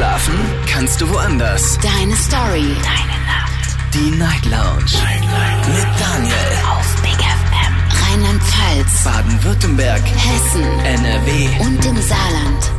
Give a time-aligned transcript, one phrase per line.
[0.00, 0.34] Schlafen
[0.66, 1.78] kannst du woanders.
[1.82, 2.74] Deine Story.
[2.82, 3.76] Deine Nacht.
[3.92, 4.96] Die Night Lounge.
[5.04, 5.68] Night, Night.
[5.68, 6.34] Mit Daniel.
[6.72, 7.74] Auf Big FM.
[8.08, 9.04] Rheinland-Pfalz.
[9.04, 10.00] Baden-Württemberg.
[10.00, 10.62] Hessen.
[10.62, 11.48] NRW.
[11.66, 12.72] Und im Saarland.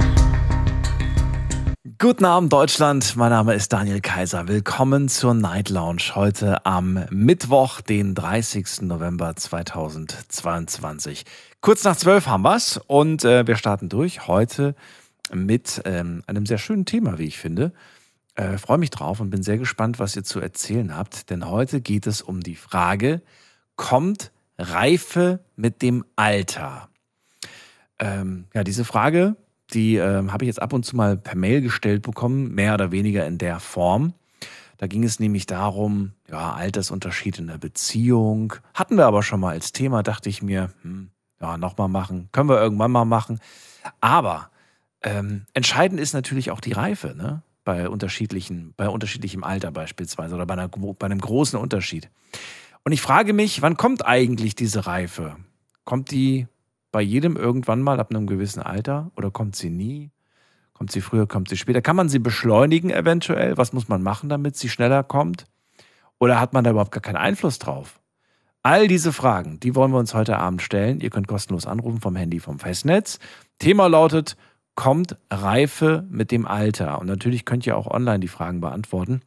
[2.00, 3.16] Guten Abend, Deutschland.
[3.16, 4.48] Mein Name ist Daniel Kaiser.
[4.48, 8.82] Willkommen zur Night Lounge heute am Mittwoch, den 30.
[8.82, 11.26] November 2022.
[11.62, 14.74] Kurz nach zwölf haben wir's und äh, wir starten durch heute
[15.34, 17.72] mit ähm, einem sehr schönen Thema, wie ich finde.
[18.36, 21.82] Äh, Freue mich drauf und bin sehr gespannt, was ihr zu erzählen habt, denn heute
[21.82, 23.22] geht es um die Frage,
[23.76, 26.90] kommt Reife mit dem Alter?
[28.00, 29.36] Ähm, ja, diese Frage,
[29.74, 32.92] die äh, habe ich jetzt ab und zu mal per Mail gestellt bekommen, mehr oder
[32.92, 34.14] weniger in der Form.
[34.78, 38.54] Da ging es nämlich darum, ja, Altersunterschied in der Beziehung.
[38.74, 42.50] Hatten wir aber schon mal als Thema, dachte ich mir, hm, ja, nochmal machen, können
[42.50, 43.40] wir irgendwann mal machen.
[44.00, 44.51] Aber
[45.04, 47.44] ähm, entscheidend ist natürlich auch die Reife, ne?
[47.64, 52.10] Bei unterschiedlichen, bei unterschiedlichem Alter beispielsweise oder bei, einer, bei einem großen Unterschied.
[52.84, 55.36] Und ich frage mich, wann kommt eigentlich diese Reife?
[55.86, 56.48] Kommt die
[56.92, 60.12] bei jedem irgendwann mal ab einem gewissen Alter oder kommt sie nie?
[60.74, 61.82] Kommt sie früher, kommt sie später?
[61.84, 63.58] Kann man sie beschleunigen eventuell?
[63.58, 65.46] Was muss man machen, damit sie schneller kommt?
[66.18, 68.00] Oder hat man da überhaupt gar keinen Einfluss drauf?
[68.64, 71.00] All diese Fragen, die wollen wir uns heute Abend stellen.
[71.00, 73.20] Ihr könnt kostenlos anrufen vom Handy vom Festnetz.
[73.60, 74.38] Thema lautet
[74.82, 76.98] kommt Reife mit dem Alter?
[76.98, 79.22] Und natürlich könnt ihr auch online die Fragen beantworten.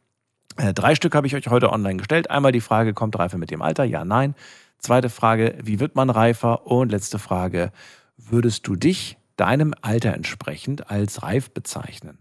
[0.56, 2.28] Äh, drei Stück habe ich euch heute online gestellt.
[2.28, 3.84] Einmal die Frage, kommt Reife mit dem Alter?
[3.84, 4.34] Ja, nein.
[4.78, 6.66] Zweite Frage, wie wird man reifer?
[6.66, 7.70] Und letzte Frage,
[8.16, 12.18] würdest du dich deinem Alter entsprechend als reif bezeichnen?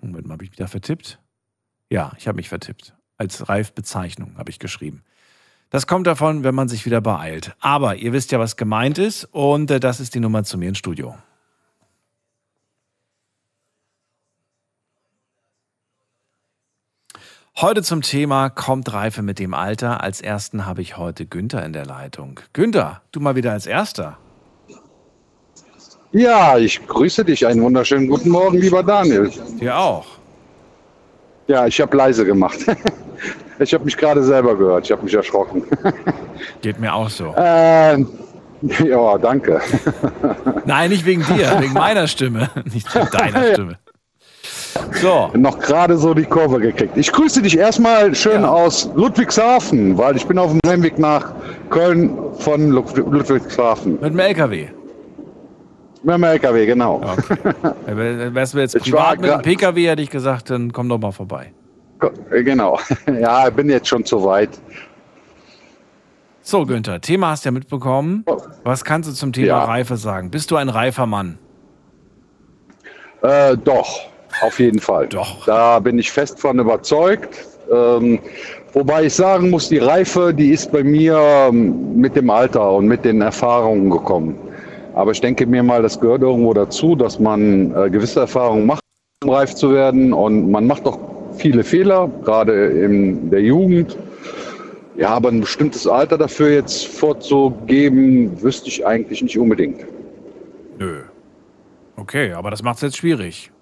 [0.00, 1.18] Moment mal, habe ich mich da vertippt?
[1.90, 2.94] Ja, ich habe mich vertippt.
[3.16, 5.02] Als Reifbezeichnung habe ich geschrieben.
[5.70, 7.56] Das kommt davon, wenn man sich wieder beeilt.
[7.58, 10.68] Aber ihr wisst ja, was gemeint ist und äh, das ist die Nummer zu mir
[10.68, 11.16] ins Studio.
[17.60, 20.00] Heute zum Thema kommt Reife mit dem Alter.
[20.00, 22.38] Als ersten habe ich heute Günther in der Leitung.
[22.52, 24.16] Günther, du mal wieder als erster.
[26.12, 27.44] Ja, ich grüße dich.
[27.44, 29.32] Einen wunderschönen guten Morgen, lieber Daniel.
[29.60, 30.06] Dir auch.
[31.48, 32.58] Ja, ich habe leise gemacht.
[33.60, 34.84] Ich habe mich gerade selber gehört.
[34.84, 35.64] Ich habe mich erschrocken.
[36.62, 37.34] Geht mir auch so.
[37.36, 38.08] Ähm,
[38.84, 39.60] ja, danke.
[40.64, 43.78] Nein, nicht wegen dir, wegen meiner Stimme, nicht wegen deiner Stimme.
[45.00, 45.30] So.
[45.34, 46.96] Noch gerade so die Kurve gekriegt.
[46.96, 48.50] Ich grüße dich erstmal schön ja.
[48.50, 51.32] aus Ludwigshafen, weil ich bin auf dem Heimweg nach
[51.70, 53.94] Köln von Ludwigshafen.
[54.00, 54.68] Mit dem LKW?
[56.02, 57.00] Mit dem LKW, genau.
[57.02, 57.36] Okay.
[58.34, 61.52] Wärst du jetzt privat mit dem PKW, hätte ich gesagt, dann komm doch mal vorbei.
[62.30, 62.78] Genau.
[63.20, 64.50] Ja, ich bin jetzt schon zu weit.
[66.42, 68.24] So, Günther, Thema hast du ja mitbekommen.
[68.64, 69.64] Was kannst du zum Thema ja.
[69.64, 70.30] Reife sagen?
[70.30, 71.38] Bist du ein reifer Mann?
[73.22, 74.08] Äh, doch,
[74.42, 75.06] auf jeden Fall.
[75.08, 75.46] Doch.
[75.46, 77.46] Da bin ich fest von überzeugt.
[77.70, 78.18] Ähm,
[78.72, 82.86] wobei ich sagen muss, die Reife, die ist bei mir ähm, mit dem Alter und
[82.86, 84.38] mit den Erfahrungen gekommen.
[84.94, 88.82] Aber ich denke mir mal, das gehört irgendwo dazu, dass man äh, gewisse Erfahrungen macht,
[89.22, 90.12] um reif zu werden.
[90.12, 90.98] Und man macht doch
[91.36, 93.96] viele Fehler, gerade in der Jugend.
[94.96, 99.86] Ja, aber ein bestimmtes Alter dafür jetzt vorzugeben, wüsste ich eigentlich nicht unbedingt.
[100.78, 101.02] Nö.
[101.96, 103.52] Okay, aber das macht es jetzt schwierig.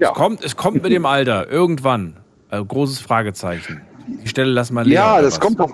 [0.00, 0.10] Ja.
[0.10, 2.16] Es kommt, es kommt mit dem Alter, irgendwann.
[2.48, 3.80] Also großes Fragezeichen.
[4.06, 4.94] Die Stelle lass mal leer.
[4.94, 5.40] Ja, das was?
[5.40, 5.72] kommt doch.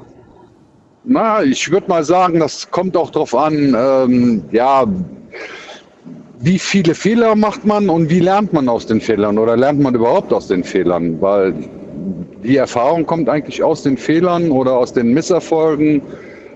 [1.04, 4.86] Na, ich würde mal sagen, das kommt auch darauf an, ähm, ja,
[6.38, 9.94] wie viele Fehler macht man und wie lernt man aus den Fehlern oder lernt man
[9.94, 11.20] überhaupt aus den Fehlern?
[11.20, 11.54] Weil
[12.42, 16.02] die Erfahrung kommt eigentlich aus den Fehlern oder aus den Misserfolgen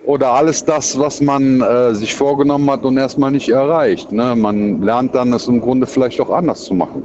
[0.05, 4.11] oder alles das, was man äh, sich vorgenommen hat und erstmal nicht erreicht.
[4.13, 4.35] Ne?
[4.37, 7.03] Man lernt dann, es im Grunde vielleicht auch anders zu machen.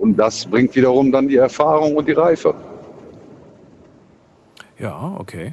[0.00, 2.54] Und das bringt wiederum dann die Erfahrung und die Reife.
[4.78, 5.52] Ja, okay.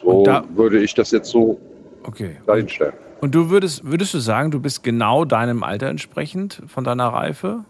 [0.00, 0.24] So
[0.54, 1.58] würde ich das jetzt so
[2.04, 2.36] Okay.
[2.46, 2.94] dahinstellen.
[3.20, 7.64] Und du würdest, würdest du sagen, du bist genau deinem Alter entsprechend von deiner Reife?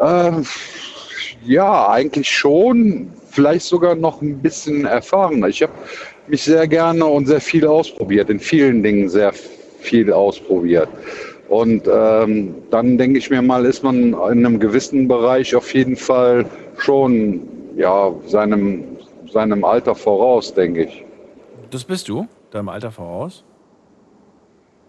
[0.00, 0.44] Ähm,
[1.44, 3.12] ja, eigentlich schon.
[3.30, 5.48] Vielleicht sogar noch ein bisschen erfahrener.
[5.48, 5.72] Ich habe
[6.26, 10.88] mich sehr gerne und sehr viel ausprobiert, in vielen Dingen sehr viel ausprobiert.
[11.48, 15.96] Und ähm, dann denke ich mir mal, ist man in einem gewissen Bereich auf jeden
[15.96, 16.46] Fall
[16.78, 17.42] schon
[17.76, 18.84] ja, seinem,
[19.30, 21.04] seinem Alter voraus, denke ich.
[21.70, 22.26] Das bist du?
[22.54, 23.44] deinem Alter voraus?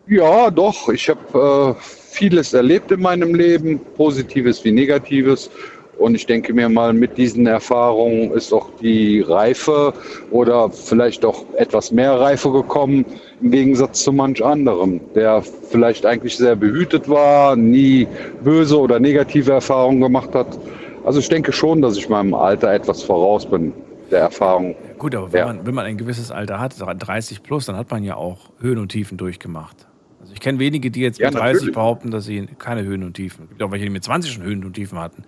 [0.07, 0.89] Ja, doch.
[0.89, 5.49] Ich habe äh, vieles erlebt in meinem Leben, Positives wie Negatives.
[5.97, 9.93] Und ich denke mir mal, mit diesen Erfahrungen ist auch die Reife
[10.31, 13.05] oder vielleicht auch etwas mehr Reife gekommen,
[13.41, 18.07] im Gegensatz zu manch anderem, der vielleicht eigentlich sehr behütet war, nie
[18.43, 20.59] böse oder negative Erfahrungen gemacht hat.
[21.05, 23.71] Also ich denke schon, dass ich meinem Alter etwas voraus bin,
[24.11, 24.75] der Erfahrung.
[24.97, 25.45] Gut, aber wenn, Ja.
[25.47, 28.79] man, wenn man ein gewisses Alter hat, 30 plus, dann hat man ja auch Höhen
[28.79, 29.87] und Tiefen durchgemacht.
[30.19, 31.75] Also ich kenne wenige, die jetzt Ja, mit 30 natürlich.
[31.75, 33.43] behaupten, dass sie keine Höhen und Tiefen.
[33.43, 35.23] Es gibt auch welche, die mit 20 schon Höhen und Tiefen hatten.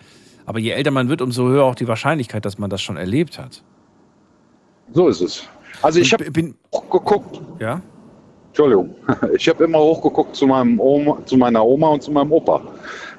[0.47, 3.37] Aber je älter man wird, umso höher auch die Wahrscheinlichkeit, dass man das schon erlebt
[3.37, 3.61] hat.
[4.93, 5.43] So ist es.
[5.81, 7.81] Also ich habe bin, hochgeguckt, ja,
[8.47, 8.95] Entschuldigung,
[9.35, 12.61] ich habe immer hochgeguckt zu, meinem Oma, zu meiner Oma und zu meinem Opa.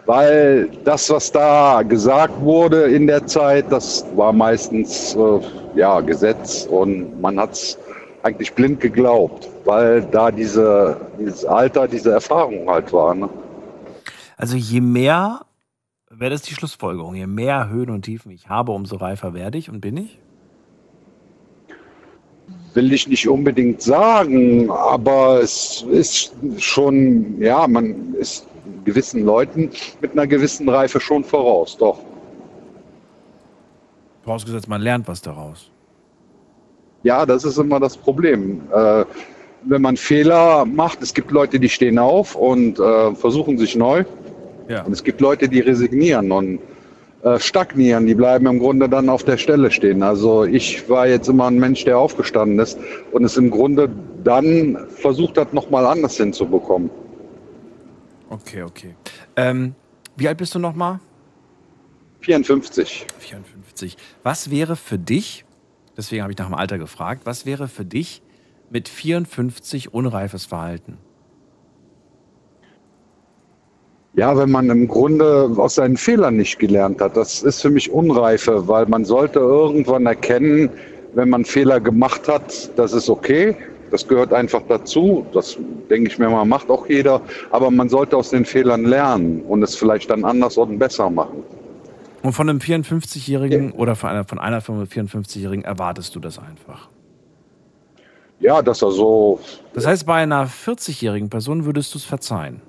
[0.07, 5.41] Weil das, was da gesagt wurde in der Zeit, das war meistens äh,
[5.77, 7.79] ja, Gesetz und man hat es
[8.23, 13.15] eigentlich blind geglaubt, weil da diese, dieses Alter, diese Erfahrung halt war.
[13.15, 13.29] Ne?
[14.39, 15.41] also je mehr,
[16.19, 19.71] wäre das die Schlussfolgerung, je mehr Höhen und Tiefen ich habe, umso reifer werde ich
[19.71, 20.19] und bin ich?
[22.75, 28.47] will ich nicht unbedingt sagen, aber es ist schon, ja, man ist
[28.85, 29.71] gewissen Leuten
[30.01, 31.99] mit einer gewissen Reife schon voraus, doch.
[34.23, 35.71] Vorausgesetzt, man lernt was daraus.
[37.03, 38.61] Ja, das ist immer das Problem.
[38.73, 39.05] Äh,
[39.65, 44.05] wenn man Fehler macht, es gibt Leute, die stehen auf und äh, versuchen sich neu.
[44.69, 44.83] Ja.
[44.83, 46.61] Und es gibt Leute, die resignieren und
[47.23, 50.03] äh, stagnieren, die bleiben im Grunde dann auf der Stelle stehen.
[50.03, 52.79] Also ich war jetzt immer ein Mensch, der aufgestanden ist
[53.11, 53.91] und es im Grunde
[54.23, 56.91] dann versucht hat, nochmal anders hinzubekommen.
[58.31, 58.95] Okay, okay.
[59.37, 59.75] Ähm,
[60.17, 61.01] wie alt bist du nochmal?
[62.21, 63.07] 54.
[63.19, 63.97] 54.
[64.23, 65.45] Was wäre für dich,
[65.97, 68.23] deswegen habe ich nach dem Alter gefragt, was wäre für dich
[68.71, 70.99] mit 54 unreifes Verhalten?
[74.15, 77.91] Ja, wenn man im Grunde aus seinen Fehlern nicht gelernt hat, das ist für mich
[77.91, 80.71] Unreife, weil man sollte irgendwann erkennen,
[81.15, 83.57] wenn man Fehler gemacht hat, das ist okay.
[83.91, 85.25] Das gehört einfach dazu.
[85.33, 85.57] Das
[85.89, 87.23] denke ich mir mal, macht auch jeder.
[87.51, 91.43] Aber man sollte aus den Fehlern lernen und es vielleicht dann anders und besser machen.
[92.23, 96.89] Und von einem 54-Jährigen oder von einer, von einer 54-Jährigen erwartest du das einfach.
[98.41, 99.41] Ja, dass er so,
[99.75, 102.61] Das heißt, bei einer 40-jährigen Person würdest du es verzeihen.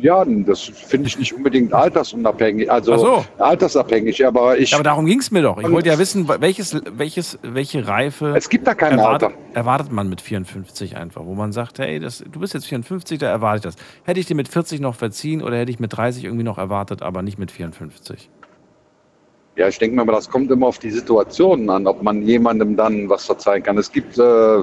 [0.00, 3.24] Ja, das finde ich nicht unbedingt altersunabhängig, also so.
[3.38, 5.58] altersabhängig, aber ich, Ja, aber darum ging es mir doch.
[5.58, 9.38] Ich wollte ja wissen, welches, welches, welche Reife es gibt da kein erwartet, Alter.
[9.54, 13.26] erwartet man mit 54 einfach, wo man sagt, hey, das, du bist jetzt 54, da
[13.26, 13.84] erwarte ich das.
[14.04, 17.02] Hätte ich dir mit 40 noch verziehen oder hätte ich mit 30 irgendwie noch erwartet,
[17.02, 18.30] aber nicht mit 54?
[19.56, 22.76] Ja, ich denke mir, aber das kommt immer auf die Situation an, ob man jemandem
[22.76, 23.76] dann was verzeihen kann.
[23.76, 24.62] Es gibt äh,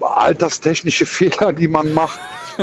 [0.00, 2.20] alterstechnische Fehler, die man macht,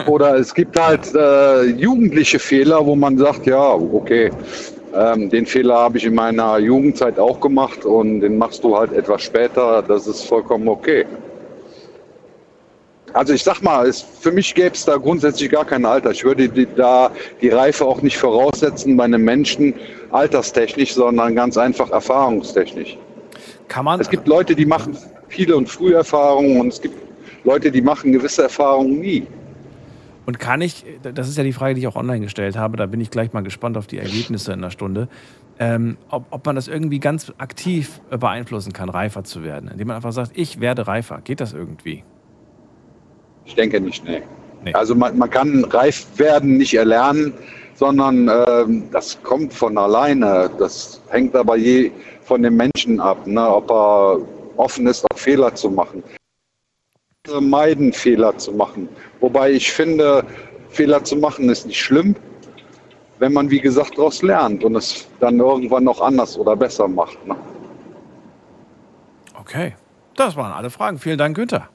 [0.08, 4.32] oder es gibt halt äh, jugendliche Fehler, wo man sagt, ja, okay,
[4.94, 8.92] ähm, den Fehler habe ich in meiner Jugendzeit auch gemacht und den machst du halt
[8.94, 9.84] etwas später.
[9.84, 11.06] Das ist vollkommen okay.
[13.14, 16.12] Also ich sag mal, es, für mich gäbe es da grundsätzlich gar kein Alter.
[16.12, 17.12] Ich würde die, da
[17.42, 19.74] die Reife auch nicht voraussetzen bei einem Menschen
[20.12, 22.98] alterstechnisch, sondern ganz einfach erfahrungstechnisch.
[23.68, 24.98] Kann man, Es gibt Leute, die machen
[25.28, 26.96] viele und frühe Erfahrungen und es gibt
[27.44, 29.26] Leute, die machen gewisse Erfahrungen nie.
[30.30, 32.86] Und kann ich, das ist ja die Frage, die ich auch online gestellt habe, da
[32.86, 35.08] bin ich gleich mal gespannt auf die Ergebnisse in einer Stunde,
[35.58, 39.88] ähm, ob, ob man das irgendwie ganz aktiv äh, beeinflussen kann, reifer zu werden, indem
[39.88, 41.22] man einfach sagt, ich werde reifer.
[41.24, 42.04] Geht das irgendwie?
[43.46, 44.22] Ich denke nicht, nee.
[44.64, 44.72] Nee.
[44.74, 47.34] Also man, man kann reif werden nicht erlernen,
[47.74, 50.48] sondern ähm, das kommt von alleine.
[50.60, 51.90] Das hängt aber je
[52.22, 53.50] von dem Menschen ab, ne?
[53.50, 54.20] ob er
[54.58, 56.04] offen ist, auch Fehler zu machen.
[57.42, 58.90] Meiden, Fehler zu machen.
[59.20, 60.24] Wobei ich finde,
[60.70, 62.16] Fehler zu machen ist nicht schlimm,
[63.20, 67.26] wenn man, wie gesagt, daraus lernt und es dann irgendwann noch anders oder besser macht.
[67.28, 67.36] Ne?
[69.40, 69.76] Okay.
[70.16, 71.00] Das waren alle Fragen.
[71.00, 71.70] Vielen Dank, Günther.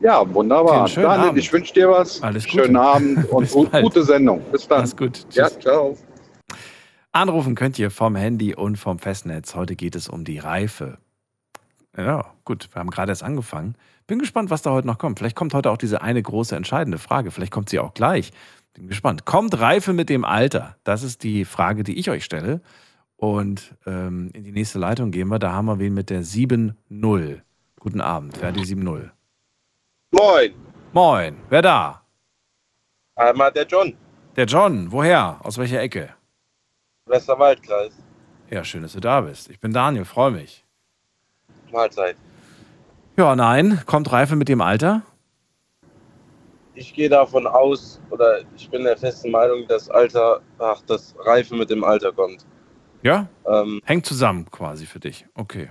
[0.00, 0.88] Ja, wunderbar.
[0.88, 1.38] Daniel, Abend.
[1.38, 2.22] ich wünsche dir was.
[2.22, 2.64] Alles Gute.
[2.64, 4.42] Schönen Abend und gute Sendung.
[4.50, 4.78] Bis dann.
[4.78, 5.26] Alles gut.
[5.28, 5.36] Tschüss.
[5.36, 5.96] Ja, ciao.
[7.12, 9.54] Anrufen könnt ihr vom Handy und vom Festnetz.
[9.54, 10.98] Heute geht es um die Reife.
[11.96, 13.74] Ja, gut, wir haben gerade erst angefangen.
[14.10, 15.20] Bin gespannt, was da heute noch kommt.
[15.20, 17.30] Vielleicht kommt heute auch diese eine große entscheidende Frage.
[17.30, 18.32] Vielleicht kommt sie auch gleich.
[18.74, 19.24] Bin gespannt.
[19.24, 20.74] Kommt Reife mit dem Alter?
[20.82, 22.60] Das ist die Frage, die ich euch stelle.
[23.14, 25.38] Und ähm, in die nächste Leitung gehen wir.
[25.38, 27.40] Da haben wir wen mit der 7-0.
[27.78, 28.36] Guten Abend.
[28.40, 29.10] Wer hat die 7-0?
[30.10, 30.54] Moin,
[30.92, 31.36] Moin.
[31.48, 32.02] Wer da?
[33.14, 33.94] einmal der John,
[34.34, 34.90] Der John.
[34.90, 35.38] Woher?
[35.44, 36.12] Aus welcher Ecke?
[37.06, 37.92] Westerwaldkreis.
[38.50, 39.48] Ja, schön, dass du da bist.
[39.50, 40.04] Ich bin Daniel.
[40.04, 40.64] Freue mich.
[41.70, 42.16] Mahlzeit.
[43.20, 43.82] Ja, nein.
[43.84, 45.02] Kommt Reife mit dem Alter?
[46.72, 51.54] ich gehe davon aus, oder ich bin der festen Meinung, dass Alter, ach, das Reife
[51.54, 52.46] mit dem Alter kommt.
[53.02, 53.28] Ja?
[53.46, 55.26] Ähm, Hängt zusammen quasi für dich.
[55.34, 55.68] Okay.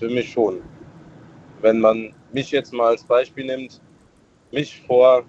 [0.00, 0.62] für mich schon.
[1.60, 3.80] Wenn man mich jetzt mal als Beispiel nimmt,
[4.50, 5.22] mich vor,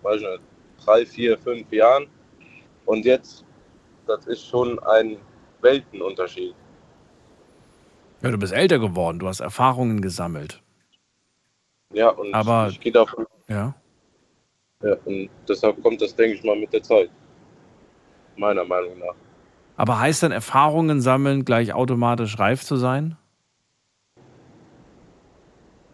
[0.00, 0.42] weiß ich nicht,
[0.82, 2.06] drei, vier, fünf Jahren
[2.86, 3.44] und jetzt,
[4.06, 5.18] das ist schon ein
[5.60, 6.54] Weltenunterschied.
[8.24, 10.62] Ja, du bist älter geworden, du hast Erfahrungen gesammelt.
[11.92, 13.74] Ja, und Aber- ich gehe davon, Ja.
[14.82, 17.10] ja, und deshalb kommt das, denke ich mal, mit der Zeit.
[18.36, 19.14] Meiner Meinung nach.
[19.76, 23.16] Aber heißt dann Erfahrungen sammeln gleich automatisch reif zu sein?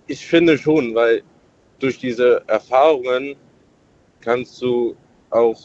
[0.07, 1.23] Ich finde schon, weil
[1.81, 3.35] durch diese Erfahrungen
[4.21, 4.97] kannst du
[5.31, 5.61] auch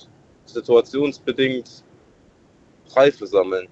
[0.46, 1.84] situationsbedingt
[2.96, 3.68] Reife sammeln.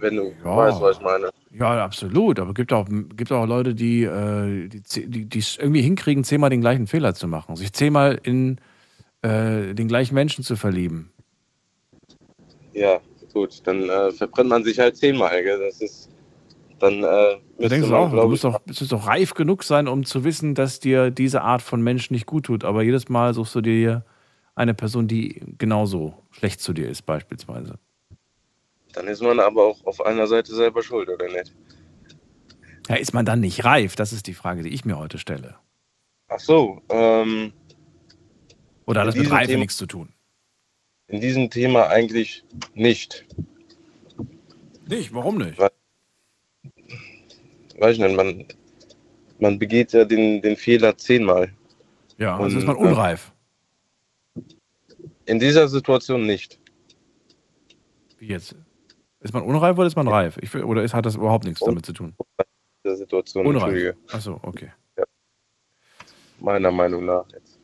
[0.00, 0.56] Wenn du Ja.
[0.56, 1.30] weißt, was ich meine.
[1.52, 2.38] Ja, absolut.
[2.38, 6.24] Aber gibt auch, gibt auch Leute, die, äh, die, ze- die, die es irgendwie hinkriegen,
[6.24, 7.56] zehnmal den gleichen Fehler zu machen.
[7.56, 8.58] Sich zehnmal in
[9.22, 11.12] äh, den gleichen Menschen zu verlieben.
[12.72, 13.00] Ja,
[13.34, 15.42] gut, dann äh, verbrennt man sich halt zehnmal.
[15.42, 15.58] Gell?
[15.58, 16.08] Das ist
[16.78, 19.86] dann äh, müsste denkst du man, auch, du musst doch, müsstest doch reif genug sein,
[19.88, 22.64] um zu wissen, dass dir diese Art von Mensch nicht gut tut.
[22.64, 24.04] Aber jedes Mal suchst du dir
[24.54, 27.78] eine Person, die genauso schlecht zu dir ist, beispielsweise.
[28.92, 31.52] Dann ist man aber auch auf einer Seite selber schuld, oder nicht?
[32.88, 33.94] Ja, ist man dann nicht reif?
[33.96, 35.56] Das ist die Frage, die ich mir heute stelle.
[36.28, 37.52] Ach so, ähm,
[38.86, 40.12] Oder hat das mit Reife Thema- nichts zu tun?
[41.08, 42.44] in diesem Thema eigentlich
[42.74, 43.26] nicht.
[44.86, 45.58] Nicht, warum nicht?
[45.58, 45.72] Weiß
[47.94, 48.46] ich nicht, man,
[49.40, 51.52] man begeht ja den, den Fehler zehnmal.
[52.18, 53.32] Ja, also Und, ist man äh, unreif.
[55.26, 56.60] In dieser Situation nicht.
[58.18, 58.54] Wie jetzt?
[59.20, 60.38] Ist man unreif oder ist man reif?
[60.40, 62.14] Ich, oder ist, hat das überhaupt nichts damit zu tun?
[62.84, 63.94] Dieser Situation, Unreif.
[64.10, 64.72] Achso, okay.
[66.38, 67.26] meiner Meinung nach.
[67.32, 67.58] Jetzt.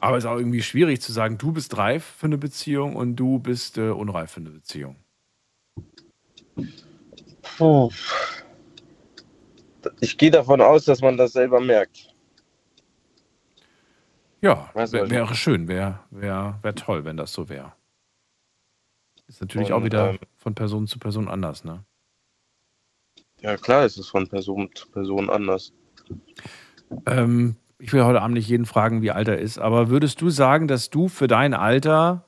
[0.00, 3.16] Aber es ist auch irgendwie schwierig zu sagen, du bist reif für eine Beziehung und
[3.16, 4.96] du bist äh, unreif für eine Beziehung.
[7.56, 7.90] Puh.
[10.00, 12.14] Ich gehe davon aus, dass man das selber merkt.
[14.40, 17.72] Ja, wär, wäre schön, wäre wär, wär toll, wenn das so wäre.
[19.28, 21.84] Ist natürlich auch Und, wieder ähm, von Person zu Person anders, ne?
[23.40, 25.72] Ja, klar ist es von Person zu Person anders.
[27.06, 30.30] Ähm, ich will heute Abend nicht jeden fragen, wie alt er ist, aber würdest du
[30.30, 32.24] sagen, dass du für dein Alter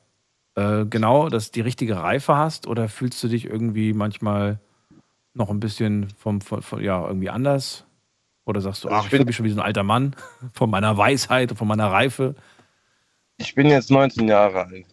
[0.54, 4.60] äh, genau das, die richtige Reife hast oder fühlst du dich irgendwie manchmal
[5.34, 7.86] noch ein bisschen vom, vom, vom ja, irgendwie anders?
[8.44, 9.82] Oder sagst du, Also ach, ich ich bin- fühle mich schon wie so ein alter
[9.84, 10.14] Mann
[10.52, 12.34] von meiner Weisheit und von meiner Reife?
[13.38, 14.86] Ich bin jetzt 19 Jahre alt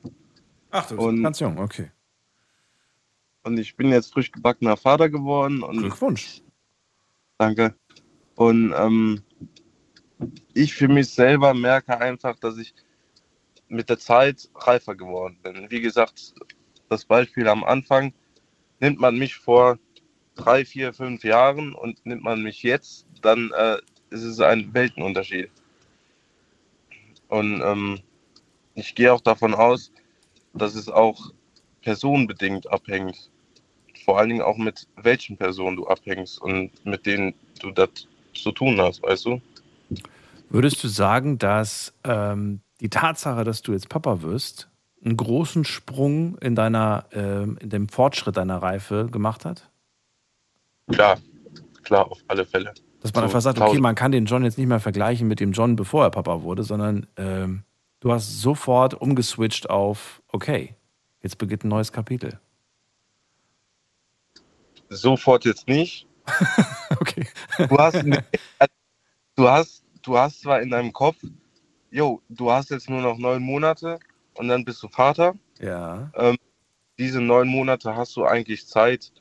[0.71, 1.91] Ach, du bist Und- ganz jung, okay.
[3.47, 6.41] Und ich bin jetzt frisch gebackener Vater geworden und Glückwunsch.
[7.37, 7.75] Danke.
[8.35, 9.21] Und ähm,
[10.53, 12.73] ich für mich selber merke einfach, dass ich
[13.69, 15.69] mit der Zeit reifer geworden bin.
[15.69, 16.33] Wie gesagt,
[16.89, 18.13] das Beispiel am Anfang,
[18.79, 19.79] nimmt man mich vor
[20.35, 23.77] drei, vier, fünf Jahren und nimmt man mich jetzt, dann äh,
[24.09, 25.49] ist es ein Weltenunterschied.
[27.27, 27.99] Und ähm,
[28.75, 29.91] ich gehe auch davon aus,
[30.53, 31.31] dass es auch
[31.81, 33.29] personenbedingt abhängt.
[34.07, 37.89] Vor allen Dingen auch mit welchen Personen du abhängst und mit denen du das
[38.33, 39.41] zu tun hast, weißt du?
[40.49, 44.69] Würdest du sagen, dass ähm, die Tatsache, dass du jetzt Papa wirst,
[45.03, 49.69] einen großen Sprung in deiner, ähm, in dem Fortschritt deiner Reife gemacht hat?
[50.89, 51.17] Klar,
[51.83, 52.73] klar, auf alle Fälle.
[53.01, 55.41] Dass man So einfach sagt, okay, man kann den John jetzt nicht mehr vergleichen mit
[55.41, 57.63] dem John, bevor er Papa wurde, sondern ähm,
[57.99, 60.75] du hast sofort umgeswitcht auf, okay,
[61.21, 62.39] jetzt beginnt ein neues Kapitel.
[64.89, 66.07] Sofort jetzt nicht.
[66.99, 67.27] Okay.
[67.57, 68.03] Du hast,
[69.35, 71.17] du hast, du hast zwar in deinem Kopf,
[71.91, 73.99] jo, du hast jetzt nur noch neun Monate
[74.35, 75.35] und dann bist du Vater.
[75.59, 76.11] Ja.
[76.97, 79.11] Diese neun Monate hast du eigentlich Zeit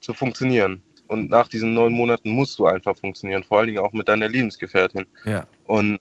[0.00, 0.82] zu funktionieren.
[1.08, 4.28] Und nach diesen neun Monaten musst du einfach funktionieren, vor allen Dingen auch mit deiner
[4.28, 5.06] Lebensgefährtin.
[5.24, 5.46] Ja.
[5.64, 5.98] Und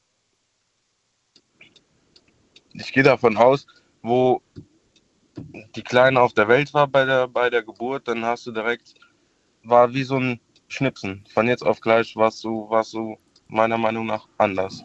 [2.73, 3.65] ich gehe davon aus,
[4.01, 4.41] wo
[5.75, 8.95] die Kleine auf der Welt war bei der, bei der Geburt, dann hast du direkt,
[9.63, 11.25] war wie so ein Schnipsen.
[11.33, 13.17] Von jetzt auf gleich warst du, warst du
[13.47, 14.83] meiner Meinung nach anders.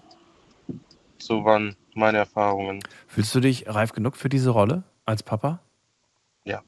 [1.19, 2.81] So waren meine Erfahrungen.
[3.07, 5.61] Fühlst du dich reif genug für diese Rolle als Papa?
[6.45, 6.63] Ja.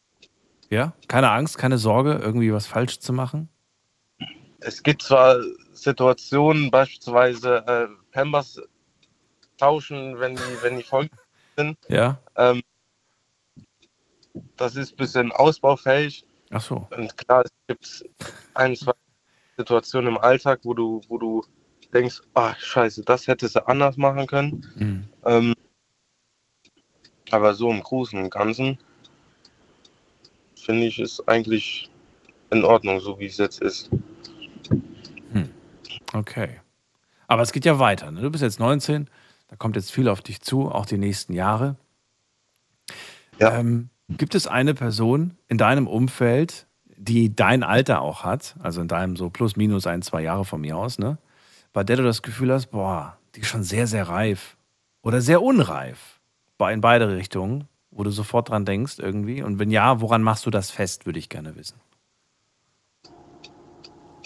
[0.71, 0.95] Ja?
[1.09, 3.49] Keine Angst, keine Sorge, irgendwie was falsch zu machen?
[4.61, 5.37] Es gibt zwar
[5.73, 8.61] Situationen, beispielsweise äh, Pampers
[9.59, 11.09] tauschen, wenn die, wenn die voll
[11.89, 12.19] Ja.
[12.37, 12.63] ähm,
[14.57, 16.25] das ist ein bisschen ausbaufähig.
[16.51, 16.87] Ach so.
[16.97, 18.05] Und klar, es gibt
[18.55, 18.93] ein, zwei
[19.57, 21.45] Situationen im Alltag, wo du, wo du
[21.93, 24.67] denkst, ach scheiße, das hättest du anders machen können.
[24.77, 25.05] Mhm.
[25.25, 25.55] Ähm,
[27.31, 28.79] aber so im Großen und Ganzen
[30.57, 31.91] finde ich es eigentlich
[32.51, 33.91] in Ordnung, so wie es jetzt ist.
[36.15, 36.61] Okay.
[37.27, 38.11] Aber es geht ja weiter.
[38.11, 38.23] Ne?
[38.23, 39.11] Du bist jetzt 19,
[39.49, 41.77] da kommt jetzt viel auf dich zu, auch die nächsten Jahre.
[43.39, 43.59] Ja.
[43.59, 48.89] Ähm, gibt es eine Person in deinem Umfeld, die dein Alter auch hat, also in
[48.89, 51.19] deinem so plus minus ein, zwei Jahre von mir aus, ne?
[51.73, 54.57] Bei der du das Gefühl hast, boah, die ist schon sehr, sehr reif
[55.03, 56.21] oder sehr unreif.
[56.71, 59.43] In beide Richtungen, wo du sofort dran denkst irgendwie.
[59.43, 61.79] Und wenn ja, woran machst du das fest, würde ich gerne wissen.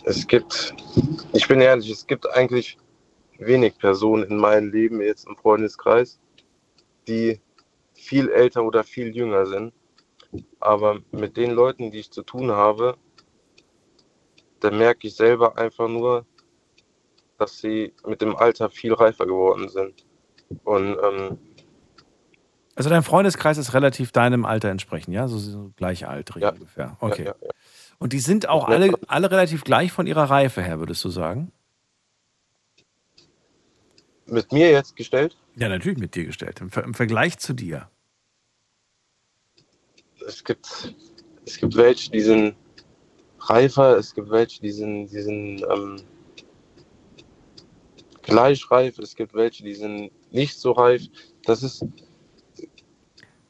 [0.05, 0.73] Es gibt,
[1.33, 2.79] ich bin ehrlich, es gibt eigentlich
[3.39, 6.21] wenig Personen in meinem Leben, jetzt im Freundeskreis,
[7.09, 7.41] die
[7.99, 9.73] viel älter oder viel jünger sind.
[10.61, 12.97] Aber mit den Leuten, die ich zu tun habe,
[14.61, 16.27] da merke ich selber einfach nur,
[17.39, 20.05] dass sie mit dem Alter viel reifer geworden sind.
[20.65, 21.39] Und ähm,
[22.75, 25.29] Also dein Freundeskreis ist relativ deinem Alter entsprechend, ja?
[25.29, 26.51] So, so gleichaltrig Ja.
[26.51, 26.97] ungefähr.
[27.01, 27.25] Okay.
[27.27, 27.51] ja, ja.
[27.99, 31.53] Und die sind auch alle, alle relativ gleich von ihrer Reife her, würdest du sagen?
[34.29, 36.61] Mit mir jetzt gestellt, Ja, natürlich mit dir gestellt.
[36.61, 37.89] Im, Ver im Vergleich zu dir.
[40.27, 40.95] es gibt,
[41.47, 42.55] es gibt welche, die sind
[43.41, 45.97] reifer, es gibt welche, die sind, die sind ähm,
[48.23, 51.03] gleich reif, es gibt welche, die sind nicht so reif.
[51.45, 51.85] Das ist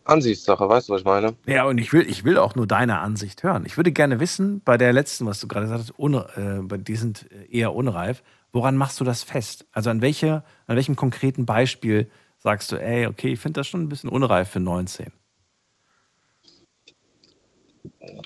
[0.05, 1.37] Ansichtssache, weißt du, was ich meine?
[1.47, 3.65] Ja, und ich will, ich will auch nur deine Ansicht hören.
[3.67, 7.29] Ich würde gerne wissen, bei der letzten, was du gerade sagst, äh, bei- die sind
[7.51, 8.23] eher unreif,
[8.59, 9.67] woran machst du das fest?
[9.71, 13.83] Also an, welche, an welchem konkreten Beispiel sagst du, ey, okay, ich finde das schon
[13.83, 15.13] ein bisschen unreif für 19?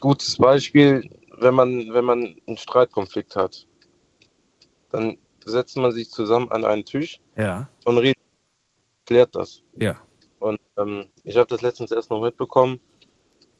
[0.00, 3.66] Gutes Beispiel, wenn man, wenn man einen Streitkonflikt hat,
[4.90, 8.16] dann setzt man sich zusammen an einen Tisch Ja, und redet,
[9.04, 9.62] klärt das.
[9.76, 10.00] ja.
[10.38, 12.80] Und ähm, ich habe das letztens erst noch mitbekommen,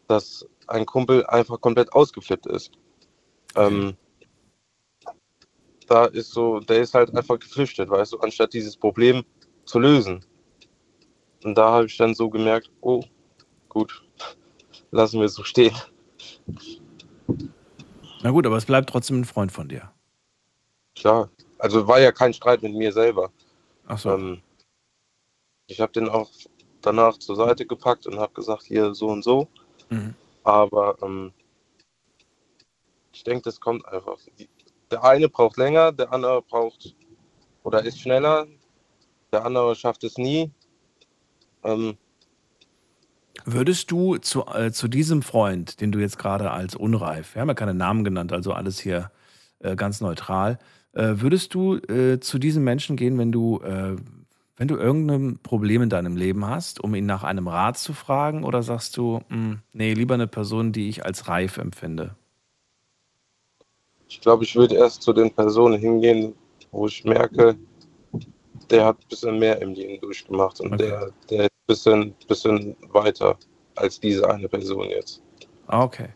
[0.09, 2.73] dass ein Kumpel einfach komplett ausgeflippt ist.
[3.57, 3.95] Ähm,
[5.93, 9.25] da ist so, der ist halt einfach geflüchtet, weißt du, anstatt dieses Problem
[9.67, 10.25] zu lösen.
[11.45, 13.05] Und da habe ich dann so gemerkt, oh,
[13.69, 14.03] gut,
[14.91, 15.77] lassen wir es so stehen.
[18.23, 19.93] Na gut, aber es bleibt trotzdem ein Freund von dir.
[20.97, 21.29] Klar,
[21.59, 23.31] also war ja kein Streit mit mir selber.
[23.87, 24.13] Ach so.
[24.13, 24.41] Ähm,
[25.67, 26.31] ich habe den auch
[26.81, 29.47] danach zur Seite gepackt und habe gesagt, hier so und so.
[29.91, 30.15] Mhm.
[30.43, 31.33] Aber ähm,
[33.13, 34.17] ich denke, das kommt einfach.
[34.93, 36.95] Der eine braucht länger, der andere braucht
[37.63, 38.47] oder ist schneller,
[39.33, 40.53] der andere schafft es nie.
[41.65, 41.97] Ähm,
[43.47, 47.49] Würdest du zu, äh, zu diesem Freund, den du jetzt gerade als unreif, wir haben
[47.49, 49.11] ja keine Namen genannt, also alles hier
[49.61, 50.59] äh, ganz neutral,
[50.93, 53.97] äh, würdest du äh, zu diesem Menschen gehen, wenn du, äh,
[54.57, 58.45] wenn du irgendein Problem in deinem Leben hast, um ihn nach einem Rat zu fragen,
[58.45, 62.15] oder sagst du, "Hm, nee, lieber eine Person, die ich als reif empfinde?
[64.13, 66.35] Ich glaube, ich würde erst zu den Personen hingehen,
[66.71, 67.57] wo ich merke,
[68.71, 70.89] der hat ein bisschen mehr im Leben durchgemacht und Okay.
[70.89, 73.39] der, der ist ein bisschen, bisschen weiter
[73.75, 75.23] als diese eine Person jetzt.
[75.67, 76.11] Ah, okay.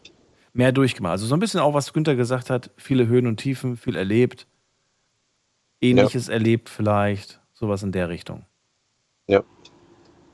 [0.53, 1.13] Mehr durchgemacht.
[1.13, 4.47] Also so ein bisschen auch, was Günther gesagt hat, viele Höhen und Tiefen, viel erlebt,
[5.81, 8.45] ähnliches erlebt vielleicht, sowas in der Richtung.
[9.27, 9.43] Ja.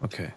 [0.00, 0.32] Okay.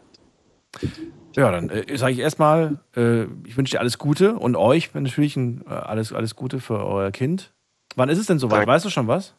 [1.35, 5.35] Ja, dann äh, sage ich erstmal, äh, ich wünsche dir alles Gute und euch natürlich
[5.35, 7.53] ein, äh, alles, alles Gute für euer Kind.
[7.95, 8.59] Wann ist es denn soweit?
[8.59, 8.71] Danke.
[8.71, 9.33] Weißt du schon was?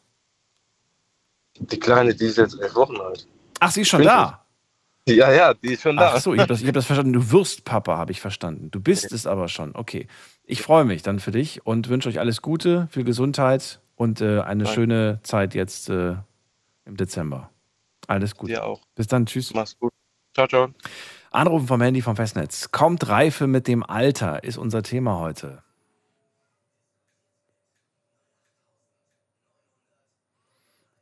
[1.59, 3.27] Die Kleine, die ist jetzt elf Wochen alt.
[3.61, 4.45] Ach, sie ist schon da.
[5.09, 6.15] Ja, ja, die ist schon da.
[6.15, 7.13] Ach so, ich habe das, ich hab das verstanden.
[7.13, 8.71] Du wirst Papa, habe ich verstanden.
[8.71, 9.75] Du bist es aber schon.
[9.75, 10.09] Okay.
[10.45, 14.41] Ich freue mich dann für dich und wünsche euch alles Gute, viel Gesundheit und äh,
[14.41, 14.75] eine Danke.
[14.75, 16.17] schöne Zeit jetzt äh,
[16.85, 17.51] im Dezember.
[18.09, 18.53] Alles Gute.
[18.53, 18.83] Dir auch.
[18.95, 19.27] Bis dann.
[19.27, 19.55] Tschüss.
[19.55, 19.93] Mach's gut.
[20.35, 20.69] Ciao, ciao.
[21.37, 22.71] Anrufen vom Handy vom Festnetz.
[22.71, 25.63] Kommt Reife mit dem Alter, ist unser Thema heute.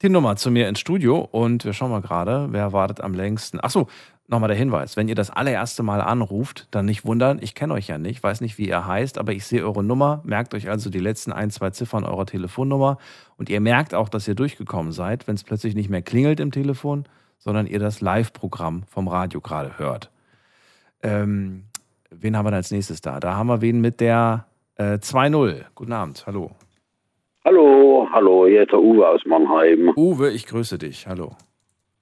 [0.03, 3.61] Die Nummer zu mir ins Studio und wir schauen mal gerade, wer wartet am längsten.
[3.61, 3.89] Achso,
[4.27, 4.97] nochmal der Hinweis.
[4.97, 8.41] Wenn ihr das allererste Mal anruft, dann nicht wundern, ich kenne euch ja nicht, weiß
[8.41, 10.21] nicht, wie ihr heißt, aber ich sehe eure Nummer.
[10.25, 12.99] Merkt euch also die letzten ein, zwei Ziffern eurer Telefonnummer
[13.39, 16.51] und ihr merkt auch, dass ihr durchgekommen seid, wenn es plötzlich nicht mehr klingelt im
[16.51, 17.05] Telefon,
[17.39, 20.11] sondern ihr das Live-Programm vom Radio gerade hört.
[21.05, 21.65] Ähm,
[22.11, 23.21] wen haben wir als nächstes da?
[23.21, 25.65] Da haben wir wen mit der äh, 2-0.
[25.75, 26.51] Guten Abend, hallo.
[27.45, 29.93] Hallo, hallo, hier ist der Uwe aus Mannheim.
[29.97, 31.37] Uwe, ich grüße dich, hallo.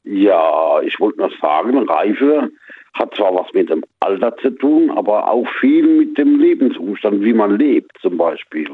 [0.05, 2.49] Ja, ich wollte nur sagen, Reife
[2.95, 7.33] hat zwar was mit dem Alter zu tun, aber auch viel mit dem Lebensumstand, wie
[7.33, 8.69] man lebt zum Beispiel.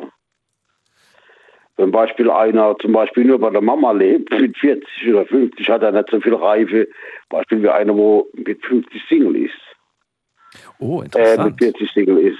[1.78, 5.82] Wenn Beispiel einer zum Beispiel nur bei der Mama lebt, mit 40 oder 50 hat
[5.82, 6.88] er nicht so viel Reife.
[7.28, 9.67] Beispiel wie einer, wo mit 50 Single ist.
[10.78, 11.50] Oh, Äh, interessant.
[11.52, 12.38] mit 40 Single ist.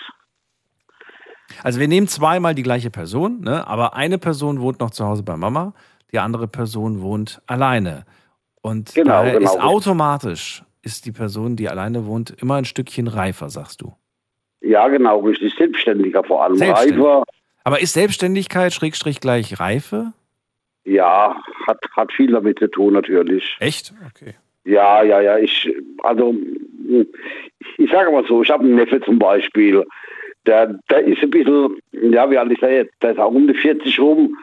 [1.62, 3.66] Also wir nehmen zweimal die gleiche Person, ne?
[3.66, 5.72] aber eine Person wohnt noch zu Hause bei Mama,
[6.12, 8.04] die andere Person wohnt alleine.
[8.60, 13.08] Und Genau, daher genau, ist automatisch ist die Person, die alleine wohnt, immer ein Stückchen
[13.08, 13.94] reifer, sagst du.
[14.60, 15.54] Ja, genau, richtig.
[15.56, 16.56] Selbstständiger vor allem.
[16.56, 16.98] Selbstständig.
[17.04, 17.24] Reifer,
[17.64, 20.12] Aber ist Selbstständigkeit Schrägstrich gleich Reife?
[20.84, 23.56] ja, hat, hat viel damit zu tun natürlich.
[23.60, 23.92] Echt?
[24.06, 24.34] Okay.
[24.68, 25.38] Ja, ja, ja.
[25.38, 26.34] Ich, also,
[27.78, 29.82] ich sage mal so, ich habe einen Neffe zum Beispiel,
[30.44, 32.94] der, der ist ein bisschen, ja, wie alt ist er jetzt?
[33.02, 34.36] Der ist auch um die 40 rum.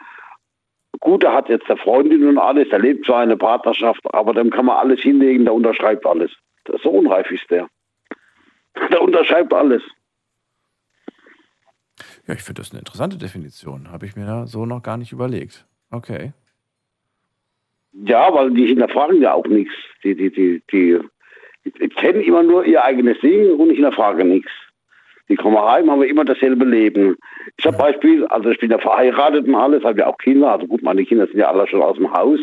[0.98, 4.50] Gut, er hat jetzt eine Freundin und alles, er lebt zwar eine Partnerschaft, aber dem
[4.50, 6.32] kann man alles hinlegen, der unterschreibt alles.
[6.82, 7.68] So unreif ist der.
[8.90, 9.82] Der unterschreibt alles.
[12.26, 13.90] Ja, ich finde das eine interessante Definition.
[13.90, 15.64] Habe ich mir da so noch gar nicht überlegt.
[15.90, 16.34] Okay.
[18.04, 19.72] Ja, weil die hinterfragen ja auch nichts.
[20.04, 21.00] Die, die, die, die,
[21.64, 24.50] die kennen immer nur ihr eigenes Ding und ich hinterfrage nichts.
[25.28, 27.16] Die kommen heim, haben wir immer dasselbe Leben.
[27.56, 30.52] Ich habe Beispiel, also ich bin ja verheiratet und alles, habe ja auch Kinder.
[30.52, 32.38] Also gut, meine Kinder sind ja alle schon aus dem Haus.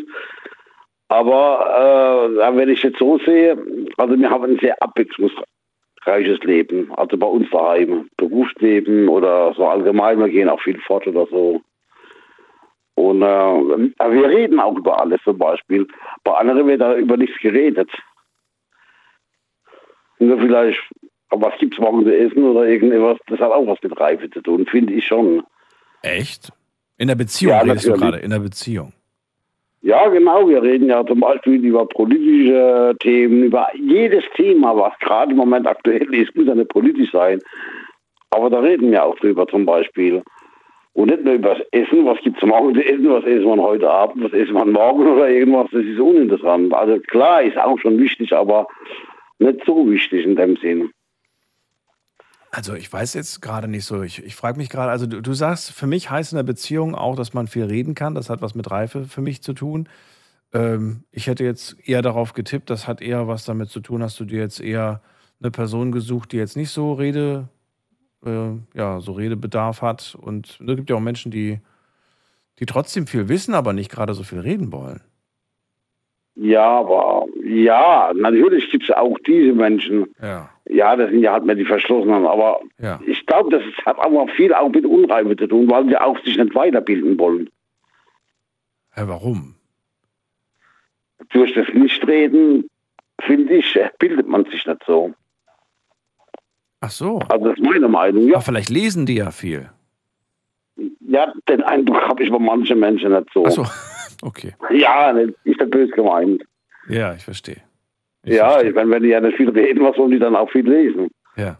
[1.07, 3.57] Aber äh, wenn ich jetzt so sehe,
[3.97, 6.91] also wir haben ein sehr abwechslungsreiches Leben.
[6.95, 8.09] Also bei uns daheim.
[8.17, 11.61] Berufsleben oder so allgemein, wir gehen auch viel fort oder so.
[12.95, 15.87] Und äh, wir reden auch über alles zum Beispiel.
[16.23, 17.89] Bei anderen wird da über nichts geredet.
[20.19, 20.79] Nur vielleicht,
[21.29, 24.65] was gibt's morgen zu essen oder irgendwas, das hat auch was mit Reife zu tun,
[24.67, 25.43] finde ich schon.
[26.03, 26.51] Echt?
[26.97, 28.93] In der Beziehung Ja, redest du gerade, in der Beziehung.
[29.81, 35.31] Ja, genau, wir reden ja zum Beispiel über politische Themen, über jedes Thema, was gerade
[35.31, 37.41] im Moment aktuell ist, muss ja nicht politisch sein.
[38.29, 40.23] Aber da reden wir auch drüber zum Beispiel.
[40.93, 43.89] Und nicht nur über das Essen, was gibt's morgen zu essen, was essen wir heute
[43.89, 46.73] Abend, was essen wir morgen oder irgendwas, das ist uninteressant.
[46.73, 48.67] Also klar, ist auch schon wichtig, aber
[49.39, 50.91] nicht so wichtig in dem Sinn.
[52.51, 54.03] Also ich weiß jetzt gerade nicht so.
[54.03, 56.93] Ich, ich frage mich gerade, also du, du sagst, für mich heißt in der Beziehung
[56.93, 58.13] auch, dass man viel reden kann.
[58.13, 59.89] Das hat was mit Reife für mich zu tun.
[60.53, 64.19] Ähm, ich hätte jetzt eher darauf getippt, das hat eher was damit zu tun, hast
[64.19, 65.01] du dir jetzt eher
[65.41, 67.49] eine Person gesucht, die jetzt nicht so Rede,
[68.25, 70.17] äh, ja, so Redebedarf hat.
[70.19, 71.59] Und es gibt ja auch Menschen, die,
[72.59, 75.01] die trotzdem viel wissen, aber nicht gerade so viel reden wollen.
[76.35, 80.07] Ja, aber ja, natürlich gibt's auch diese Menschen.
[80.19, 82.99] Ja, Ja, das sind ja halt mehr die Verschlossenen, aber ja.
[83.05, 86.37] Ich glaube, das hat aber viel auch mit Unreife zu tun, weil sie auch sich
[86.37, 87.49] nicht weiterbilden wollen.
[88.95, 89.55] Hä, warum?
[91.29, 92.67] Durch das Nichtreden,
[93.21, 95.13] finde ich, bildet man sich nicht so.
[96.83, 97.19] Ach so.
[97.29, 98.27] Also das ist meine Meinung.
[98.27, 99.69] Ja, Aber vielleicht lesen die ja viel.
[100.99, 103.45] ja den Eindruck habe ich bei manchen Menschen nicht so.
[103.45, 103.65] Ach so.
[104.21, 104.55] Okay.
[104.71, 106.41] Ja, ist nicht böse gemeint.
[106.87, 107.57] Ja, ich verstehe.
[108.23, 108.73] Ich ja, verstehe.
[108.73, 111.09] wenn, wenn die ja nicht viel reden, was sollen die dann auch viel lesen?
[111.35, 111.57] Ja.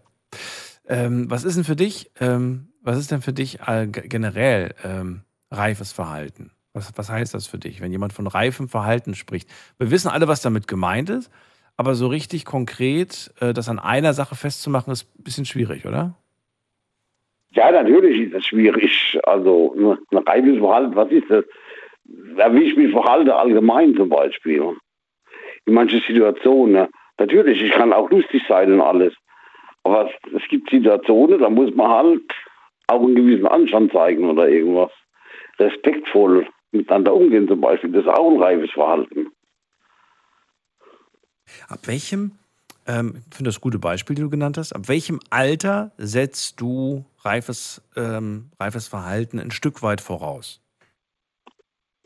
[0.88, 3.60] Ähm, was ist denn für dich, ähm, was ist denn für dich
[3.92, 6.52] generell ähm, reifes Verhalten?
[6.72, 9.50] Was, was heißt das für dich, wenn jemand von reifem Verhalten spricht?
[9.78, 11.30] Wir wissen alle, was damit gemeint ist,
[11.78, 16.16] aber so richtig konkret äh, das an einer Sache festzumachen, ist ein bisschen schwierig, oder?
[17.52, 19.20] Ja, natürlich ist das schwierig.
[19.24, 21.46] Also ne, ein reifes Verhalten, was ist das?
[22.06, 24.76] Wie ich mich verhalte allgemein zum Beispiel.
[25.66, 26.74] In manchen Situationen.
[26.74, 26.90] ne.
[27.20, 29.14] Natürlich, ich kann auch lustig sein und alles.
[29.84, 32.22] Aber es, es gibt Situationen, da muss man halt
[32.88, 34.92] auch einen gewissen Anstand zeigen oder irgendwas.
[35.60, 37.92] Respektvoll miteinander umgehen zum Beispiel.
[37.92, 39.28] Das ist auch ein reifes Verhalten.
[41.68, 42.34] Ab welchem,
[42.88, 47.06] ähm, ich finde das gute Beispiel, die du genannt hast, ab welchem Alter setzt du
[47.20, 50.60] reifes, ähm, reifes Verhalten ein Stück weit voraus?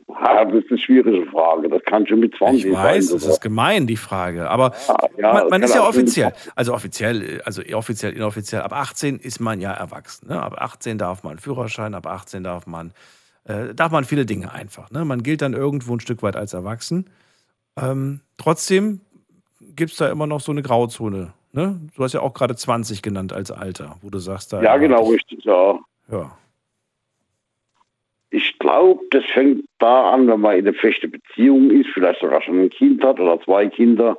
[0.08, 1.68] Ja, das ist eine schwierige Frage.
[1.68, 3.18] Das kann schon mit 20 Ich weiß, sein.
[3.18, 4.48] das ist gemein, die Frage.
[4.48, 4.72] Aber
[5.18, 5.90] ja, man, man das ist ja sein.
[5.90, 10.28] offiziell, also offiziell, also offiziell, inoffiziell, ab 18 ist man ja erwachsen.
[10.28, 10.40] Ne?
[10.42, 12.92] Ab 18 darf man einen Führerschein, ab 18 darf man,
[13.44, 14.90] äh, darf man viele Dinge einfach.
[14.90, 15.04] Ne?
[15.04, 17.10] Man gilt dann irgendwo ein Stück weit als erwachsen.
[17.76, 19.00] Ähm, trotzdem
[19.78, 21.32] gibt es da immer noch so eine Grauzone.
[21.52, 21.80] Ne?
[21.96, 25.04] Du hast ja auch gerade 20 genannt als Alter, wo du sagst, da Ja, genau,
[25.06, 25.44] ich- richtig.
[25.44, 25.78] Ja.
[26.10, 26.36] Ja.
[28.30, 32.42] Ich glaube, das fängt da an, wenn man in einer festen Beziehung ist, vielleicht sogar
[32.42, 34.18] schon ein Kind hat oder zwei Kinder.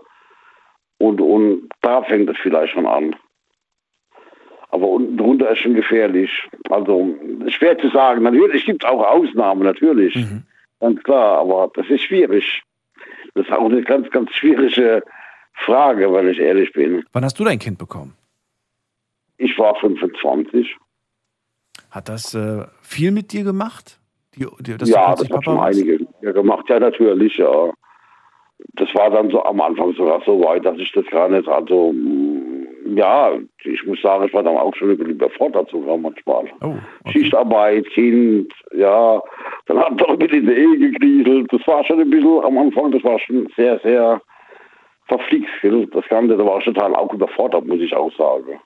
[0.98, 3.16] Und, und da fängt es vielleicht schon an.
[4.72, 6.32] Aber unten drunter ist schon gefährlich.
[6.70, 7.16] Also
[7.50, 8.24] schwer zu sagen.
[8.24, 10.16] Natürlich gibt es auch Ausnahmen, natürlich.
[10.16, 10.44] Mhm.
[10.80, 12.64] Ganz klar, aber das ist schwierig.
[13.36, 15.04] Das ist auch eine ganz, ganz schwierige
[15.66, 17.04] Frage, wenn ich ehrlich bin.
[17.14, 18.14] Wann hast du dein Kind bekommen?
[19.38, 20.76] Ich war 25.
[21.92, 24.00] Hat das äh, viel mit dir gemacht?
[24.36, 25.80] Die, die, ja, das hat schon warst?
[25.80, 26.66] einige gemacht.
[26.70, 27.72] Ja, natürlich, ja.
[28.74, 31.94] Das war dann so am Anfang sogar so weit, dass ich das gar nicht, also,
[31.94, 33.32] mm, ja,
[33.64, 36.46] ich muss sagen, ich war dann auch schon überfordert sogar manchmal.
[36.62, 37.12] Oh, okay.
[37.12, 39.22] Schichtarbeit, Kind, ja,
[39.68, 41.48] dann hat er mit in die Ehe gekriselt.
[41.52, 44.22] Das war schon ein bisschen am Anfang, das war schon sehr, sehr
[45.10, 45.50] verflixt,
[45.94, 48.60] das Ganze, da war ich total auch überfordert, muss ich auch sagen.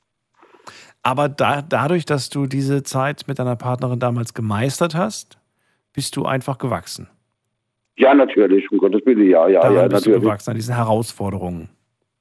[1.02, 5.38] Aber da, dadurch, dass du diese Zeit mit deiner Partnerin damals gemeistert hast,
[5.94, 7.10] bist du einfach gewachsen.
[7.98, 10.24] Ja, natürlich, um Gottes Willen, ja, ja, Daran ja, bist du natürlich.
[10.24, 11.70] gewachsen, an diesen Herausforderungen.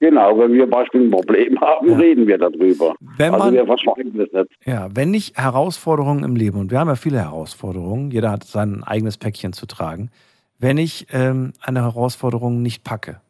[0.01, 1.97] Genau, wenn wir beispielsweise ein Problem haben, Ja.
[1.97, 2.95] reden wir darüber.
[3.17, 4.51] Wenn also man- wir verschweigen das nicht.
[4.67, 8.83] Ja, wenn nicht Herausforderungen im Leben, und wir haben ja viele Herausforderungen, jeder hat sein
[8.83, 10.11] eigenes Päckchen zu tragen,
[10.59, 13.21] wenn ich ähm, eine Herausforderung nicht packe.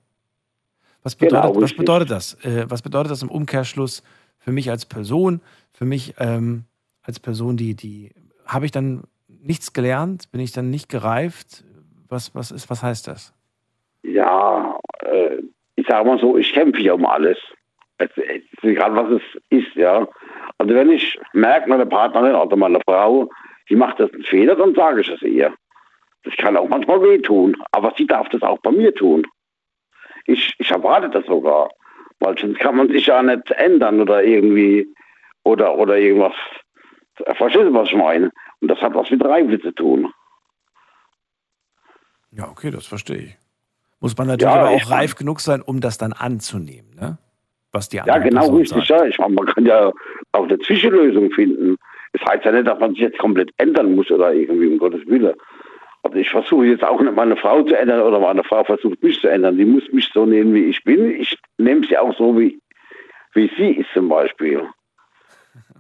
[1.03, 2.35] Was bedeutet, Genau, was bedeutet das?
[2.45, 4.03] Äh, was bedeutet das im Umkehrschluss
[4.39, 5.41] für mich als Person,
[5.73, 6.65] für mich ähm,
[7.03, 8.11] als Person, die, die,
[8.47, 10.31] habe ich dann nichts gelernt?
[10.31, 11.65] Bin ich dann nicht gereift?
[12.09, 13.33] Was, was ist, was heißt das?
[14.03, 15.39] Ja, äh,
[15.77, 17.39] ich sage mal so, ich kämpfe ja um alles.
[17.99, 20.07] Es, es ist egal, was es ist, ja.
[20.59, 23.29] Also wenn ich merke, meine Partnerin oder meine Frau,
[23.69, 25.53] die macht das einen Fehler, dann sage ich es ihr.
[26.25, 29.27] Das kann auch manchmal wehtun, aber sie darf das auch bei mir tun.
[30.27, 31.69] Ich, ich erwarte das sogar,
[32.21, 34.87] weil sonst kann man sich ja nicht ändern oder irgendwie
[35.45, 36.35] oder, oder irgendwas.
[37.37, 38.31] Verstehst du, was ich meine?
[38.61, 40.13] Und das hat was mit Reife zu tun.
[42.31, 43.39] Ja, okay, das verstehe ich.
[44.01, 47.19] Muss man natürlich Ja, aber auch reif genug sein, um das dann anzunehmen, ne?
[47.73, 48.87] Was die Ja, genau Person richtig.
[48.87, 49.01] sagt.
[49.03, 49.07] Ja.
[49.07, 49.93] Ich meine, man kann ja
[50.33, 51.77] auch eine Zwischenlösung finden.
[52.13, 55.07] Das heißt ja nicht, dass man sich jetzt komplett ändern muss oder irgendwie, um Gottes
[55.07, 55.35] Willen.
[56.03, 59.21] Also ich versuche jetzt auch nicht meine Frau zu ändern oder meine Frau versucht mich
[59.21, 59.57] zu ändern.
[59.57, 61.11] Die muss mich so nehmen, wie ich bin.
[61.21, 62.61] Ich nehme sie auch so, wie,
[63.35, 64.69] wie sie ist zum Beispiel.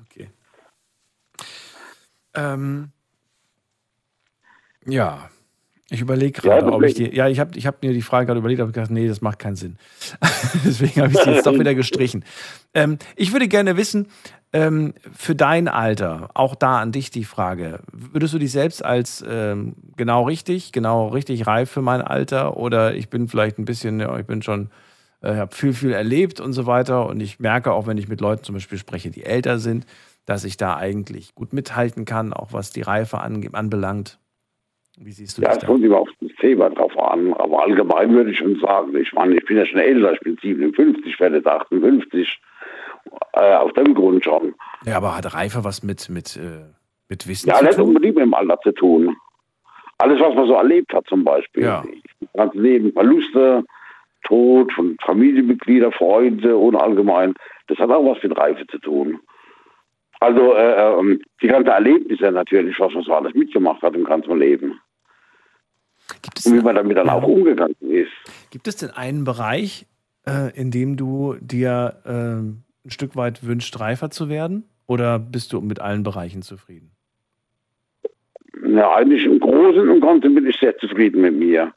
[0.07, 0.29] Okay.
[2.35, 2.91] Ähm,
[4.87, 5.29] ja,
[5.93, 7.15] ich überlege Ja, gerade, ob ich die.
[7.15, 9.21] Ja, ich habe ich hab mir die Frage gerade überlegt, aber ich gedacht, nee, das
[9.21, 9.77] macht keinen Sinn.
[10.65, 12.25] Deswegen habe ich sie jetzt doch wieder gestrichen.
[12.73, 14.09] Ähm, ich würde gerne wissen,
[14.53, 19.25] ähm, für dein Alter, auch da an dich die Frage, würdest du dich selbst als
[19.29, 24.01] ähm, genau richtig, genau richtig reif für mein Alter oder ich bin vielleicht ein bisschen,
[24.01, 24.71] ja, ich bin schon,
[25.23, 28.21] äh, habe viel, viel erlebt und so weiter und ich merke auch, wenn ich mit
[28.21, 29.87] Leuten zum Beispiel spreche, die älter sind,
[30.27, 34.19] dass ich da eigentlich gut mithalten kann, auch was die Reife ange anbelangt.
[34.99, 35.67] Wie siehst du Ja, das es da?
[35.67, 37.33] kommt immer auf das Thema drauf an.
[37.35, 40.37] Aber allgemein würde ich schon sagen, ich meine, ich bin ja schon älter, ich bin
[40.41, 42.41] 57, werde jetzt 58.
[43.35, 44.55] Äh, aus dem Grund schon.
[44.85, 46.65] Ja, aber hat Reife was mit, mit, äh,
[47.09, 47.89] mit Wissen Ja, zu tun?
[47.89, 49.17] unbedingt mit dem Alter zu tun.
[49.99, 51.65] Alles, was man so erlebt hat, zum Beispiel.
[51.65, 51.85] Ja.
[52.21, 53.65] Das ganze Leben, Verluste,
[54.25, 57.35] Tod von Familienmitgliedern, Freunde und allgemein,
[57.69, 59.19] das hat auch was mit Reife zu tun.
[60.21, 64.39] Also äh, ähm, die ganzen Erlebnisse natürlich, was man so alles mitgemacht hat im ganzen
[64.39, 64.79] Leben.
[66.45, 68.11] Und wie man damit dann auch umgegangen ist.
[68.51, 69.87] gibt es denn einen Bereich,
[70.27, 74.69] äh, in dem du dir ähm, ein Stück weit wünscht, reifer zu werden?
[74.87, 76.91] Oder bist du mit allen Bereichen zufrieden?
[78.69, 81.73] Ja, eigentlich im Großen und Ganzen bin ich sehr zufrieden mit mir.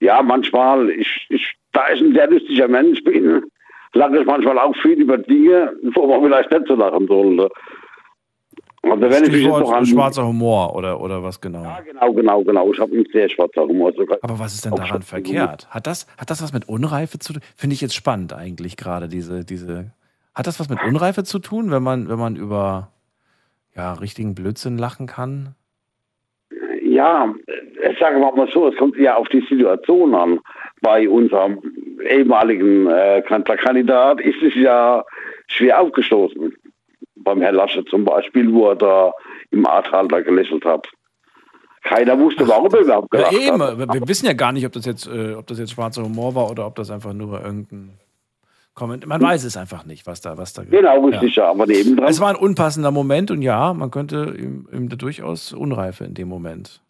[0.00, 3.42] Ja, manchmal, ich, ich, da ich ein sehr lustiger Mensch bin,
[3.92, 7.50] lache ich manchmal auch viel über Dinge, wo man vielleicht nicht so lachen sollte.
[8.82, 9.86] Also wenn ich mich jetzt Stichwort noch an...
[9.86, 11.62] schwarzer Humor oder, oder was genau?
[11.62, 12.72] Ja, genau, genau, genau.
[12.72, 14.18] Ich habe einen sehr schwarzer Humor sogar.
[14.22, 15.68] Aber was ist denn daran verkehrt?
[15.68, 17.42] Hat das, hat das was mit Unreife zu tun?
[17.56, 19.92] Finde ich jetzt spannend eigentlich gerade, diese, diese.
[20.40, 22.92] Hat das was mit Unreife zu tun, wenn man, wenn man über
[23.76, 25.54] ja, richtigen Blödsinn lachen kann?
[26.82, 27.34] Ja,
[27.90, 30.40] ich sage mal so, es kommt ja auf die Situation an.
[30.80, 31.60] Bei unserem
[32.08, 35.04] ehemaligen äh, Kanzlerkandidat ist es ja
[35.48, 36.56] schwer aufgestoßen.
[37.16, 39.12] Beim Herrn Laschet zum Beispiel, wo er da
[39.50, 40.88] im Arthalter gelächelt hat.
[41.82, 43.78] Keiner wusste, warum er überhaupt Ja, gelacht eben, hat.
[43.78, 46.34] wir wir wissen ja gar nicht, ob das jetzt, äh, ob das jetzt schwarzer Humor
[46.34, 47.98] war oder ob das einfach nur irgendein
[48.74, 49.06] Comment.
[49.06, 50.62] Man weiß es einfach nicht, was da, was da.
[50.62, 51.50] Genau, richtig, ja.
[51.50, 52.08] aber nebendran.
[52.08, 56.14] Es war ein unpassender Moment und ja, man könnte ihm, ihm da durchaus Unreife in
[56.14, 56.80] dem Moment.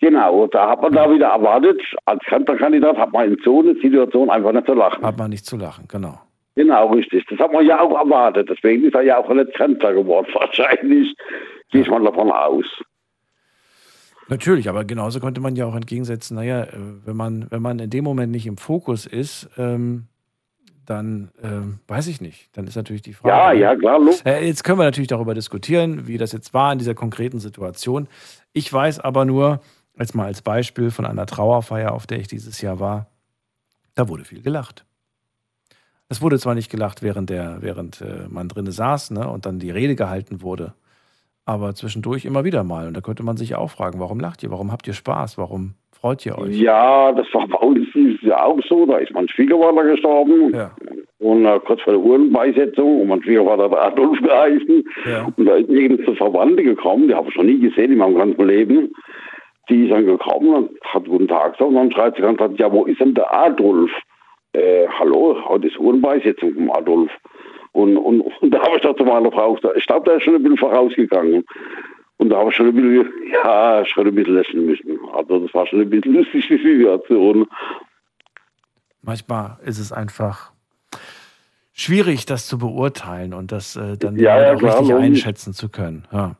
[0.00, 4.30] Genau, da hat man da wieder erwartet, als Kanzlerkandidat hat man in so einer Situation
[4.30, 5.04] einfach nicht zu lachen.
[5.04, 6.20] Hat man nicht zu lachen, genau.
[6.54, 7.24] Genau, richtig.
[7.28, 8.48] Das hat man ja auch erwartet.
[8.50, 10.28] Deswegen ist er ja auch nicht Kanzler geworden.
[10.34, 11.14] Wahrscheinlich
[11.70, 12.64] gehe ich mal davon aus.
[14.28, 16.68] Natürlich, aber genauso könnte man ja auch entgegensetzen, naja, äh,
[17.04, 20.08] wenn man, wenn man in dem Moment nicht im Fokus ist, ähm,
[20.88, 22.48] dann ähm, weiß ich nicht.
[22.56, 23.36] Dann ist natürlich die Frage.
[23.36, 23.60] Ja, ne?
[23.60, 24.22] ja, klar, logisch.
[24.24, 28.08] Äh, Jetzt können wir natürlich darüber diskutieren, wie das jetzt war in dieser konkreten Situation.
[28.54, 29.60] Ich weiß aber nur,
[29.98, 33.06] jetzt mal als Beispiel von einer Trauerfeier, auf der ich dieses Jahr war,
[33.94, 34.86] da wurde viel gelacht.
[36.08, 39.58] Es wurde zwar nicht gelacht, während, der, während äh, man drinnen saß ne, und dann
[39.58, 40.72] die Rede gehalten wurde,
[41.44, 42.86] aber zwischendurch immer wieder mal.
[42.86, 44.50] Und da könnte man sich auch fragen, warum lacht ihr?
[44.50, 45.36] Warum habt ihr Spaß?
[45.36, 46.56] Warum freut ihr euch?
[46.56, 47.46] Ja, das war
[48.44, 48.86] auch so.
[48.86, 50.54] Da ist mein Schwiegervater gestorben.
[50.54, 50.70] Ja.
[51.18, 53.02] Und äh, kurz vor der Uhrenbeisetzung.
[53.02, 54.84] Und mein Schwiegervater hat Adolf geheißen.
[55.10, 55.26] Ja.
[55.36, 58.46] Und da ist irgendeine Verwandte gekommen, die habe ich noch nie gesehen in meinem ganzen
[58.46, 58.92] Leben.
[59.68, 61.68] Die ist dann gekommen und hat guten Tag gesagt.
[61.68, 63.90] Und dann schreit sie ganz ja, wo ist denn der Adolf?
[64.52, 67.10] Äh, hallo, heute ist Uhrenbeisetzung vom Adolf.
[67.72, 70.24] Und, und, und da habe ich doch zu meiner Frau gesagt, ich glaube, der ist
[70.24, 71.44] schon ein bisschen vorausgegangen.
[72.18, 74.98] Und da habe ich schon ein bisschen, ja, schon ein bisschen lächeln müssen.
[75.14, 77.46] Also das war schon ein bisschen lustig, die Situation.
[79.08, 80.52] Manchmal ist es einfach
[81.72, 85.70] schwierig, das zu beurteilen und das äh, dann Ja, ja, auch klar, richtig einschätzen zu
[85.70, 86.06] können.
[86.12, 86.36] Ja.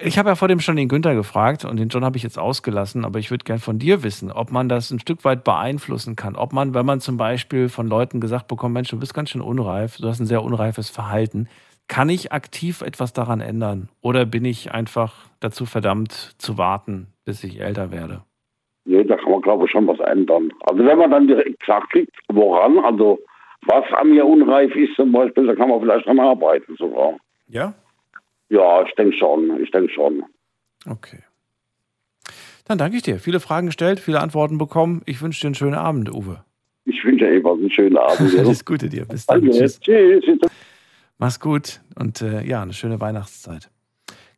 [0.00, 2.38] Ich habe ja vor dem schon den Günther gefragt und den John habe ich jetzt
[2.38, 6.14] ausgelassen, aber ich würde gern von dir wissen, ob man das ein Stück weit beeinflussen
[6.14, 6.36] kann.
[6.36, 9.40] Ob man, wenn man zum Beispiel von Leuten gesagt bekommt, Mensch, du bist ganz schön
[9.40, 11.48] unreif, du hast ein sehr unreifes Verhalten,
[11.88, 13.88] kann ich aktiv etwas daran ändern?
[14.02, 18.24] Oder bin ich einfach dazu verdammt zu warten, bis ich älter werde?
[18.90, 20.52] Nee, da kann man, glaube ich, schon was ändern.
[20.62, 23.20] Also wenn man dann direkt gesagt kriegt, woran, also
[23.66, 27.14] was an mir unreif ist zum Beispiel, da kann man vielleicht dran arbeiten sogar.
[27.46, 27.72] Ja?
[28.48, 30.24] Ja, ich denke schon, ich denke schon.
[30.88, 31.20] Okay.
[32.66, 33.20] Dann danke ich dir.
[33.20, 35.02] Viele Fragen gestellt, viele Antworten bekommen.
[35.06, 36.44] Ich wünsche dir einen schönen Abend, Uwe.
[36.84, 38.20] Ich wünsche dir ebenfalls einen schönen Abend.
[38.38, 39.04] Alles Gute dir.
[39.04, 39.40] Bis dann.
[39.40, 39.78] Danke, Tschüss.
[39.78, 40.38] tschüss.
[41.18, 43.70] Mach's gut und äh, ja, eine schöne Weihnachtszeit.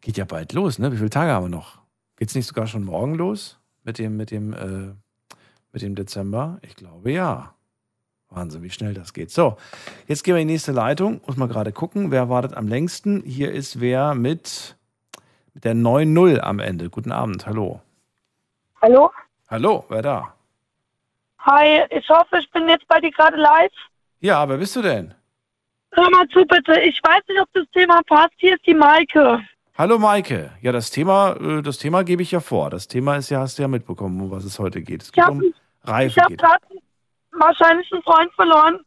[0.02, 0.92] Geht ja bald los, ne?
[0.92, 1.78] Wie viele Tage haben wir noch?
[2.16, 4.94] Geht's nicht sogar schon morgen los mit dem mit dem äh,
[5.72, 6.58] mit dem Dezember?
[6.62, 7.54] Ich glaube ja.
[8.34, 9.30] Wahnsinn, wie schnell das geht.
[9.30, 9.56] So,
[10.06, 11.20] jetzt gehen wir in die nächste Leitung.
[11.26, 13.22] Muss mal gerade gucken, wer wartet am längsten.
[13.24, 14.76] Hier ist wer mit,
[15.54, 16.88] mit der 9-0 am Ende.
[16.88, 17.80] Guten Abend, hallo.
[18.80, 19.10] Hallo?
[19.48, 20.34] Hallo, wer da?
[21.40, 23.72] Hi, ich hoffe, ich bin jetzt bei dir gerade live.
[24.20, 25.14] Ja, wer bist du denn?
[25.92, 26.80] Hör mal zu, bitte.
[26.80, 28.32] Ich weiß nicht, ob das Thema passt.
[28.38, 29.40] Hier ist die Maike.
[29.74, 30.50] Hallo Maike.
[30.60, 32.70] Ja, das Thema, äh, das Thema gebe ich ja vor.
[32.70, 35.02] Das Thema ist ja, hast du ja mitbekommen, um was es heute geht.
[35.02, 35.54] Es Ich geht habe um
[35.84, 36.08] Reife.
[36.10, 36.38] ich hab Geht.
[36.40, 36.64] gerade
[37.32, 38.80] wahrscheinlich einen Freund verloren,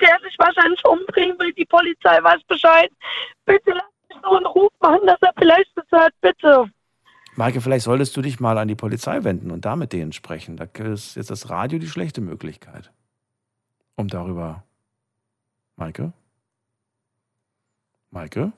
[0.00, 1.52] der sich wahrscheinlich umbringen will.
[1.54, 2.90] Die Polizei weiß Bescheid.
[3.46, 6.12] Bitte lass mich so einen Ruf machen, dass er vielleicht das hört.
[6.20, 6.70] Bitte.
[7.36, 10.56] Maike, vielleicht solltest du dich mal an die Polizei wenden und da mit denen sprechen.
[10.56, 12.92] Da ist jetzt das Radio die schlechte Möglichkeit.
[13.94, 14.64] Um darüber.
[15.76, 16.12] Maike?
[18.10, 18.52] Maike?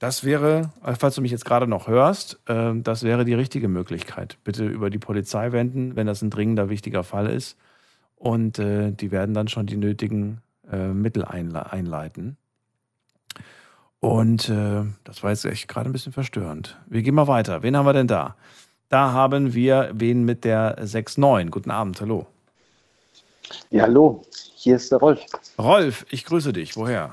[0.00, 3.68] Das wäre, äh, falls du mich jetzt gerade noch hörst, äh, das wäre die richtige
[3.68, 4.38] Möglichkeit.
[4.44, 7.56] Bitte über die Polizei wenden, wenn das ein dringender, wichtiger Fall ist.
[8.16, 10.40] Und äh, die werden dann schon die nötigen
[10.72, 12.36] äh, Mittel einle einleiten.
[14.00, 16.78] Und das war jetzt echt gerade ein bisschen verstörend.
[16.86, 17.62] Wir gehen mal weiter.
[17.62, 18.34] Wen haben wir denn da?
[18.88, 21.50] Da haben wir wen mit der 6.9.
[21.50, 22.26] Guten Abend, hallo.
[23.68, 24.22] Ja, hallo,
[24.54, 25.20] hier ist der Rolf.
[25.58, 26.78] Rolf, ich grüße dich.
[26.78, 27.12] Woher?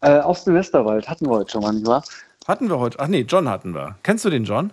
[0.00, 2.04] Äh, aus dem Westerwald hatten wir heute schon mal, nicht wahr?
[2.46, 2.98] Hatten wir heute?
[3.00, 3.96] Ach nee, John hatten wir.
[4.02, 4.72] Kennst du den John?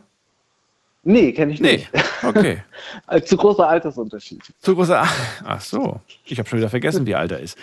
[1.05, 1.77] Nee, kenne ich Nee.
[1.77, 1.89] nicht.
[2.23, 2.63] Okay.
[3.07, 4.41] Äh, Zu großer Altersunterschied.
[4.61, 5.03] Zu großer.
[5.43, 5.99] Ach so.
[6.23, 7.57] Ich habe schon wieder vergessen, wie alt er ist.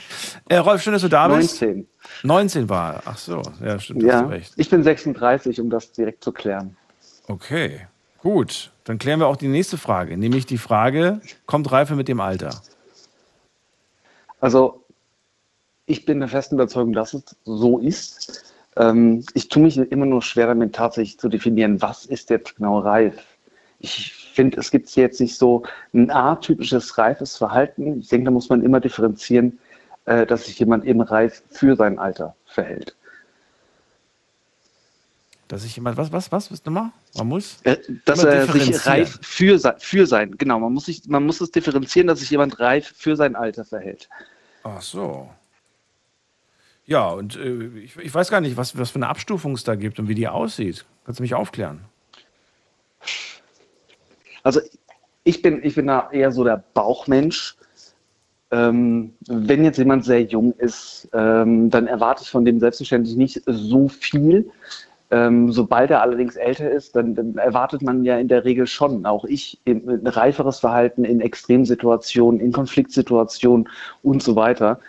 [0.50, 1.62] Äh, Rolf, schön, dass du da bist.
[1.62, 1.86] 19.
[2.24, 3.02] 19 war er.
[3.06, 3.40] Ach so.
[3.64, 4.02] Ja, stimmt.
[4.02, 4.52] Ja, recht.
[4.56, 6.76] ich bin 36, um das direkt zu klären.
[7.26, 7.86] Okay.
[8.18, 8.70] Gut.
[8.84, 10.18] Dann klären wir auch die nächste Frage.
[10.18, 12.60] Nämlich die Frage: Kommt Reife mit dem Alter?
[14.40, 14.79] Also,
[15.90, 18.54] ich bin der festen Überzeugung, dass es so ist.
[18.76, 22.78] Ähm, ich tue mich immer nur schwer damit, tatsächlich zu definieren, was ist jetzt genau
[22.78, 23.14] reif.
[23.80, 28.00] Ich finde, es gibt jetzt nicht so ein atypisches reifes Verhalten.
[28.00, 29.58] Ich denke, da muss man immer differenzieren,
[30.04, 32.94] äh, dass sich jemand eben reif für sein Alter verhält.
[35.48, 35.96] Dass sich jemand.
[35.96, 36.52] Was, was, was?
[36.52, 36.90] Was nochmal?
[37.16, 37.58] Man muss?
[37.64, 41.40] Äh, dass er sich reif für sein, für sein, genau, man muss, sich, man muss
[41.40, 44.08] es differenzieren, dass sich jemand reif für sein Alter verhält.
[44.62, 45.28] Ach so.
[46.90, 49.76] Ja, und äh, ich, ich weiß gar nicht, was, was für eine Abstufung es da
[49.76, 50.84] gibt und wie die aussieht.
[51.04, 51.82] Kannst du mich aufklären?
[54.42, 54.60] Also
[55.22, 57.56] ich bin, ich bin da eher so der Bauchmensch.
[58.50, 63.42] Ähm, wenn jetzt jemand sehr jung ist, ähm, dann erwarte ich von dem selbstverständlich nicht
[63.46, 64.50] so viel.
[65.12, 69.06] Ähm, sobald er allerdings älter ist, dann, dann erwartet man ja in der Regel schon,
[69.06, 73.68] auch ich, ein reiferes Verhalten in Extremsituationen, in Konfliktsituationen
[74.02, 74.80] und so weiter.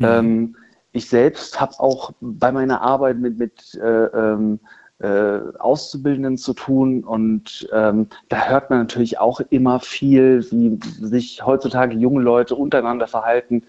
[0.00, 0.54] Ähm,
[0.92, 4.60] ich selbst habe auch bei meiner Arbeit mit, mit äh, ähm,
[5.00, 11.44] äh, Auszubildenden zu tun und ähm, da hört man natürlich auch immer viel, wie sich
[11.46, 13.62] heutzutage junge Leute untereinander verhalten.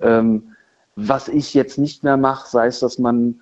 [0.00, 0.54] Ähm,
[0.96, 3.40] was ich jetzt nicht mehr mache, sei es, dass man,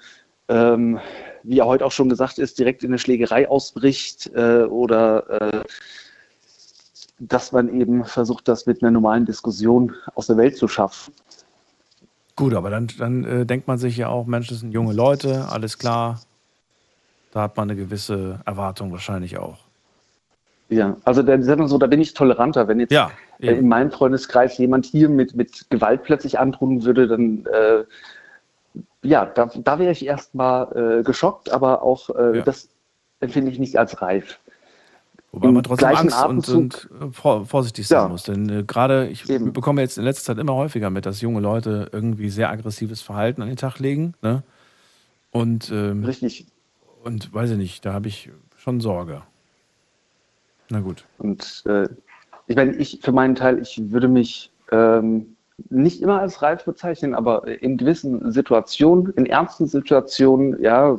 [0.48, 1.00] ähm,
[1.42, 5.62] wie ja heute auch schon gesagt ist, direkt in eine Schlägerei ausbricht äh, oder äh,
[7.18, 11.12] dass man eben versucht, das mit einer normalen Diskussion aus der Welt zu schaffen.
[12.40, 15.48] Gut, aber dann, dann äh, denkt man sich ja auch, Mensch, das sind junge Leute,
[15.50, 16.22] alles klar.
[17.32, 19.58] Da hat man eine gewisse Erwartung wahrscheinlich auch.
[20.70, 21.38] Ja, also da,
[21.68, 22.66] so, da bin ich toleranter.
[22.66, 23.10] Wenn jetzt Ja,
[23.40, 27.84] äh, in meinem Freundeskreis jemand hier mit, mit Gewalt plötzlich androhen würde, dann äh,
[29.02, 32.42] ja, da, da wäre ich erstmal äh, geschockt, aber auch äh, Ja.
[32.42, 32.70] das
[33.20, 34.40] empfinde ich nicht als reif.
[35.32, 38.08] Wobei man trotzdem Angst und, Atemzug- und äh, vor, vorsichtig sein Ja.
[38.08, 38.24] muss.
[38.24, 39.52] Denn äh, gerade, ich Eben.
[39.52, 43.40] bekomme jetzt in letzter Zeit immer häufiger mit, dass junge Leute irgendwie sehr aggressives Verhalten
[43.42, 44.14] an den Tag legen.
[44.22, 44.42] Ne?
[45.30, 46.46] Und, ähm, Richtig.
[47.04, 49.22] und weiß ich nicht, da habe ich schon Sorge.
[50.68, 51.04] Na gut.
[51.18, 51.88] Und äh,
[52.48, 55.36] ich meine, ich für meinen Teil, ich würde mich ähm,
[55.68, 60.96] nicht immer als reif bezeichnen, aber in gewissen Situationen, in ernsten Situationen, ja,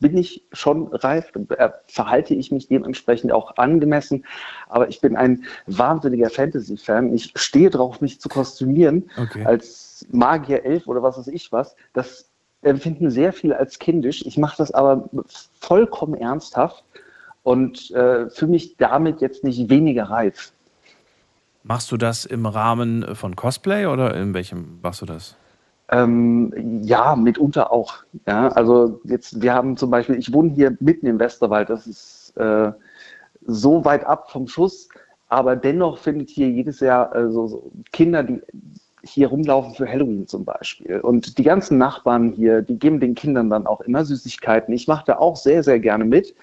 [0.00, 4.24] bin ich schon reif, äh, verhalte ich mich dementsprechend auch angemessen.
[4.68, 7.12] Aber ich bin ein wahnsinniger Fantasy-Fan.
[7.14, 9.44] Ich stehe drauf, mich zu kostümieren Okay.
[9.44, 11.76] als Magier elf oder was weiß ich was.
[11.92, 12.28] Das
[12.62, 14.24] empfinden sehr viele als kindisch.
[14.26, 15.08] Ich mache das aber
[15.60, 16.84] vollkommen ernsthaft
[17.42, 20.52] und äh, für mich damit jetzt nicht weniger reif.
[21.64, 25.36] Machst du das im Rahmen von Cosplay oder in welchem machst du das?
[25.90, 28.04] Ähm, ja, mitunter auch.
[28.26, 32.36] Ja, also jetzt, wir haben zum Beispiel, ich wohne hier mitten im Westerwald, das ist
[32.36, 32.72] äh,
[33.46, 34.88] so weit ab vom Schuss,
[35.28, 38.40] aber dennoch findet hier jedes Jahr äh, so, so Kinder, die
[39.04, 41.00] hier rumlaufen für Halloween zum Beispiel.
[41.00, 44.72] Und die ganzen Nachbarn hier, die geben den Kindern dann auch immer Süßigkeiten.
[44.72, 46.34] Ich mache da auch sehr, sehr gerne mit.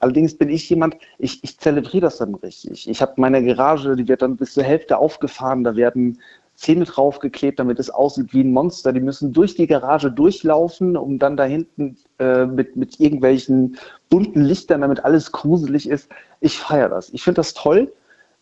[0.00, 2.88] Allerdings bin ich jemand, ich, ich zelebriere das dann richtig.
[2.88, 6.18] Ich habe meine Garage, die wird dann bis zur Hälfte aufgefahren, da werden
[6.60, 8.92] Zähne draufgeklebt, damit es aussieht wie ein Monster.
[8.92, 13.78] Die müssen durch die Garage durchlaufen, um dann da hinten äh, mit, mit irgendwelchen
[14.10, 16.10] bunten Lichtern, damit alles gruselig ist.
[16.40, 17.08] Ich feiere das.
[17.10, 17.90] Ich finde das toll.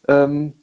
[0.09, 0.55] Ähm,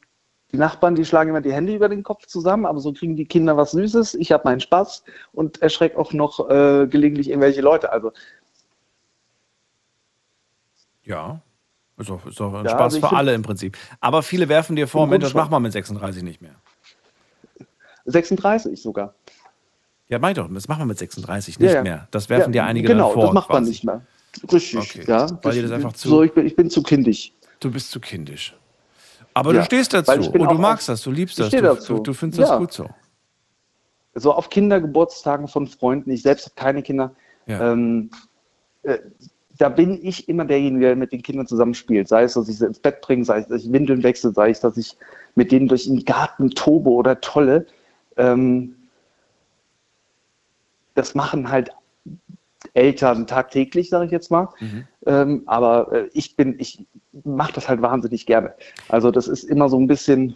[0.56, 3.26] die Nachbarn, die schlagen immer die Hände über den Kopf zusammen, aber so kriegen die
[3.26, 4.14] Kinder was Süßes.
[4.16, 5.04] Ich habe meinen Spaß
[5.34, 7.92] und erschrecke auch noch äh, gelegentlich irgendwelche Leute.
[7.92, 8.14] Also
[11.04, 11.42] Ja.
[11.98, 13.78] Ist doch, ist doch ein Ja, Spaß also für alle im Prinzip.
[14.00, 16.56] Aber viele werfen dir vor, Mensch, das macht man mit 36 nicht mehr.
[18.06, 19.14] 36 sogar.
[20.08, 21.84] Ja, ich doch, das machen wir mit 36 nicht Ja, ja.
[21.84, 22.08] mehr.
[22.12, 23.26] Das werfen dir einige genau, vor.
[23.26, 23.72] das macht man quasi.
[23.72, 24.02] nicht mehr.
[24.52, 25.06] Richtig, Okay.
[25.08, 25.28] ja.
[25.42, 27.34] Weil dir das einfach zu- So, ich bin, ich bin zu kindisch.
[27.60, 28.56] Du bist zu kindisch.
[29.36, 31.68] Aber Ja, du stehst dazu und du magst das, du liebst ich das, stehe du,
[31.68, 32.00] dazu.
[32.00, 32.58] du, findest das Ja.
[32.58, 32.90] gut so.
[34.16, 37.14] So auf Kindergeburtstagen von Freunden, ich selbst habe keine Kinder,
[37.46, 37.74] Ja.
[37.74, 38.10] ähm,
[38.84, 38.98] äh,
[39.58, 42.08] da bin ich immer derjenige, der mit den Kindern zusammenspielt.
[42.08, 44.52] Sei es, dass ich sie ins Bett bringe, sei es, dass ich Windeln wechsle, sei
[44.52, 44.98] es, dass ich
[45.36, 47.66] mit denen durch den Garten tobe oder tolle.
[48.16, 48.74] Ähm,
[50.94, 51.72] das machen halt
[52.74, 54.48] Eltern tagtäglich, sage ich jetzt mal.
[55.06, 56.86] Ähm, aber äh, ich bin, ich
[57.24, 58.54] mache das halt wahnsinnig gerne.
[58.90, 60.36] Also das ist immer so ein bisschen,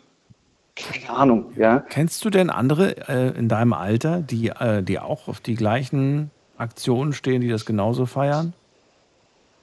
[0.76, 1.80] keine Ahnung, ja.
[1.90, 6.30] Kennst du denn andere äh, in deinem Alter, die, äh, die auch auf die gleichen
[6.58, 8.54] Aktionen stehen, die das genauso feiern?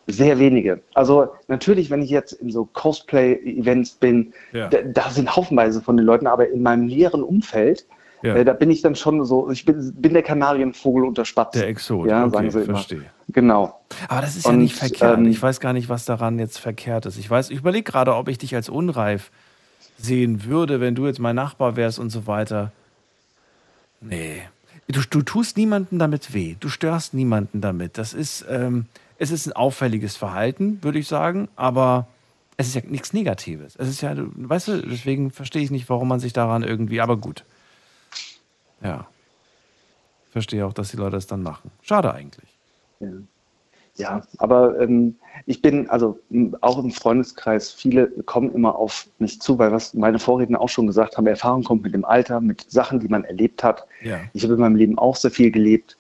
[0.09, 0.80] Sehr wenige.
[0.94, 4.68] Also natürlich, wenn ich jetzt in so Cosplay-Events bin, Ja.
[4.68, 7.86] da, da sind haufenweise von den Leuten, aber in meinem näheren Umfeld,
[8.26, 8.34] Ja.
[8.36, 11.60] äh, da bin ich dann schon so, ich bin, bin der Kanarienvogel unter Spatzen.
[11.60, 12.74] Der Exot, Ja, okay, sagen sie immer.
[12.74, 13.04] verstehe.
[13.28, 13.80] Genau.
[14.08, 15.18] Aber das ist ja Und, nicht verkehrt.
[15.18, 17.18] ähm, ich weiß gar nicht, was daran jetzt verkehrt ist.
[17.18, 19.30] Ich weiß, ich überlege gerade, ob ich dich als unreif
[19.98, 22.72] sehen würde, wenn du jetzt mein Nachbar wärst und so weiter.
[24.00, 24.42] Nee.
[24.88, 26.54] Du, du tust niemanden damit weh.
[26.60, 27.98] Du störst niemanden damit.
[27.98, 28.86] Das ist, ähm,
[29.18, 32.06] es ist ein auffälliges Verhalten, würde ich sagen, aber
[32.56, 33.74] es ist ja nichts Negatives.
[33.76, 37.16] Es ist ja, weißt du, deswegen verstehe ich nicht, warum man sich daran irgendwie, aber
[37.16, 37.44] gut.
[38.82, 39.06] Ja.
[40.30, 41.70] Verstehe auch, dass die Leute das dann machen.
[41.82, 42.58] Schade eigentlich.
[43.00, 43.08] Ja,
[43.96, 45.16] ja aber ähm,
[45.46, 46.18] ich bin, also
[46.60, 50.86] auch im Freundeskreis, viele kommen immer auf mich zu, weil was meine Vorredner auch schon
[50.86, 53.86] gesagt haben, Erfahrung kommt mit dem Alter, mit Sachen, die man erlebt hat.
[54.02, 54.20] Ja.
[54.34, 55.96] Ich habe in meinem Leben auch sehr viel gelebt.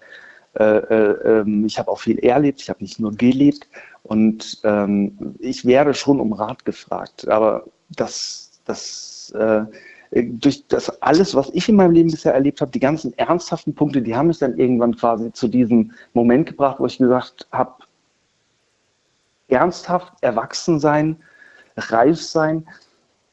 [0.58, 3.68] Äh, äh, ähm, ich habe auch viel erlebt, ich habe nicht nur gelebt.
[4.02, 7.28] Und ähm, ich werde schon um Rat gefragt.
[7.28, 9.64] Aber das, das, äh,
[10.10, 14.02] durch das alles, was ich in meinem Leben bisher erlebt habe, die ganzen ernsthaften Punkte,
[14.02, 17.74] die haben mich dann irgendwann quasi zu diesem Moment gebracht, wo ich gesagt habe,
[19.48, 21.16] ernsthaft erwachsen sein,
[21.76, 22.66] reif sein,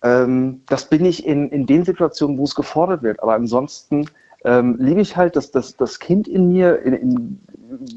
[0.03, 3.21] ähm, das bin ich in, in den Situationen, wo es gefordert wird.
[3.23, 4.09] Aber ansonsten
[4.43, 7.39] ähm, liebe ich halt, dass das, das Kind in mir in, in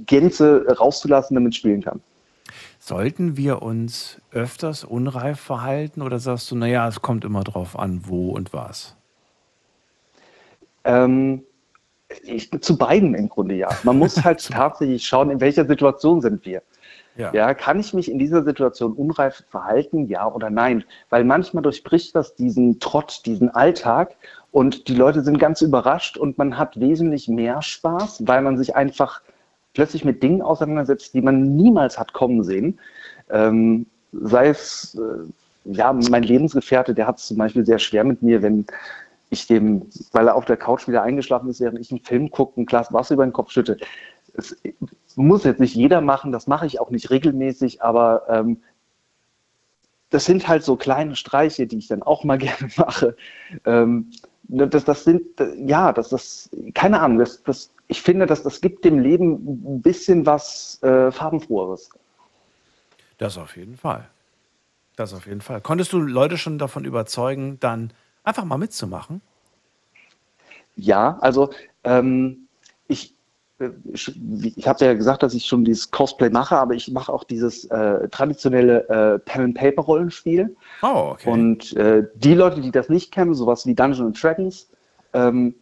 [0.06, 2.00] Gänze rauszulassen, damit spielen kann.
[2.86, 8.02] Sollten wir uns öfters unreif verhalten oder sagst du, naja, es kommt immer drauf an,
[8.04, 8.94] wo und was?
[10.84, 11.42] Ähm,
[12.22, 13.70] ich, zu beiden im Grunde ja.
[13.82, 16.62] Man muss halt tatsächlich schauen, in welcher Situation sind wir.
[17.16, 17.32] Ja.
[17.32, 20.84] Ja, kann ich mich in dieser Situation unreif verhalten, ja oder nein?
[21.10, 24.14] Weil manchmal durchbricht das diesen Trott, diesen Alltag
[24.52, 28.76] Und die Leute sind ganz überrascht und man hat wesentlich mehr Spaß, weil man sich
[28.76, 29.22] einfach
[29.76, 32.80] plötzlich mit Dingen auseinandersetzt, die man niemals hat kommen sehen.
[33.28, 38.22] Ähm, sei es, äh, ja, mein Lebensgefährte, der hat es zum Beispiel sehr schwer mit
[38.22, 38.64] mir, wenn
[39.28, 42.58] ich dem, weil er auf der Couch wieder eingeschlafen ist, während ich einen Film gucke,
[42.58, 43.76] ein Glas Wasser über den Kopf schütte.
[44.32, 44.56] Es
[45.14, 48.62] muss jetzt nicht jeder machen, das mache ich auch nicht regelmäßig, aber ähm,
[50.08, 53.14] das sind halt so kleine Streiche, die ich dann auch mal gerne mache.
[53.66, 54.10] Ähm,
[54.48, 55.22] das, das sind,
[55.58, 59.82] ja, das, das, keine Ahnung, das, das, ich finde, dass das gibt dem Leben ein
[59.82, 61.90] bisschen was äh, Farbenfroheres.
[63.18, 64.08] Das auf jeden Fall.
[64.96, 65.60] Das auf jeden Fall.
[65.60, 67.92] Konntest du Leute schon davon überzeugen, dann
[68.24, 69.20] einfach mal mitzumachen?
[70.74, 71.50] Ja, also
[71.84, 72.48] ähm,
[72.88, 73.15] ich,
[73.58, 77.64] ich, habe ja gesagt, dass ich schon dieses Cosplay mache, aber ich mache auch dieses
[77.66, 80.54] äh, traditionelle äh, Pen-and-Paper-Rollenspiel.
[80.82, 81.30] Oh, okay.
[81.30, 84.68] Und äh, die Leute, die das nicht kennen, sowas wie Dungeons Dragons,
[85.14, 85.54] ähm,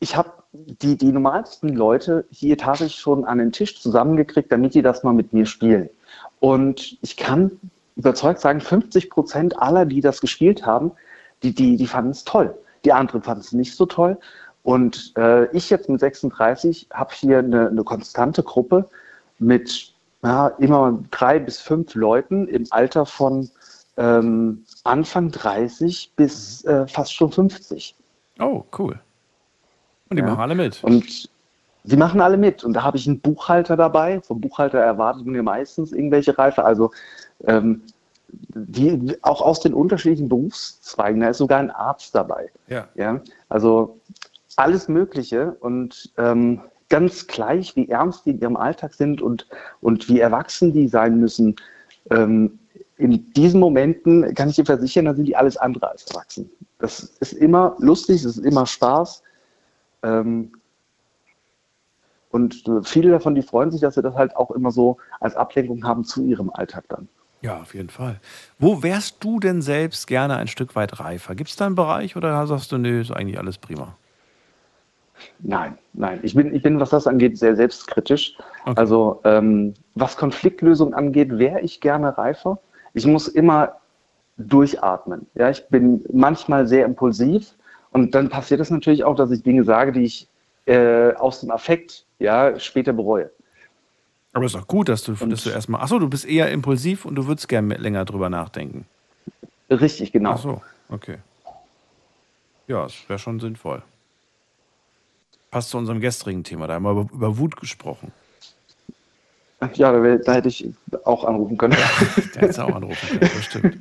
[0.00, 4.82] ich habe die, die normalsten Leute hier tatsächlich schon an den Tisch zusammengekriegt, damit die
[4.82, 5.90] das mal mit mir spielen.
[6.40, 7.60] Und ich kann
[7.96, 10.92] überzeugt sagen, 50 Prozent aller, die das gespielt haben,
[11.42, 12.56] die, die, die fanden es toll.
[12.84, 14.18] Die anderen fanden es nicht so toll.
[14.68, 18.86] Und äh, ich jetzt mit 36 habe hier eine, eine konstante Gruppe
[19.38, 23.48] mit ja, immer drei bis fünf Leuten im Alter von
[23.96, 27.94] ähm, Anfang 30 bis äh, fast schon 50.
[28.40, 29.00] Oh, cool.
[30.10, 30.28] Und die Ja.
[30.28, 30.84] machen alle mit.
[30.84, 31.30] Und
[31.84, 32.62] sie machen alle mit.
[32.62, 34.20] Und da habe ich einen Buchhalter dabei.
[34.20, 36.66] Vom Buchhalter erwartet man ja meistens irgendwelche Reife.
[36.66, 36.90] Also
[37.46, 37.84] ähm,
[38.28, 41.22] die auch aus den unterschiedlichen Berufszweigen.
[41.22, 42.50] Da ist sogar ein Arzt dabei.
[42.66, 42.86] Ja.
[42.96, 43.98] Ja, also
[44.58, 49.46] alles Mögliche und ähm, ganz gleich, wie ernst die in ihrem Alltag sind und,
[49.80, 51.56] und wie erwachsen die sein müssen.
[52.10, 52.58] Ähm,
[52.96, 56.50] in diesen Momenten kann ich dir versichern, da sind die alles andere als erwachsen.
[56.78, 59.22] Das ist immer lustig, es ist immer Spaß.
[60.02, 60.52] Ähm,
[62.30, 65.84] und viele davon, die freuen sich, dass sie das halt auch immer so als Ablenkung
[65.84, 67.08] haben zu ihrem Alltag dann.
[67.42, 68.20] Ja, auf jeden Fall.
[68.58, 71.36] Wo wärst du denn selbst gerne ein Stück weit reifer?
[71.36, 73.96] Gibt es da einen Bereich oder sagst du, nö, ist eigentlich alles prima?
[75.40, 76.20] Nein, nein.
[76.22, 78.36] Ich bin, ich bin, was das angeht, sehr selbstkritisch.
[78.64, 78.74] Okay.
[78.76, 82.58] Also ähm, was Konfliktlösung angeht, wäre ich gerne reifer.
[82.94, 83.76] Ich muss immer
[84.36, 85.26] durchatmen.
[85.34, 87.54] Ja, ich bin manchmal sehr impulsiv
[87.90, 90.28] und dann passiert es natürlich auch, dass ich Dinge sage, die ich
[90.66, 93.30] äh, aus dem Affekt ja später bereue.
[94.32, 95.80] Aber ist doch gut, dass du, dass du erstmal.
[95.80, 98.86] Achso, du bist eher impulsiv und du würdest gerne länger drüber nachdenken.
[99.70, 100.32] Richtig, genau.
[100.32, 101.16] Ach so, okay.
[102.68, 103.82] Ja, das wäre schon sinnvoll.
[105.50, 106.66] Passt zu unserem gestrigen Thema.
[106.66, 108.12] Da haben wir über, über Wut gesprochen.
[109.74, 110.68] Ja, da, da hätte ich
[111.04, 111.76] auch anrufen können.
[112.34, 113.76] Der hätte auch anrufen können, das stimmt.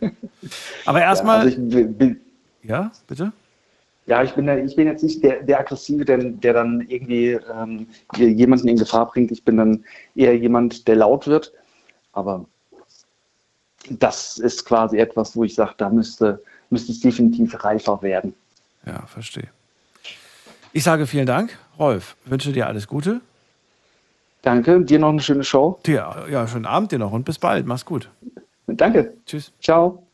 [0.85, 1.35] Aber erstmal.
[1.37, 2.17] Ja, also ich
[2.63, 3.31] ja, bitte?
[4.07, 7.31] Ja, ich bin, da- ich bin jetzt nicht der, der Aggressive, der, der dann irgendwie
[7.53, 9.31] ähm, jemanden in Gefahr bringt.
[9.31, 9.83] Ich bin dann
[10.15, 11.53] eher jemand, der laut wird.
[12.13, 12.45] Aber
[13.89, 18.33] das ist quasi etwas, wo ich sage, da müsste, müsste es definitiv reifer werden.
[18.85, 19.49] Ja, verstehe.
[20.77, 22.15] Ich sage vielen Dank, Rolf.
[22.25, 23.21] Wünsche dir alles Gute.
[24.43, 25.79] Danke, dir noch eine schöne Show.
[25.87, 27.65] Dir, ja, schönen Abend dir noch und bis bald.
[27.65, 28.11] Mach's gut.
[28.67, 29.17] Danke.
[29.25, 29.51] Tschüss.
[29.59, 30.05] Ciao.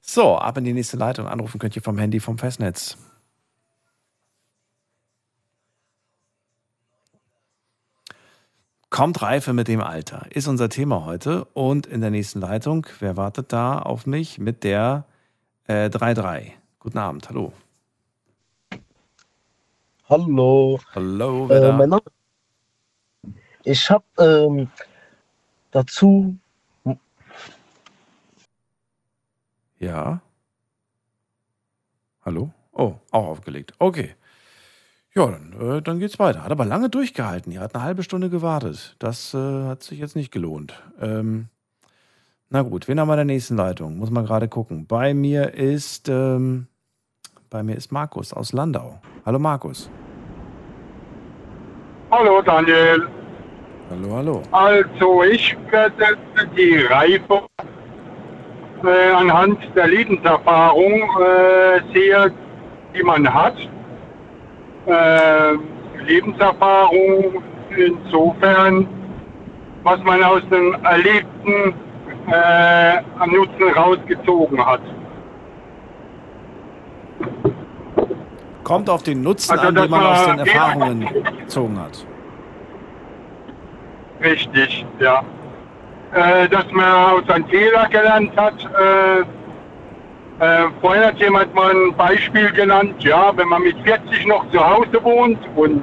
[0.00, 1.26] So, ab in die nächste Leitung.
[1.26, 2.96] Anrufen könnt ihr vom Handy vom Festnetz.
[8.90, 11.46] Kommt Reife mit dem Alter, ist unser Thema heute.
[11.46, 15.04] Und in der nächsten Leitung, wer wartet da auf mich mit der
[15.66, 16.52] äh, 3-3?
[16.78, 17.52] Guten Abend, hallo.
[20.08, 20.78] Hallo.
[20.94, 22.02] Hallo, wer Äh, mein Name.
[23.64, 24.70] Ich habe ähm,
[25.72, 26.36] dazu.
[29.80, 30.20] Ja.
[32.24, 32.52] Hallo?
[32.72, 33.74] Oh, auch aufgelegt.
[33.80, 34.14] Okay.
[35.14, 36.44] Ja, dann, äh, dann geht's weiter.
[36.44, 37.50] Hat aber lange durchgehalten.
[37.50, 38.94] Ihr hat eine halbe Stunde gewartet.
[39.00, 40.80] Das äh, hat sich jetzt nicht gelohnt.
[41.00, 41.48] Ähm,
[42.48, 43.96] na gut, wen haben wir in der nächsten Leitung?
[43.96, 44.86] Muss man gerade gucken.
[44.86, 46.68] Bei mir ist ähm,
[47.50, 48.98] bei mir ist Markus aus Landau.
[49.24, 49.90] Hallo Markus.
[52.10, 53.08] Hallo Daniel.
[53.90, 54.42] Hallo, hallo.
[54.52, 56.18] Also ich werde
[56.56, 57.42] die Reife
[58.84, 62.32] äh, anhand der Lebenserfahrung äh, sehe,
[62.94, 63.56] die man hat.
[64.86, 65.54] Äh,
[66.04, 67.42] Lebenserfahrung
[67.76, 68.88] insofern,
[69.82, 71.74] was man aus dem Erlebten
[72.28, 74.80] äh, am Nutzen rausgezogen hat.
[78.64, 81.08] Kommt auf den Nutzen Also, an, den man aus den Erfahrungen
[81.38, 82.04] gezogen hat.
[84.22, 85.22] Richtig, ja.
[86.12, 89.20] Äh, dass man aus seinen Fehler gelernt hat, äh,
[90.38, 94.58] äh, vorhin hat jemand mal ein Beispiel genannt, ja, wenn man mit 40 noch zu
[94.58, 95.82] Hause wohnt und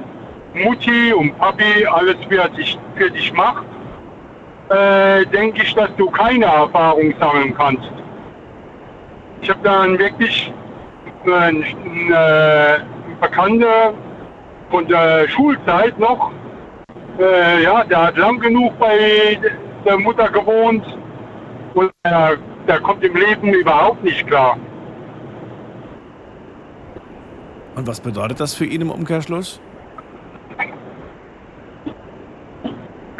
[0.54, 3.64] Mutti und Papi alles für dich, für dich macht,
[4.70, 7.90] äh, denke ich, dass du keine Erfahrung sammeln kannst.
[9.40, 10.52] Ich habe da einen wirklich
[11.26, 11.64] einen,
[12.12, 12.80] äh,
[13.20, 13.94] Bekannter
[14.70, 16.32] von der Schulzeit noch,
[17.18, 19.38] äh, ja, der hat lang genug bei
[19.84, 20.84] der Mutter gewohnt
[21.74, 24.56] und der, der kommt im Leben überhaupt nicht klar.
[27.76, 29.60] Und was bedeutet das für ihn im Umkehrschluss?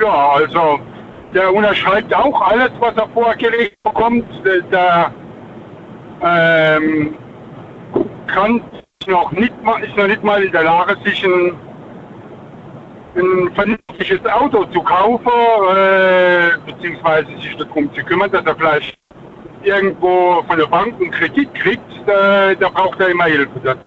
[0.00, 0.80] Ja, also
[1.32, 4.24] der unterschreibt auch alles, was er vorgelegt bekommt.
[4.44, 5.12] Der, der
[6.22, 7.16] ähm,
[8.26, 8.60] kann
[9.06, 11.52] noch nicht mal, ist noch nicht mal in der Lage, sich ein,
[13.16, 15.28] ein vernünftiges Auto zu kaufen,
[15.76, 18.96] äh, beziehungsweise sich darum zu kümmern, dass er vielleicht
[19.62, 21.82] irgendwo von der Bank einen Kredit kriegt.
[22.06, 23.50] Äh, da braucht er immer Hilfe.
[23.62, 23.80] dazu.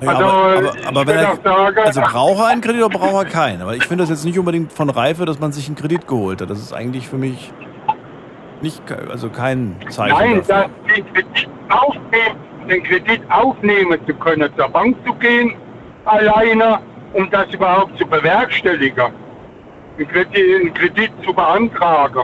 [0.00, 3.24] Ja, Also, aber, aber, aber wenn er, sagen- also braucht er einen Kredit oder braucht
[3.26, 3.62] er keinen?
[3.62, 6.40] Aber ich finde das jetzt nicht unbedingt von Reife, dass man sich einen Kredit geholt
[6.40, 6.50] hat.
[6.50, 7.52] Das ist eigentlich für mich
[8.62, 10.70] nicht, also kein Zeichen Nein, dafür.
[10.90, 12.36] das, den, Kredit aufnehmen,
[12.68, 15.54] den Kredit aufnehmen zu können, zur Bank zu gehen,
[16.04, 16.78] alleine,
[17.12, 19.12] um das überhaupt zu bewerkstelligen.
[19.98, 22.22] Einen Kredit, einen Kredit zu beantragen.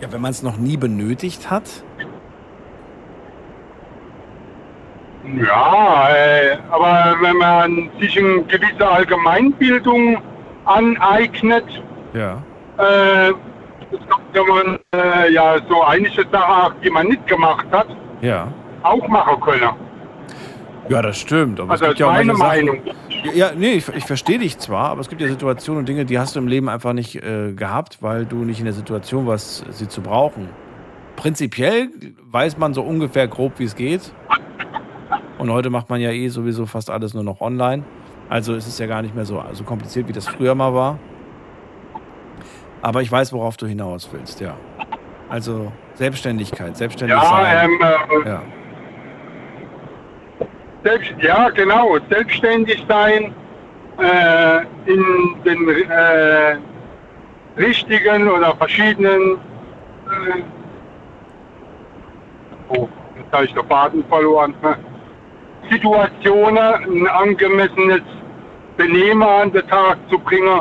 [0.00, 1.84] Ja, wenn man es noch nie benötigt hat.
[5.36, 10.18] Ja, äh, aber wenn man sich eine gewisse Allgemeinbildung
[10.64, 11.64] aneignet,
[12.14, 12.42] Ja.
[12.78, 13.32] äh,
[14.32, 17.86] kann man äh, ja so einige Sachen, die man nicht gemacht hat,
[18.20, 18.48] Ja.
[18.82, 19.70] auch machen können.
[20.88, 21.60] Ja, das stimmt.
[21.60, 22.80] Aber Also es gibt ja auch meine Sachen, Meinung.
[23.34, 26.18] Ja, nee, ich, ich verstehe dich zwar, aber es gibt ja Situationen und Dinge, die
[26.18, 29.64] hast du im Leben einfach nicht äh, gehabt, weil du nicht in der Situation warst,
[29.70, 30.48] sie zu brauchen.
[31.16, 31.88] Prinzipiell
[32.30, 34.12] weiß man so ungefähr grob, wie es geht.
[35.38, 37.82] Und heute macht man ja eh sowieso fast alles nur noch online.
[38.28, 40.98] Also ist es ja gar nicht mehr so, so kompliziert, wie das früher mal war.
[42.82, 44.54] Aber ich weiß, worauf du hinaus willst, ja.
[45.28, 47.70] Also Selbstständigkeit, selbstständig Ja, sein.
[47.70, 47.80] ähm,
[48.24, 48.42] äh, ja.
[50.84, 53.34] Selbst, ja, genau, selbstständig sein,
[53.98, 55.04] äh, in
[55.44, 56.56] den äh,
[57.58, 59.32] richtigen oder verschiedenen,
[60.06, 60.42] äh,
[62.68, 64.54] oh, jetzt habe ich den Faden verloren,
[65.68, 68.02] Situationen ein angemessenes
[68.76, 70.60] Benehmen an den Tag zu bringen,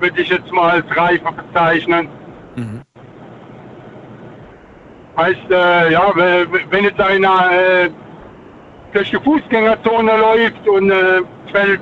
[0.00, 2.08] würde ich jetzt mal als Reife bezeichnen.
[2.56, 2.82] Mhm.
[5.16, 7.90] Heißt, äh, ja, wenn jetzt einer äh,
[8.92, 11.22] durch die Fußgängerzone läuft und äh,
[11.52, 11.80] fällt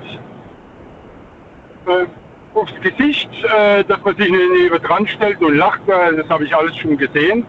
[1.87, 2.07] äh,
[2.55, 6.55] aufs Gesicht, äh, dass man sich neben dran stellt und lacht, äh, das habe ich
[6.55, 7.45] alles schon gesehen.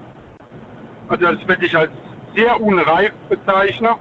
[1.07, 1.91] Also das würde ich als
[2.36, 3.95] sehr unreif bezeichnen.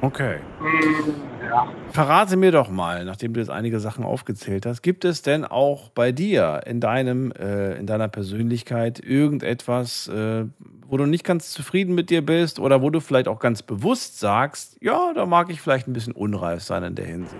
[0.00, 0.38] Okay.
[0.60, 1.14] Hm,
[1.48, 1.68] ja.
[1.98, 5.88] Verrate mir doch mal, nachdem du jetzt einige Sachen aufgezählt hast, gibt es denn auch
[5.88, 10.44] bei dir in deinem, äh, in deiner Persönlichkeit irgendetwas, äh,
[10.86, 14.20] wo du nicht ganz zufrieden mit dir bist oder wo du vielleicht auch ganz bewusst
[14.20, 17.34] sagst, ja, da mag ich vielleicht ein bisschen unreif sein in der Hinsicht.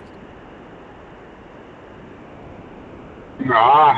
[3.47, 3.95] ja,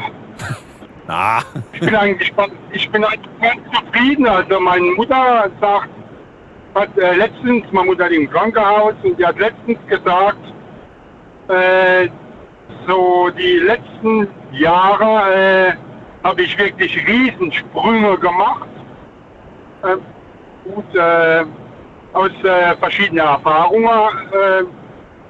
[1.07, 1.41] Ah,
[1.73, 4.27] ich bin eigentlich ganz- ich bin eigentlich ganz zufrieden.
[4.27, 5.89] Also meine Mutter sagt,
[6.75, 10.39] hat äh, letztens, meine Mutter hat im Krankenhaus und die hat letztens gesagt,
[11.49, 12.07] äh,
[12.87, 15.73] so die letzten Jahre äh,
[16.23, 18.69] habe ich wirklich Riesensprünge gemacht.
[19.83, 19.97] Äh,
[20.63, 21.43] gut, äh,
[22.13, 23.89] aus äh, verschiedenen Erfahrungen.
[23.89, 24.63] Äh,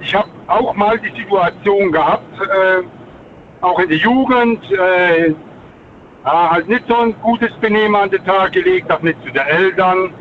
[0.00, 2.82] ich habe auch mal die Situation gehabt, äh,
[3.60, 5.34] auch in der Jugend, äh,
[6.24, 10.14] halt nicht so ein gutes Benehmen an den Tag gelegt, auch nicht zu den Eltern.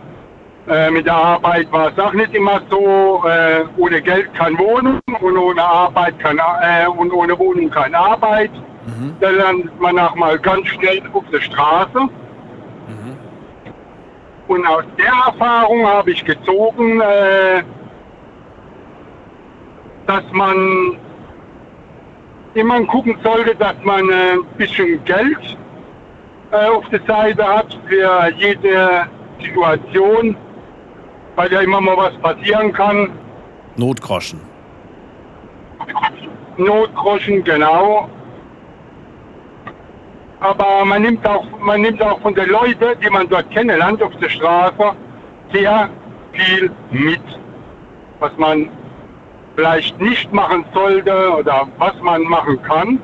[0.68, 5.00] Äh, mit der Arbeit war es auch nicht immer so, äh, ohne Geld keine Wohnung
[5.20, 8.52] und ohne Arbeit keine, äh, und ohne Wohnung keine Arbeit.
[9.20, 12.10] Da lernt man auch mal ganz schnell auf der Straße.
[14.48, 17.64] Und aus der Erfahrung habe ich gezogen, äh,
[20.08, 20.98] dass man
[22.54, 25.58] immer gucken sollte, dass man äh, ein bisschen Geld
[26.52, 29.08] äh, auf der Seite hat für jede
[29.40, 30.36] Situation,
[31.36, 33.12] weil ja immer mal was passieren kann.
[33.78, 34.40] Notgroschen.
[36.58, 38.10] Notgroschen, genau.
[40.40, 44.16] Aber man nimmt auch, man nimmt auch von den Leuten, die man dort kennenlernt auf
[44.18, 44.92] der Straße,
[45.54, 45.90] sehr
[46.34, 47.22] viel mit,
[48.20, 48.70] was man
[49.56, 53.00] vielleicht nicht machen sollte oder was man machen kann.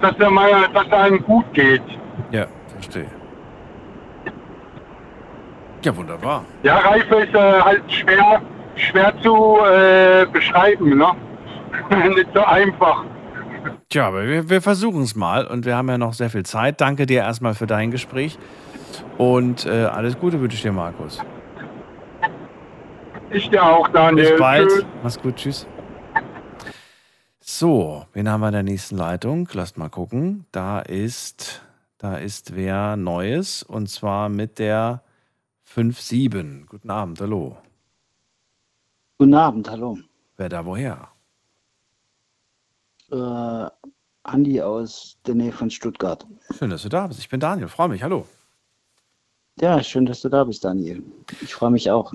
[0.00, 1.82] dass, er mal, dass er einem gut geht.
[2.30, 3.06] Ja, verstehe.
[5.84, 6.46] Ja, wunderbar.
[6.62, 8.40] Ja, Reife ist äh, halt schwer,
[8.74, 11.08] schwer zu äh, beschreiben, ne?
[12.14, 13.04] Nicht so einfach.
[13.90, 16.80] Tja, aber wir, wir versuchen es mal und wir haben ja noch sehr viel Zeit.
[16.80, 18.38] Danke dir erstmal für dein Gespräch
[19.18, 21.20] und äh, alles Gute wünsche ich dir, Markus.
[23.30, 24.30] Ich dir auch, Daniel.
[24.30, 24.68] Bis bald.
[24.70, 24.86] Tschüss.
[25.02, 25.66] Mach's gut, tschüss.
[27.40, 29.50] So, wen haben wir in der nächsten Leitung?
[29.52, 30.46] Lasst mal gucken.
[30.50, 31.62] Da ist,
[31.98, 35.03] da ist wer Neues und zwar mit der
[35.74, 36.66] 5-7.
[36.66, 37.56] Guten Abend, hallo.
[39.18, 39.98] Guten Abend, hallo.
[40.36, 41.08] Wer da woher?
[43.10, 43.70] Äh,
[44.22, 46.26] Andi aus der Nähe von Stuttgart.
[46.56, 47.20] Schön, dass du da bist.
[47.20, 48.02] Ich bin Daniel, freue mich.
[48.02, 48.26] Hallo.
[49.60, 51.02] Ja, schön, dass du da bist, Daniel.
[51.40, 52.12] Ich freue mich auch.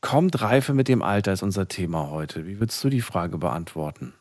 [0.00, 2.46] Kommt Reife mit dem Alter ist unser Thema heute.
[2.46, 4.12] Wie würdest du die Frage beantworten?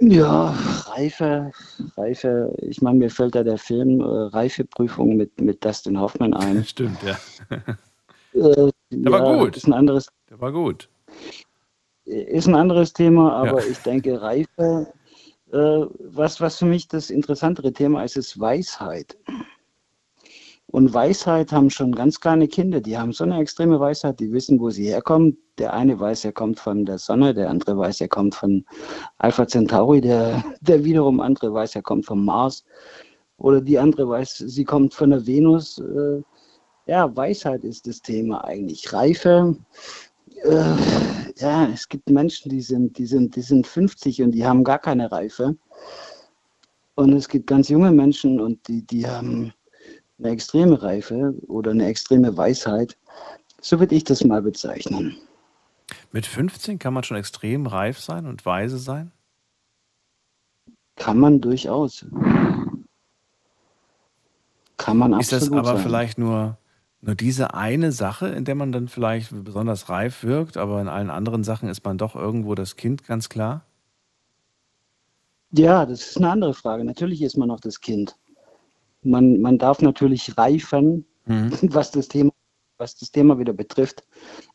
[0.00, 0.50] Ja,
[0.86, 1.52] Reife,
[1.96, 6.64] Reife, ich meine, mir fällt da der Film äh, Reifeprüfung mit, mit Dustin Hoffman ein.
[6.66, 7.16] Stimmt, ja.
[8.34, 9.56] Äh, Der war ja, gut.
[9.56, 10.88] Ist ein anderes, Der war gut.
[12.04, 13.70] ist ein anderes Thema, aber Ja.
[13.70, 14.92] ich denke, Reife,
[15.52, 19.16] äh, was, was für mich das interessantere Thema ist, ist Weisheit.
[20.74, 24.58] Und Weisheit haben schon ganz kleine Kinder, die haben so eine extreme Weisheit, die wissen,
[24.58, 25.38] wo sie herkommen.
[25.58, 28.64] Der eine weiß, er kommt von der Sonne, der andere weiß, er kommt von
[29.18, 32.64] Alpha Centauri, der, der wiederum andere weiß, er kommt vom Mars.
[33.38, 35.78] Oder die andere weiß, sie kommt von der Venus.
[35.78, 36.22] Äh,
[36.86, 38.92] ja, Weisheit ist das Thema eigentlich.
[38.92, 39.56] Reife,
[40.42, 40.74] äh,
[41.36, 44.80] ja, es gibt Menschen, die sind, die sind, die sind 50 und die haben gar
[44.80, 45.56] keine Reife.
[46.96, 49.52] Und es gibt ganz junge Menschen und die, die haben
[50.24, 52.96] eine extreme Reife oder eine extreme Weisheit.
[53.60, 55.16] So würde ich das mal bezeichnen.
[56.12, 59.12] Mit 15 kann man schon extrem reif sein und weise sein?
[60.96, 62.06] Kann man durchaus.
[64.76, 65.82] Kann man Ist das absolut aber sein.
[65.82, 66.56] vielleicht nur,
[67.00, 71.10] nur diese eine Sache, in der man dann vielleicht besonders reif wirkt, aber in allen
[71.10, 73.64] anderen Sachen ist man doch irgendwo das Kind, ganz klar?
[75.52, 76.84] Ja, das ist eine andere Frage.
[76.84, 78.16] Natürlich ist man noch das Kind.
[79.04, 82.32] Man, man darf natürlich reifen, was das Thema
[82.78, 84.04] was das Thema wieder betrifft.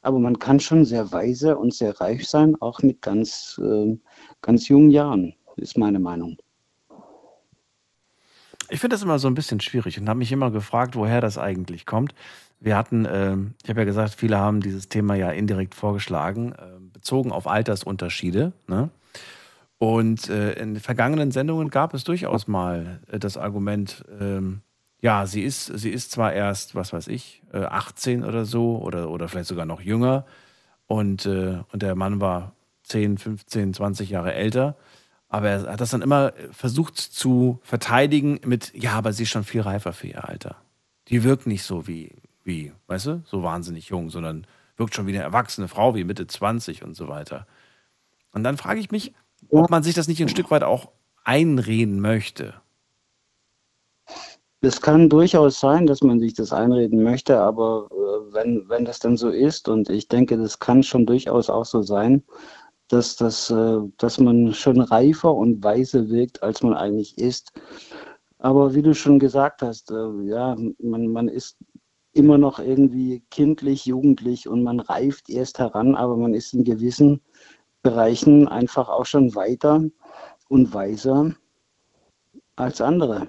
[0.02, 3.97] Aber man kann schon sehr weise und sehr reif sein, auch mit ganz, äh,
[4.41, 6.38] ganz jungen Jahren, ist meine Meinung.
[8.70, 11.38] Ich finde das immer so ein bisschen schwierig und habe mich immer gefragt, woher das
[11.38, 12.14] eigentlich kommt.
[12.60, 16.80] Wir hatten, ähm, ich habe ja gesagt, viele haben dieses Thema ja indirekt vorgeschlagen, äh,
[16.93, 18.54] bezogen auf Altersunterschiede.
[18.68, 18.89] Ne?
[19.80, 24.61] Und äh, in vergangenen Sendungen gab es durchaus mal äh, das Argument, ähm,
[25.01, 29.09] ja, sie ist, sie ist zwar erst, was weiß ich, äh, 18 oder so oder,
[29.09, 30.25] oder vielleicht sogar noch jünger
[30.86, 32.53] und, äh, und der Mann war
[32.84, 34.75] 10, 15, 20 Jahre älter.
[35.30, 39.45] Aber er hat das dann immer versucht zu verteidigen mit, ja, aber sie ist schon
[39.45, 40.57] viel reifer für ihr Alter.
[41.07, 45.13] Die wirkt nicht so wie, wie, weißt du, so wahnsinnig jung, sondern wirkt schon wie
[45.13, 47.47] eine erwachsene Frau, wie Mitte 20 und so weiter.
[48.32, 49.13] Und dann frage ich mich,
[49.49, 50.89] ob man sich das nicht ein Stück weit auch
[51.23, 52.55] einreden möchte.
[54.61, 58.99] Es kann durchaus sein, dass man sich das einreden möchte, aber äh, wenn, wenn das
[58.99, 62.23] dann so ist, und ich denke, das kann schon durchaus auch so sein,
[62.89, 67.53] dass, das, äh, dass man schon reifer und weiser wirkt, als man eigentlich ist.
[68.39, 71.57] Aber wie du schon gesagt hast, äh, ja, man, man ist
[72.11, 77.21] immer noch irgendwie kindlich, jugendlich und man reift erst heran, aber man ist in gewissen
[77.89, 79.83] Bereichen einfach auch schon weiter
[80.47, 81.33] und weiser
[82.55, 83.27] als andere.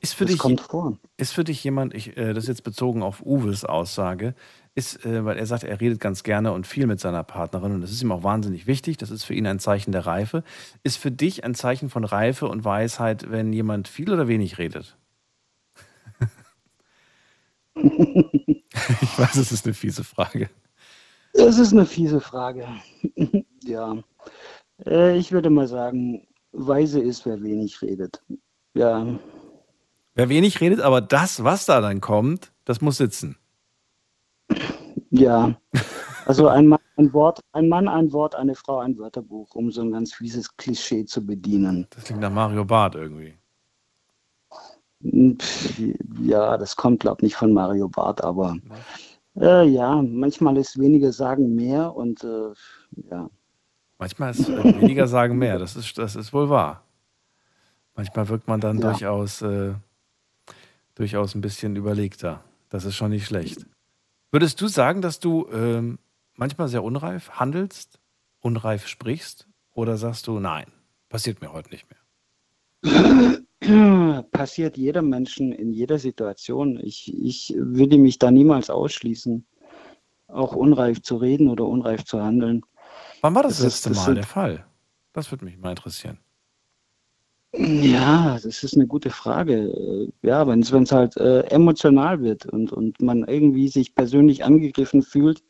[0.00, 0.98] Ist für das dich, kommt vor.
[1.18, 4.34] Ist für dich jemand, ich, äh, das ist jetzt bezogen auf Uwes Aussage,
[4.74, 7.80] ist, äh, weil er sagt, er redet ganz gerne und viel mit seiner Partnerin und
[7.82, 10.42] das ist ihm auch wahnsinnig wichtig, das ist für ihn ein Zeichen der Reife.
[10.82, 14.96] Ist für dich ein Zeichen von Reife und Weisheit, wenn jemand viel oder wenig redet?
[17.74, 20.50] ich weiß, es ist eine fiese Frage.
[21.34, 22.66] Das ist eine fiese Frage.
[23.62, 23.96] Ja.
[24.86, 28.22] Äh, ich würde mal sagen, weise ist, wer wenig redet.
[28.74, 29.06] Ja.
[30.14, 33.36] Wer wenig redet, aber das, was da dann kommt, das muss sitzen.
[35.10, 35.54] Ja.
[36.26, 39.80] Also ein Mann, ein Wort, ein Mann, ein Wort, eine Frau, ein Wörterbuch, um so
[39.82, 41.86] ein ganz fieses Klischee zu bedienen.
[41.90, 43.34] Das klingt nach Mario Barth irgendwie.
[46.22, 48.56] Ja, das kommt, glaube ich, nicht von Mario Barth, aber
[49.36, 52.52] äh, ja, manchmal ist weniger sagen mehr und äh,
[53.10, 53.30] ja.
[54.00, 56.82] Manchmal ist äh, weniger sagen mehr, das ist, das ist wohl wahr.
[57.94, 58.90] Manchmal wirkt man dann Ja.
[58.90, 59.74] durchaus, äh,
[60.96, 62.42] durchaus ein bisschen überlegter.
[62.70, 63.66] Das ist schon nicht schlecht.
[64.32, 65.98] Würdest du sagen, dass du ähm,
[66.34, 68.00] manchmal sehr unreif handelst,
[68.40, 69.46] unreif sprichst?
[69.72, 70.66] Oder sagst du, nein,
[71.10, 71.86] Passiert mir heute nicht
[72.82, 73.42] mehr.
[74.30, 76.78] Passiert jedem Menschen in jeder Situation.
[76.80, 79.44] Ich, ich würde mich da niemals ausschließen,
[80.28, 82.62] auch unreif zu reden oder unreif zu handeln.
[83.20, 84.64] Wann war das, Das ist- letzte das Mal der Fall?
[85.12, 86.18] Das würde mich mal interessieren.
[87.52, 89.54] Ja, das ist eine gute Frage.
[90.22, 95.02] Äh, Ja, wenn es halt äh, emotional wird und, und man irgendwie sich persönlich angegriffen
[95.02, 95.42] fühlt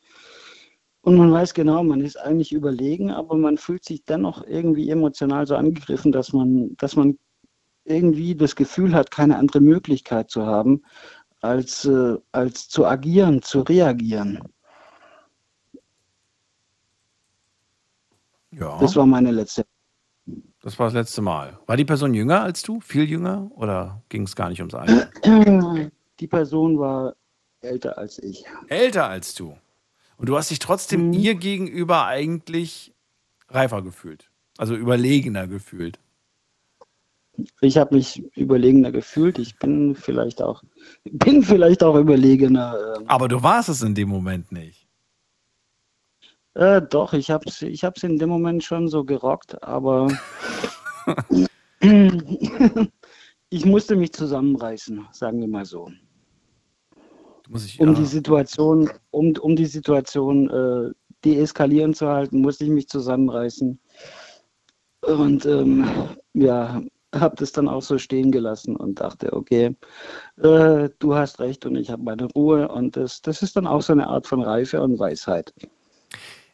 [1.01, 5.45] und man weiß genau, man ist eigentlich überlegen, aber man fühlt sich dennoch irgendwie emotional
[5.45, 7.19] so angegriffen, dass man, dass man
[7.85, 10.81] irgendwie das Gefühl hat, keine andere Möglichkeit zu haben,
[11.41, 14.39] als, äh, als zu agieren, zu reagieren.
[18.51, 18.77] Ja.
[18.79, 19.65] Das war meine letzte.
[20.61, 21.57] Das war das letzte Mal.
[21.65, 22.79] War die Person jünger als du?
[22.81, 23.49] Viel jünger?
[23.55, 25.09] Oder ging es gar nicht ums Alter?
[26.19, 27.15] Die Person war
[27.61, 28.43] älter als ich.
[28.67, 29.57] Älter als du.
[30.17, 31.13] Und du hast dich trotzdem Mhm.
[31.13, 32.93] ihr gegenüber eigentlich
[33.49, 34.29] reifer gefühlt.
[34.57, 35.97] Also überlegener gefühlt.
[37.61, 39.39] Ich habe mich überlegener gefühlt.
[39.39, 40.61] Ich bin vielleicht auch,
[41.05, 42.95] bin vielleicht auch überlegener.
[42.99, 43.05] ähm.
[43.07, 44.80] Aber du warst es in dem Moment nicht.
[46.53, 50.09] Äh, doch, ich habe es ich hab's in dem Moment schon so gerockt, aber
[53.49, 55.89] ich musste mich zusammenreißen, sagen wir mal so.
[57.47, 57.93] Dich, Um ja.
[57.93, 60.91] die Situation, um, um die Situation äh,
[61.25, 63.79] deeskalieren zu halten, musste ich mich zusammenreißen.
[65.01, 65.85] Und ähm,
[66.33, 66.81] ja,
[67.13, 69.75] habe das dann auch so stehen gelassen und dachte, okay,
[70.37, 72.67] äh, du hast recht und ich habe meine Ruhe.
[72.69, 75.53] Und das, das ist dann auch so eine Art von Reife und Weisheit,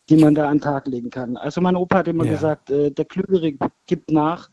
[0.09, 1.37] die man da an den Tag legen kann.
[1.37, 2.33] Also mein Opa hat immer Ja.
[2.33, 3.53] gesagt, äh, der Klügere
[3.85, 4.49] gibt nach.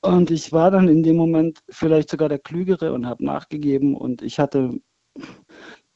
[0.00, 4.22] Und ich war dann in dem Moment vielleicht sogar der Klügere und habe nachgegeben und
[4.22, 4.80] ich hatte,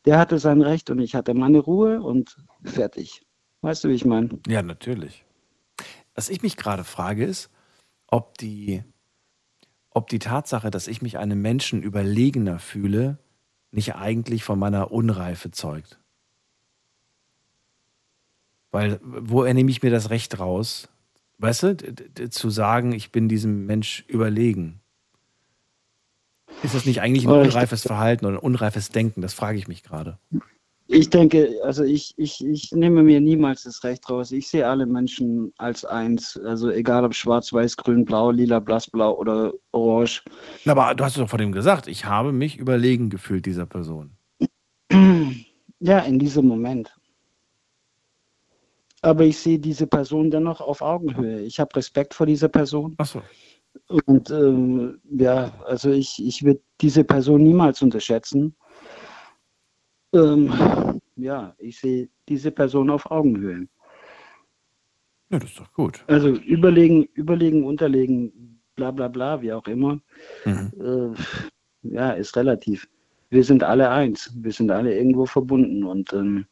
[0.05, 3.23] der hatte sein Recht und ich hatte meine Ruhe und fertig.
[3.63, 4.31] Weißt du, wie ich meine?
[4.49, 5.25] Ja, natürlich.
[6.15, 7.51] Was ich mich gerade frage, ist,
[8.09, 8.83] ob die,
[9.91, 13.19] ob die Tatsache, dass ich mich einem Menschen überlegener fühle,
[13.71, 16.00] nicht eigentlich von meiner Unreife zeugt.
[18.71, 20.89] Weil, woher nehme ich mir das Recht raus,
[21.39, 24.81] weißt du, zu sagen, ich bin diesem Mensch überlegen?
[26.63, 29.23] Ist das nicht eigentlich ein unreifes Verhalten oder ein unreifes Denken?
[29.23, 30.19] Das frage ich mich gerade.
[30.93, 34.33] Ich denke, also ich, ich, ich nehme mir niemals das Recht raus.
[34.33, 36.37] Ich sehe alle Menschen als eins.
[36.45, 40.23] Also egal ob schwarz, weiß, grün, blau, lila, blassblau oder orange.
[40.65, 43.67] Na, Aber du hast es doch vor dem gesagt, ich habe mich überlegen gefühlt dieser
[43.67, 44.11] Person.
[45.83, 46.95] Ja, in diesem Moment.
[49.03, 51.41] Aber ich sehe diese Person dennoch auf Augenhöhe.
[51.41, 52.95] Ich habe Respekt vor dieser Person.
[52.99, 53.23] Ach so.
[53.89, 58.55] Und ähm, ja, also ich, ich würde diese Person niemals unterschätzen.
[60.13, 63.69] Ähm, ja, ich sehe diese Person auf Augenhöhe.
[65.31, 66.05] Ja, das ist doch gut.
[66.09, 70.01] Also überlegen, überlegen, unterlegen, bla bla bla, wie auch immer.
[70.45, 71.15] Mhm.
[71.85, 72.89] Äh, ja, ist relativ.
[73.31, 74.33] Wir sind alle eins.
[74.35, 75.85] Wir sind alle irgendwo verbunden.
[75.85, 76.47] Und ähm,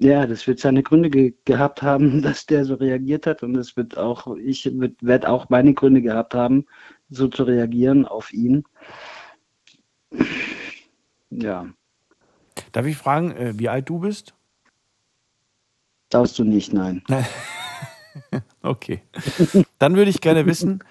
[0.00, 3.42] ja, das wird seine Gründe ge gehabt haben, dass der so reagiert hat.
[3.42, 4.68] Und es wird auch, ich
[5.00, 6.66] werde auch meine Gründe gehabt haben,
[7.10, 8.64] so zu reagieren auf ihn.
[11.30, 11.66] Ja,
[12.72, 14.34] Darf ich fragen, äh, wie alt du bist?
[16.08, 17.02] darfst du nicht, nein.
[18.62, 19.02] Okay.
[19.78, 20.82] Dann würde ich gerne wissen,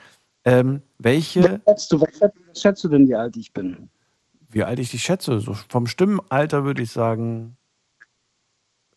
[0.46, 3.90] ähm, welche, Was schätzt du, was schätzt, was schätzt du denn, wie alt ich bin?
[4.48, 5.40] wie alt ich dich schätze.
[5.42, 7.58] So vom Stimmenalter würde ich sagen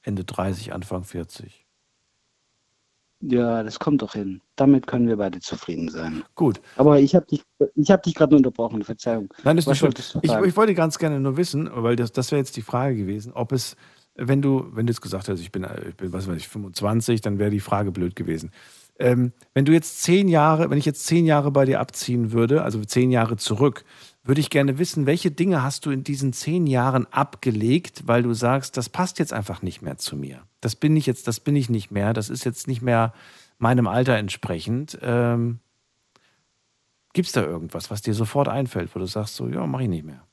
[0.02, 1.66] Ende 30, Anfang 40.
[3.22, 4.40] Ja, das kommt doch hin.
[4.56, 6.24] Damit können wir beide zufrieden sein.
[6.34, 6.60] Gut.
[6.76, 7.44] Aber ich habe dich,
[7.76, 9.32] ich hab dich gerade unterbrochen, Verzeihung.
[9.44, 12.32] Nein, das ist nicht du Ich, ich wollte ganz gerne nur wissen, weil das, das
[12.32, 13.76] wäre jetzt die Frage gewesen, ob es,
[14.16, 17.20] wenn du, wenn du jetzt gesagt hast, ich bin, ich bin was weiß ich, 25,
[17.20, 18.50] dann wäre die Frage blöd gewesen.
[18.98, 22.62] Ähm, wenn du jetzt zehn Jahre, wenn ich jetzt zehn Jahre bei dir abziehen würde,
[22.62, 23.84] also zehn Jahre zurück,
[24.24, 28.34] würde ich gerne wissen, welche Dinge hast du in diesen zehn Jahren abgelegt, weil du
[28.34, 30.42] sagst, das passt jetzt einfach nicht mehr zu mir.
[30.60, 33.12] Das bin ich jetzt, das bin ich nicht mehr, das ist jetzt nicht mehr
[33.58, 34.98] meinem Alter entsprechend.
[35.02, 35.58] Ähm,
[37.12, 39.88] Gibt es da irgendwas, was dir sofort einfällt, wo du sagst, so, ja, mach ich
[39.88, 40.24] nicht mehr?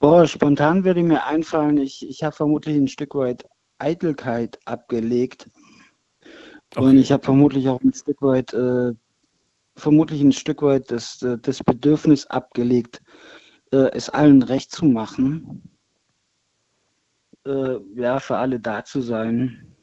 [0.00, 3.46] Boah, spontan würde mir einfallen, ich, ich habe vermutlich ein Stück weit
[3.78, 5.48] Eitelkeit abgelegt.
[6.76, 8.92] Und ich habe vermutlich auch ein Stück weit, äh,
[9.76, 13.02] vermutlich ein Stück weit das, äh, das Bedürfnis abgelegt,
[13.72, 15.62] äh, es allen recht zu machen.
[17.46, 19.74] Äh, ja, für alle da zu sein.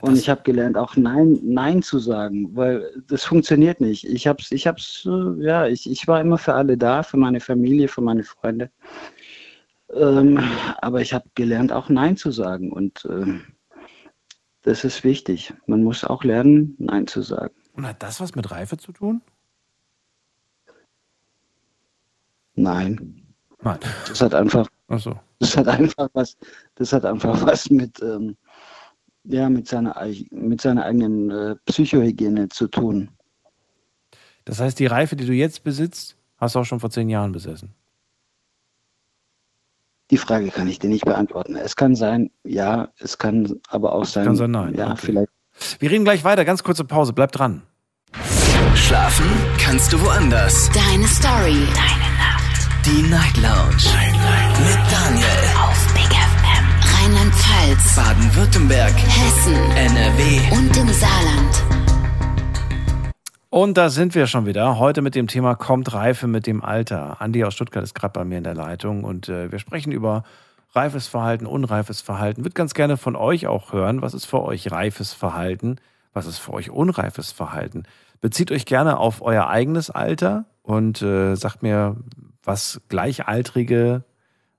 [0.00, 4.04] Und ich habe gelernt, auch Nein, Nein zu sagen, weil das funktioniert nicht.
[4.04, 7.40] Ich hab's, ich hab's, äh, ja, ich, ich war immer für alle da, für meine
[7.40, 8.70] Familie, für meine Freunde.
[9.92, 10.38] Ähm,
[10.80, 12.72] aber ich habe gelernt, auch Nein zu sagen.
[12.72, 13.42] Und ähm,
[14.62, 15.54] Das ist wichtig.
[15.66, 17.54] Man muss auch lernen, Nein zu sagen.
[17.74, 19.22] Und hat das was mit Reife zu tun?
[22.54, 23.22] Nein.
[23.62, 23.78] Nein.
[24.08, 25.18] Das hat einfach, Ach so.
[25.38, 26.36] das hat einfach was,
[26.74, 28.36] das hat einfach was mit, ähm,
[29.24, 29.96] ja, mit seiner,
[30.30, 33.10] mit seiner eigenen äh, Psychohygiene zu tun.
[34.44, 37.32] Das heißt, die Reife, die du jetzt besitzt, hast du auch schon vor zehn Jahren
[37.32, 37.74] besessen.
[40.10, 41.54] Die Frage kann ich dir nicht beantworten.
[41.54, 44.74] Es kann sein, ja, es kann aber auch sein, Kann sein, nein.
[44.74, 45.00] ja, Okay.
[45.06, 45.28] vielleicht.
[45.78, 46.44] Wir reden gleich weiter.
[46.44, 47.12] Ganz kurze Pause.
[47.12, 47.62] Bleib dran.
[48.74, 49.26] Schlafen
[49.58, 50.70] kannst du woanders.
[50.70, 51.66] Deine Story.
[51.74, 52.68] Deine Nacht.
[52.86, 53.76] Die Night Lounge.
[53.94, 54.60] Night, Night.
[54.60, 55.26] Mit Daniel.
[55.62, 57.04] Auf Big FM.
[57.04, 57.96] Rheinland-Pfalz.
[57.96, 58.94] Baden-Württemberg.
[58.94, 59.54] Hessen.
[59.76, 60.40] NRW.
[60.52, 61.62] Und im Saarland.
[63.52, 64.78] Und da sind wir schon wieder.
[64.78, 67.20] Heute mit dem Thema Kommt Reife mit dem Alter.
[67.20, 70.22] Andi aus Stuttgart ist gerade bei mir in der Leitung und äh, wir sprechen über
[70.72, 72.44] reifes Verhalten, unreifes Verhalten.
[72.44, 74.02] Würde ganz gerne von euch auch hören.
[74.02, 75.76] Was ist für euch reifes Verhalten?
[76.12, 77.84] Was ist für euch unreifes Verhalten?
[78.20, 81.96] Bezieht euch gerne auf euer eigenes Alter und äh, sagt mir,
[82.42, 84.04] was Gleichaltrige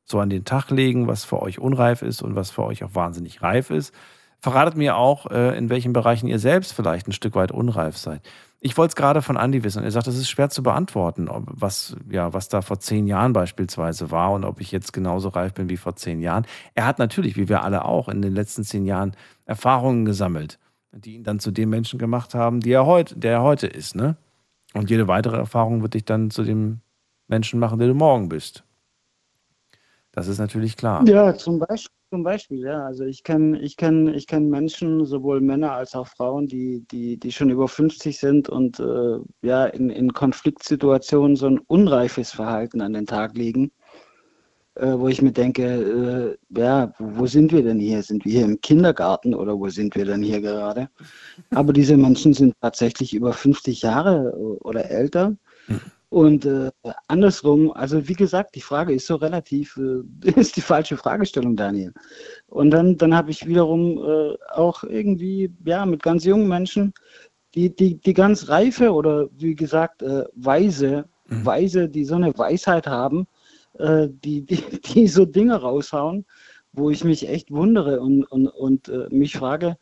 [0.04, 2.96] so an den Tag legen, was für euch unreif ist und was für euch auch
[2.96, 3.94] wahnsinnig reif ist.
[4.42, 8.22] Verratet mir auch, äh, in welchen Bereichen ihr selbst vielleicht ein Stück weit unreif seid.
[8.60, 9.84] Ich wollte es gerade von Andi wissen.
[9.84, 13.34] Er sagt, es ist schwer zu beantworten, ob, was, ja, was da vor zehn Jahren
[13.34, 16.46] beispielsweise war und ob ich jetzt genauso reif bin wie vor zehn Jahren.
[16.74, 19.16] Er hat natürlich, wie wir alle auch, in den letzten zehn Jahren
[19.46, 20.58] Erfahrungen gesammelt,
[20.92, 23.96] die ihn dann zu dem Menschen gemacht haben, die er heute, der er heute ist.
[23.96, 24.16] Ne?
[24.74, 26.82] Und jede weitere Erfahrung wird dich dann zu dem
[27.28, 28.64] Menschen machen, der du morgen bist.
[30.12, 31.08] Das ist natürlich klar.
[31.08, 32.86] Ja, zum Beispiel, zum Beispiel, ja.
[32.86, 37.18] Also ich kenne ich kenn, ich kenn Menschen, sowohl Männer als auch Frauen, die, die,
[37.18, 42.82] die schon über 50 sind und äh, ja, in, in Konfliktsituationen so ein unreifes Verhalten
[42.82, 43.72] an den Tag legen,
[44.76, 48.04] äh, wo ich mir denke, äh, ja, wo sind wir denn hier?
[48.04, 50.90] Sind wir hier im Kindergarten oder wo sind wir denn hier gerade?
[51.52, 55.38] Aber diese Menschen sind tatsächlich über 50 Jahre oder älter.
[56.12, 56.72] Und äh,
[57.08, 61.94] andersrum, also wie gesagt, die Frage ist so relativ, äh, ist die falsche Fragestellung, Daniel.
[62.48, 66.94] Und dann, dann habe ich wiederum äh, auch irgendwie, ja, mit ganz jungen Menschen,
[67.56, 72.88] die, die, die ganz reife oder wie gesagt, äh, weise, weise, die so eine Weisheit
[72.88, 73.26] haben,
[73.80, 74.62] äh, die, die,
[74.94, 76.26] die so Dinge raushauen,
[76.74, 79.78] wo ich mich echt wundere und, und, und äh, mich frage,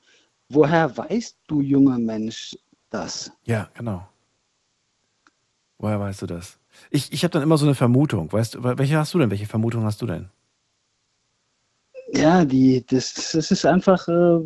[0.48, 2.56] woher weißt du, junger Mensch,
[2.92, 3.32] das?
[3.46, 4.08] Ja, genau.
[5.80, 6.60] Woher weißt du das?
[6.92, 8.32] Ich, ich habe dann immer so eine Vermutung.
[8.32, 9.32] Weißt du, welche hast du denn?
[9.32, 10.30] Welche Vermutung hast du denn?
[12.14, 14.40] Ja, die, das, das ist einfach äh,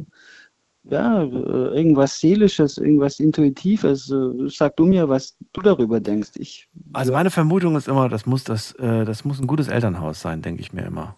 [0.84, 4.12] ja, äh, irgendwas Seelisches, irgendwas Intuitives.
[4.12, 6.32] Äh, Sag du mir, was du darüber denkst.
[6.36, 10.22] Ich, Also meine Vermutung ist immer, das muss, das, äh, das muss ein gutes Elternhaus
[10.22, 11.16] sein, denke ich mir immer.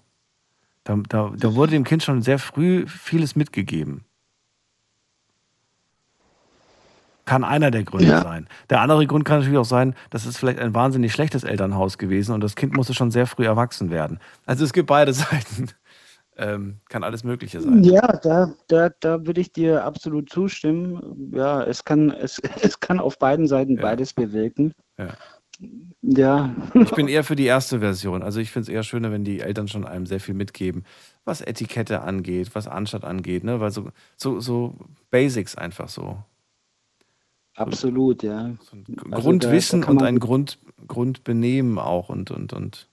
[0.84, 4.06] Da, da, da wurde dem Kind schon sehr früh vieles mitgegeben.
[7.26, 8.22] Kann einer der Gründe Ja.
[8.22, 8.48] sein.
[8.70, 12.34] Der andere Grund kann natürlich auch sein, das ist vielleicht ein wahnsinnig schlechtes Elternhaus gewesen
[12.34, 14.20] und das Kind musste schon sehr früh erwachsen werden.
[14.46, 15.70] Also es gibt beide Seiten.
[16.38, 17.82] Ähm, kann alles Mögliche sein.
[17.86, 21.32] ja, da, da, da würde ich dir absolut zustimmen.
[21.34, 24.74] Ja, es kann, es, es kann auf beiden Seiten beides bewirken.
[24.98, 25.08] Ja.
[26.02, 26.54] Ja.
[26.74, 28.22] Ich bin eher für die erste Version.
[28.22, 30.84] Also ich finde es eher schöner, wenn die Eltern schon einem sehr viel mitgeben,
[31.24, 33.62] was Etikette angeht, was Anstand angeht, ne?
[33.62, 34.76] Weil so, so, so
[35.12, 36.18] Basics einfach so.
[37.56, 38.52] Absolut, ja.
[39.12, 42.90] Also Grundwissen da- da und ein Grund, Grundbenehmen auch und, und, und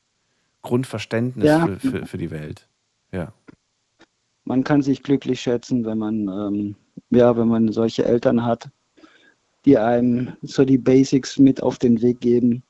[0.63, 1.67] Grundverständnis Ja.
[1.67, 2.69] für, für, für die Welt.
[3.11, 3.33] Ja.
[4.45, 6.77] man kann sich glücklich schätzen, wenn man, ähm,
[7.11, 8.71] ja, wenn man solche Eltern hat,
[9.65, 12.63] die einem so die Basics mit auf den Weg geben,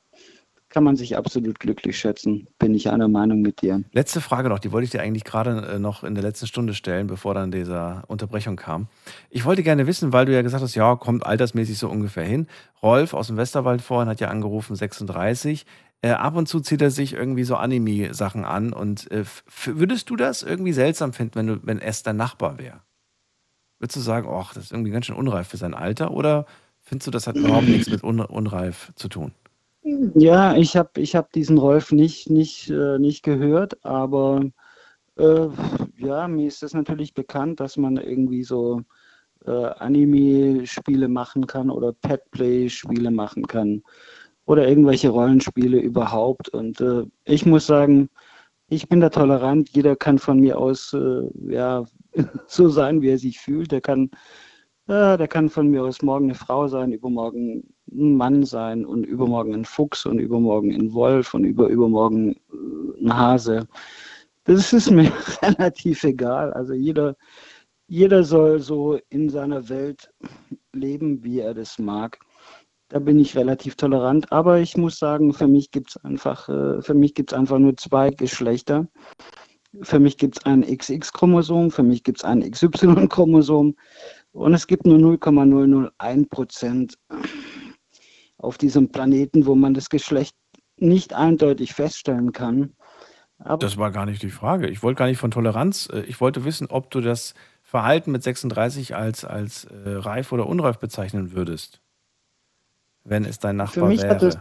[0.72, 2.48] kann man sich absolut glücklich schätzen.
[2.58, 3.84] Bin ich einer Meinung mit dir.
[3.92, 6.72] Letzte Frage noch, die wollte ich dir eigentlich gerade äh, noch in der letzten Stunde
[6.72, 8.88] stellen, bevor dann dieser Unterbrechung kam.
[9.28, 12.46] Ich wollte gerne wissen, weil du ja gesagt hast, ja, kommt altersmäßig so ungefähr hin.
[12.82, 15.66] Rolf aus dem Westerwald vorhin hat ja angerufen, 36.
[16.00, 18.72] Äh, ab und zu zieht er sich irgendwie so Anime-Sachen an.
[18.72, 19.24] Und äh,
[19.66, 22.80] würdest du das irgendwie seltsam finden, wenn, du, wenn es dein Nachbar wäre?
[23.78, 26.12] Würdest du sagen, ach, das ist irgendwie ganz schön unreif für sein Alter?
[26.12, 26.46] Oder
[26.80, 29.32] findest du, das hat überhaupt nichts mit un unreif zu tun?
[29.84, 34.44] Ja, ich habe ich hab diesen Rolf nicht, nicht, äh, nicht gehört, aber
[35.18, 35.48] äh,
[35.98, 38.82] ja, mir ist das natürlich bekannt, dass man irgendwie so
[39.46, 43.82] äh, Anime-Spiele machen kann oder Pet-Play-Spiele machen kann
[44.46, 46.48] oder irgendwelche Rollenspiele überhaupt.
[46.50, 48.08] Und äh, ich muss sagen,
[48.68, 49.70] ich bin da tolerant.
[49.70, 51.84] Jeder kann von mir aus äh, ja,
[52.46, 53.72] so sein, wie er sich fühlt.
[53.72, 54.10] Der kann,
[54.92, 59.04] ja, der kann von mir aus morgen eine Frau sein, übermorgen ein Mann sein und
[59.04, 63.66] übermorgen ein Fuchs und übermorgen ein Wolf und über übermorgen äh, ein Hase.
[64.44, 65.10] Das ist mir
[65.42, 66.52] relativ egal.
[66.52, 67.16] Also jeder,
[67.86, 70.10] jeder soll so in seiner Welt
[70.72, 72.18] leben, wie er das mag.
[72.88, 77.34] Da bin ich relativ tolerant, aber ich muss sagen, für mich gibt es einfach, äh,
[77.34, 78.86] einfach nur zwei Geschlechter.
[79.80, 83.74] Für mich gibt es ein XX-Chromosom, für mich gibt es ein XY-Chromosom
[84.32, 86.98] und es gibt nur 0,001 Prozent
[88.38, 90.34] auf diesem Planeten, wo man das Geschlecht
[90.76, 92.72] nicht eindeutig feststellen kann.
[93.38, 94.68] Aber das war gar nicht die Frage.
[94.68, 95.88] Ich wollte gar nicht von Toleranz.
[95.92, 100.46] äh, Ich wollte wissen, ob du das Verhalten mit 36 als, als äh, reif oder
[100.46, 101.80] unreif bezeichnen würdest,
[103.04, 104.14] wenn es dein Nachbar für mich wäre.
[104.14, 104.38] hat es,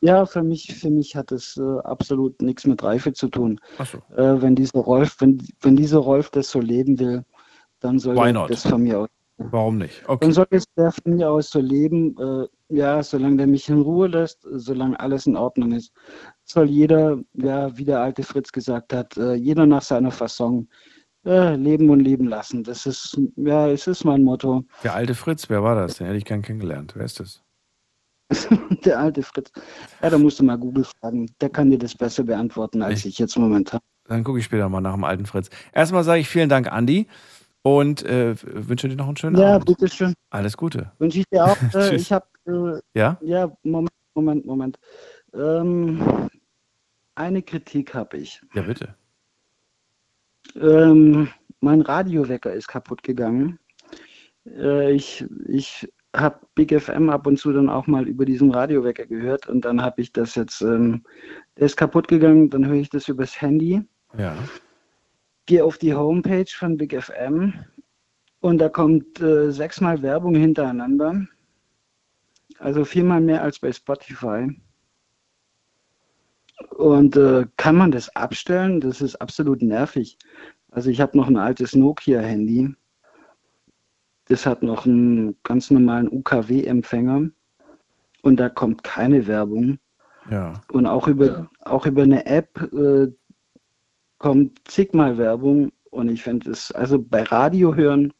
[0.00, 3.60] ja, für mich, für mich hat es äh, absolut nichts mit Reife zu tun.
[3.78, 3.98] So.
[4.16, 7.24] Äh, wenn dieser Rolf, wenn, wenn dieser Rolf das so leben will,
[7.82, 8.16] dann soll
[8.48, 9.08] das von mir aus.
[9.38, 10.02] Warum nicht?
[10.02, 10.32] Dann Okay.
[10.32, 14.06] soll es der von mir aus so leben, äh, ja, solange der mich in Ruhe
[14.06, 15.92] lässt, solange alles in Ordnung ist,
[16.44, 20.68] soll jeder, ja, wie der alte Fritz gesagt hat, äh, jeder nach seiner Fasson
[21.24, 22.62] äh, leben und leben lassen.
[22.62, 24.64] Das ist, ja, es ist mein Motto.
[24.84, 25.96] Der alte Fritz, wer war das?
[25.96, 26.92] Den hätte ich gern kennengelernt.
[26.94, 27.42] Wer ist das?
[28.84, 29.50] Der alte Fritz.
[30.02, 31.30] Ja, da musst du mal Google fragen.
[31.40, 33.80] Der kann dir das besser beantworten als ich jetzt momentan.
[34.04, 35.50] Dann gucke ich später mal nach dem alten Fritz.
[35.72, 37.06] Erstmal sage ich vielen Dank, Andi,
[37.62, 39.66] und äh, wünsche dir noch einen schönen Ja, Abend.
[39.66, 40.14] bitteschön.
[40.30, 40.92] Alles Gute.
[40.98, 41.56] Wünsche ich dir auch.
[41.74, 43.18] Äh, ich habe, äh, Ja?
[43.22, 44.78] ja, Moment, Moment, Moment.
[45.34, 46.28] Ähm,
[47.14, 48.40] eine Kritik habe ich.
[48.54, 48.94] Ja, bitte.
[50.60, 51.28] Ähm,
[51.60, 53.58] mein Radiowecker ist kaputt gegangen.
[54.46, 59.06] Äh, ich ich habe Big FM ab und zu dann auch mal über diesen Radiowecker
[59.06, 61.04] gehört und dann habe ich das jetzt, ähm,
[61.56, 63.82] der ist kaputt gegangen, dann höre ich das übers Handy,
[64.18, 64.34] Ja.
[65.46, 67.54] Gehe auf die Homepage von Big FM
[68.40, 71.26] und da kommt äh, sechsmal Werbung hintereinander.
[72.58, 74.48] Also viermal mehr als bei Spotify.
[76.70, 78.80] Und äh, kann man das abstellen?
[78.80, 80.18] Das ist absolut nervig.
[80.70, 82.74] Also ich habe noch ein altes Nokia-Handy.
[84.26, 87.30] Das hat noch einen ganz normalen UKW-Empfänger.
[88.22, 89.78] Und da kommt keine Werbung.
[90.30, 90.54] Ja.
[90.70, 93.08] Und auch über, auch über eine App äh,
[94.22, 95.72] kommt zigmal Werbung.
[95.90, 98.14] Und ich finde es, also bei Radio hören,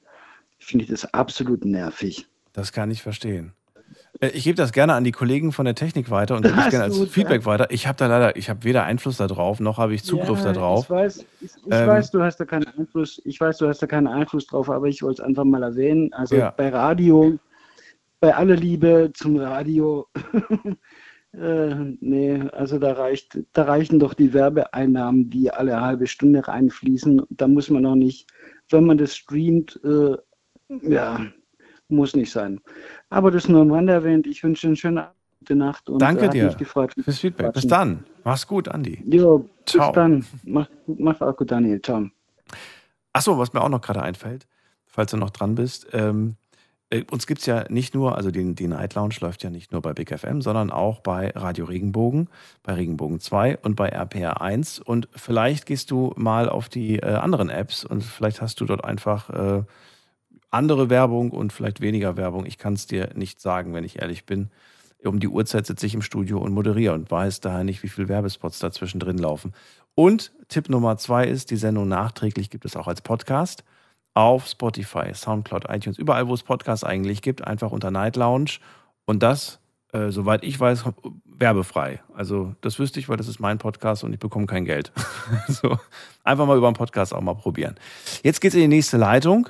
[0.59, 2.26] finde ich das absolut nervig.
[2.53, 3.55] Das kann ich verstehen.
[4.20, 6.68] Äh, Ich gebe das gerne an die Kollegen von der Technik weiter und gebe das
[6.68, 7.70] gerne als so, Feedback weiter.
[7.70, 10.84] Ich habe da leider, ich habe weder Einfluss darauf, noch habe ich Zugriff Ja, darauf.
[10.84, 13.22] Ich weiß, ich, ich Ähm, weiß, du hast da keinen Einfluss.
[13.24, 16.12] Ich weiß, du hast da keinen Einfluss drauf, aber ich wollte es einfach mal erwähnen.
[16.12, 16.50] Also Ja.
[16.50, 17.38] bei Radio,
[18.20, 20.09] bei aller Liebe zum Radio,
[21.33, 27.22] äh, nee, also da reicht, da reichen doch die Werbeeinnahmen, die alle halbe Stunde reinfließen.
[27.30, 28.30] Da muss man auch nicht,
[28.68, 30.16] wenn man das streamt, äh,
[30.83, 31.20] ja,
[31.89, 32.61] muss nicht sein.
[33.11, 34.26] Aber das nur am Rande erwähnt.
[34.26, 36.95] Ich wünsche einen schönen Abend, gute Nacht und Danke äh, dir mich gefreut.
[37.03, 37.53] fürs Feedback.
[37.53, 38.05] Bis dann.
[38.24, 39.03] Mach's gut, Andi.
[39.07, 39.89] Jo, Ciao.
[39.89, 40.24] bis dann.
[40.45, 41.83] Mach, mach auch gut, Daniel.
[41.83, 42.09] Ciao.
[43.12, 44.47] Achso, was mir auch noch gerade einfällt,
[44.87, 45.89] falls du noch dran bist.
[45.93, 46.41] Ähm, äh,
[47.11, 49.80] uns gibt es ja nicht nur, also die, die Night Lounge läuft ja nicht nur
[49.80, 52.28] bei Big FM, sondern auch bei Radio Regenbogen,
[52.62, 54.78] bei Regenbogen 2 und bei RPR 1.
[54.80, 58.84] Und vielleicht gehst du mal auf die äh, anderen Apps und vielleicht hast du dort
[58.84, 59.62] einfach äh,
[60.51, 62.45] andere Werbung und vielleicht weniger Werbung.
[62.45, 64.51] Ich kann es dir nicht sagen, wenn ich ehrlich bin.
[65.05, 68.09] Um die Uhrzeit sitze ich im Studio und moderiere und weiß daher nicht, wie viele
[68.09, 69.53] Werbespots dazwischen drin laufen.
[69.95, 73.64] Und Tipp Nummer zwei ist, die Sendung nachträglich gibt es auch als Podcast
[74.14, 78.58] auf Spotify, Soundcloud, iTunes, überall, wo es Podcasts eigentlich gibt, einfach unter Night Lounge.
[79.04, 79.60] Und das,
[79.92, 80.84] äh, soweit ich weiß,
[81.24, 82.00] werbefrei.
[82.14, 84.92] Also das wüsste ich, weil das ist mein Podcast und ich bekomme kein Geld.
[85.48, 85.78] so,
[86.24, 87.76] einfach mal über einen Podcast auch mal probieren.
[88.22, 89.48] Jetzt geht's in die nächste Leitung.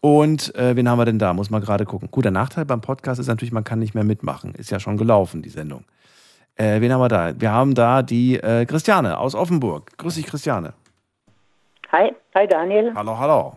[0.00, 1.32] Und äh, wen haben wir denn da?
[1.34, 2.08] Muss man gerade gucken.
[2.10, 4.54] Gut, der Nachteil beim Podcast ist natürlich, man kann nicht mehr mitmachen.
[4.54, 5.84] Ist ja schon gelaufen, die Sendung.
[6.54, 7.40] Äh, wen haben wir da?
[7.40, 9.96] Wir haben da die äh, Christiane aus Offenburg.
[9.98, 10.72] Grüß dich, Christiane.
[11.90, 12.92] Hi, hi Daniel.
[12.94, 13.56] Hallo, hallo.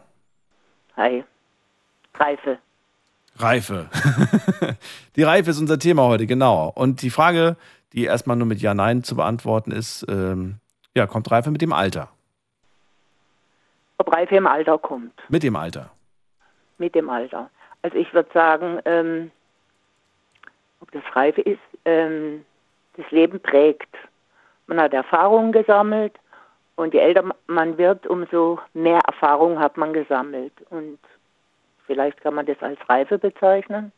[0.98, 1.24] Hi.
[2.16, 2.60] Reife.
[3.38, 3.90] Reife.
[5.16, 6.72] die Reife ist unser Thema heute, genau.
[6.76, 7.56] Und die Frage,
[7.94, 10.56] die erstmal nur mit Ja, Nein zu beantworten ist, ähm,
[10.94, 12.10] ja, kommt Reife mit dem Alter?
[13.98, 15.14] Ob Reife im Alter kommt.
[15.30, 15.92] Mit dem Alter.
[16.78, 17.50] Mit dem Alter.
[17.82, 19.32] Also ich würde sagen, ähm,
[20.82, 22.46] ob das Reife ist, ähm,
[22.98, 23.96] das Leben prägt.
[24.68, 26.14] Man hat Erfahrungen gesammelt
[26.82, 30.54] und je älter man wird, umso mehr Erfahrung hat man gesammelt.
[30.72, 30.98] Und
[31.86, 33.92] vielleicht kann man das als Reife bezeichnen.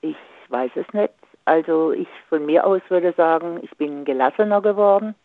[0.00, 0.16] Ich
[0.48, 1.14] weiß es nicht.
[1.46, 5.16] Also ich von mir aus würde sagen, ich bin gelassener geworden.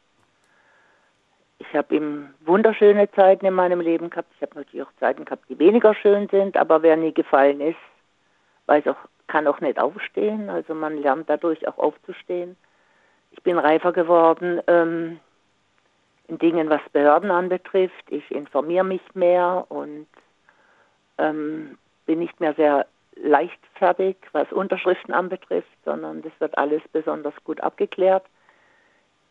[1.59, 4.29] Ich habe eben wunderschöne Zeiten in meinem Leben gehabt.
[4.35, 7.77] Ich habe natürlich auch Zeiten gehabt, die weniger schön sind, aber wer nie gefallen ist,
[8.65, 8.97] weiß auch,
[9.27, 10.49] kann auch nicht aufstehen.
[10.49, 12.57] Also man lernt dadurch auch aufzustehen.
[13.29, 15.19] Ich bin reifer geworden ähm,
[16.27, 18.05] in Dingen, was Behörden anbetrifft.
[18.09, 20.07] Ich informiere mich mehr und
[21.17, 22.85] ähm, bin nicht mehr sehr
[23.15, 28.25] leichtfertig, was Unterschriften anbetrifft, sondern das wird alles besonders gut abgeklärt.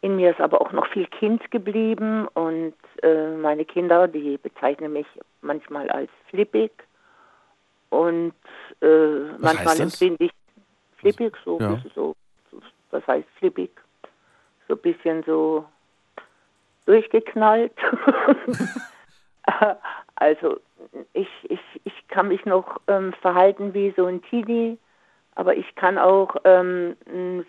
[0.00, 4.92] In mir ist aber auch noch viel Kind geblieben und äh, meine Kinder, die bezeichnen
[4.92, 5.06] mich
[5.40, 6.72] manchmal als flippig
[7.90, 8.34] und
[8.80, 10.32] äh, manchmal empfinde ich
[10.96, 11.78] flippig, so, Ja.
[11.94, 12.14] so,
[12.50, 12.60] so,
[12.90, 13.70] was heißt flippig?
[14.66, 15.64] So ein bisschen so
[16.86, 17.72] durchgeknallt.
[20.16, 20.58] also
[21.12, 24.78] ich, ich, ich kann mich noch ähm, verhalten wie so ein Teenie,
[25.34, 26.96] aber ich kann auch ähm,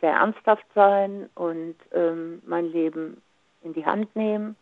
[0.01, 3.21] sehr ernsthaft sein und ähm, mein Leben
[3.63, 4.55] in die Hand nehmen.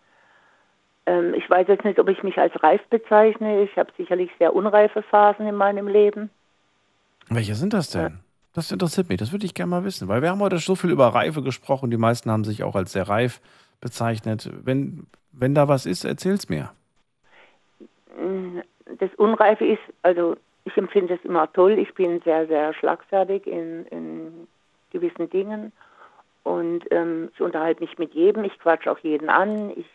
[1.06, 3.64] Ähm, ich weiß jetzt nicht, ob ich mich als reif bezeichne.
[3.64, 6.30] Ich habe sicherlich sehr unreife Phasen in meinem Leben.
[7.30, 8.20] Welche sind das denn?
[8.54, 10.90] Das interessiert mich, das würde ich gerne mal wissen, weil wir haben heute so viel
[10.90, 13.40] über Reife gesprochen, die meisten haben sich auch als sehr reif
[13.82, 14.50] bezeichnet.
[14.64, 16.72] Wenn, wenn da was ist, erzähl's mir.
[18.18, 18.60] Mm,
[19.00, 21.80] Das Unreife ist, also ich empfinde es immer toll.
[21.80, 24.48] Ich bin sehr, sehr schlagfertig in, in
[24.92, 25.72] gewissen Dingen
[26.44, 28.44] und ähm, ich unterhalte mich mit jedem.
[28.44, 29.72] Ich quatsche auch jeden an.
[29.76, 29.88] Ich,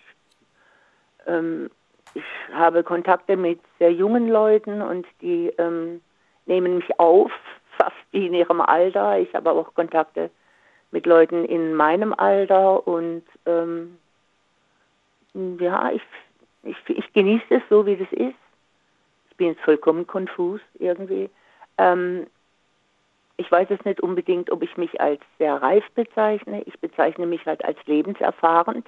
[1.26, 1.70] ähm,
[2.14, 6.00] ich habe Kontakte mit sehr jungen Leuten und die ähm,
[6.46, 7.30] nehmen mich auf,
[7.78, 9.18] fast wie in ihrem Alter.
[9.18, 10.30] Ich habe auch Kontakte
[10.96, 13.98] mit Leuten in meinem Alter und ähm,
[15.34, 16.00] ja, ich,
[16.62, 18.34] ich, ich genieße es so, wie das ist.
[19.30, 21.28] Ich bin jetzt vollkommen konfus irgendwie.
[21.76, 22.26] Ähm,
[23.36, 26.62] ich weiß es nicht unbedingt, ob ich mich als sehr reif bezeichne.
[26.62, 28.86] Ich bezeichne mich halt als lebenserfahrend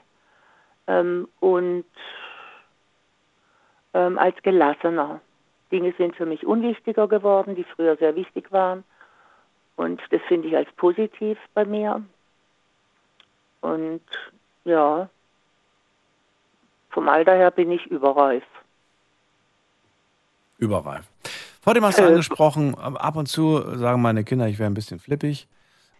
[0.87, 1.85] ähm, und
[3.93, 5.21] ähm, als gelassener.
[5.71, 8.83] Dinge sind für mich unwichtiger geworden, die früher sehr wichtig waren.
[9.79, 12.03] Und das finde ich als positiv bei mir.
[13.61, 14.03] Und
[14.65, 15.09] ja,
[16.91, 18.43] vom Alter her bin ich überreif.
[20.59, 21.07] Überreif.
[21.63, 24.75] Vor dem hast du Äh, angesprochen, ab und zu sagen meine Kinder, ich wäre ein
[24.75, 25.47] bisschen flippig.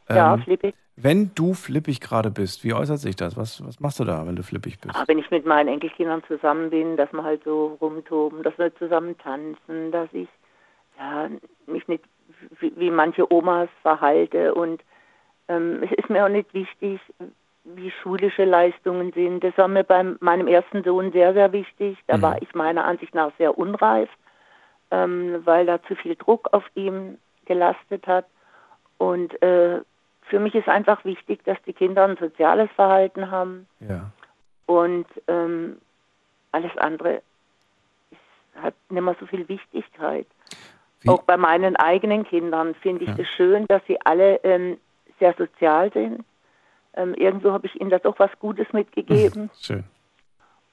[0.09, 0.75] Ja, Ähm, flippig.
[0.97, 3.37] Wenn du flippig gerade bist, wie äußert sich das?
[3.37, 4.97] Was, was machst du da, wenn du flippig bist?
[4.97, 8.75] Ah, wenn ich mit meinen Enkelkindern zusammen bin, dass wir halt so rumtoben, dass wir
[8.75, 10.29] zusammen tanzen, dass ich
[10.99, 11.29] ja,
[11.67, 12.03] mich nicht
[12.61, 14.83] wie, wie manche Omas verhalte und
[15.49, 17.01] ähm, es ist mir auch nicht wichtig,
[17.65, 19.45] wie schulische Leistungen sind.
[19.45, 21.99] Das war mir bei meinem ersten Sohn sehr, sehr wichtig.
[22.07, 24.09] Da war ich meiner Ansicht nach sehr unreif,
[24.91, 28.27] ähm, weil da zu viel Druck auf ihm gelastet hat.
[28.97, 29.81] Und äh,
[30.23, 33.67] für mich ist einfach wichtig, dass die Kinder ein soziales Verhalten haben.
[33.81, 34.11] Ja.
[34.67, 35.79] Und ähm,
[36.53, 37.23] alles andere
[38.11, 40.27] ist, hat nicht mehr so viel Wichtigkeit.
[41.07, 44.79] Auch bei meinen eigenen Kindern finde ich es schön, dass sie alle ähm,
[45.21, 46.25] sehr sozial sind.
[46.95, 49.51] Ähm, irgendwo habe ich ihnen da doch was Gutes mitgegeben.
[49.61, 49.85] Schön.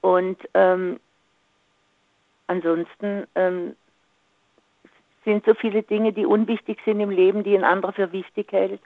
[0.00, 0.98] Und ähm,
[2.48, 3.76] ansonsten ähm,
[5.24, 8.80] sind so viele Dinge, die unwichtig sind im Leben, die ein anderer für wichtig hält.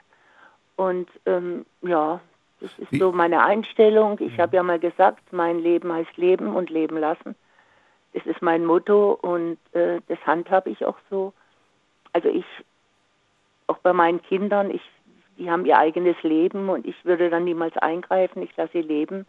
[0.75, 2.19] Und ähm, ja,
[2.59, 4.19] das ist so meine Einstellung.
[4.19, 7.35] Ich habe ja mal gesagt, mein Leben heißt Leben und Leben lassen.
[8.13, 11.33] Das ist mein Motto und äh, das handhabe ich auch so.
[12.13, 12.45] Also ich,
[13.67, 14.81] auch bei meinen Kindern, ich,
[15.37, 18.41] die haben ihr eigenes Leben und ich würde dann niemals eingreifen.
[18.43, 19.25] Ich lasse sie leben,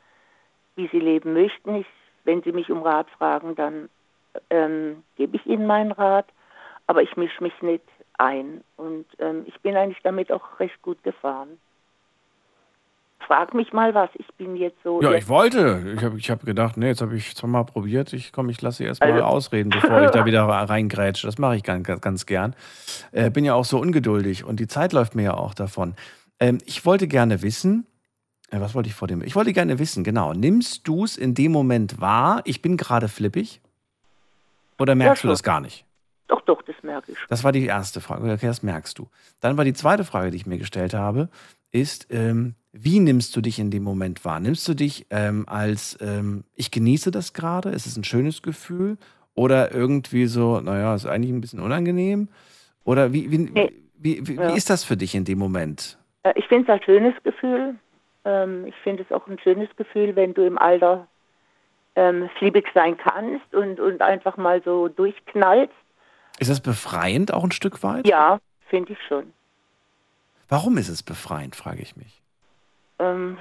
[0.75, 1.77] wie sie leben möchten.
[1.77, 1.87] Ich,
[2.25, 3.89] wenn sie mich um Rat fragen, dann
[4.51, 6.27] ähm, gebe ich ihnen meinen Rat,
[6.87, 7.85] aber ich mische mich nicht
[8.19, 8.65] ein.
[8.77, 11.59] Und ähm, ich bin eigentlich damit auch recht gut gefahren.
[13.27, 14.11] Frag mich mal was.
[14.15, 15.01] Ich bin jetzt so.
[15.03, 15.95] Ja, ich wollte.
[15.97, 18.13] Ich habe ich hab gedacht, nee, jetzt habe ich zweimal probiert.
[18.13, 21.27] Ich komm, ich lasse sie erstmal Also- ausreden, bevor ich da wieder reingrätsche.
[21.27, 22.55] Das mache ich ganz, ganz, gern.
[23.13, 25.95] Äh, bin ja auch so ungeduldig und die Zeit läuft mir ja auch davon.
[26.41, 27.87] Ähm, ich wollte gerne wissen,
[28.51, 29.23] äh, was wollte ich vor dem?
[29.23, 30.33] Ich wollte gerne wissen, genau.
[30.33, 33.61] Nimmst du es in dem Moment wahr, ich bin gerade flippig?
[34.79, 35.85] Oder merkst Ja, du das gar nicht?
[36.33, 37.19] Doch, doch, das merke ich.
[37.29, 38.23] Das war die erste Frage.
[38.33, 39.07] Okay, das merkst du.
[39.41, 41.29] Dann war die zweite Frage, die ich mir gestellt habe,
[41.73, 44.41] ist, ähm, wie nimmst du dich in dem Moment wahr?
[44.41, 48.97] Nimmst du dich ähm, als, ähm, ich genieße das gerade, ist es ein schönes Gefühl?
[49.35, 52.29] Oder irgendwie so, naja, ist eigentlich ein bisschen unangenehm?
[52.85, 53.73] Oder wie, wie, Nee.
[53.99, 54.49] wie, wie, Ja.
[54.53, 55.99] wie ist das für dich in dem Moment?
[56.23, 57.75] Äh, Ich finde es ein schönes Gefühl.
[58.25, 61.07] Ähm, ich finde es auch ein schönes Gefühl, wenn du im Alter
[61.95, 65.75] ähm, fliebig sein kannst und, und einfach mal so durchknallst.
[66.39, 68.07] Ist das befreiend auch ein Stück weit?
[68.07, 69.33] Ja, finde ich schon.
[70.49, 72.21] Warum ist es befreiend, frage ich mich.
[72.99, 73.39] Ähm,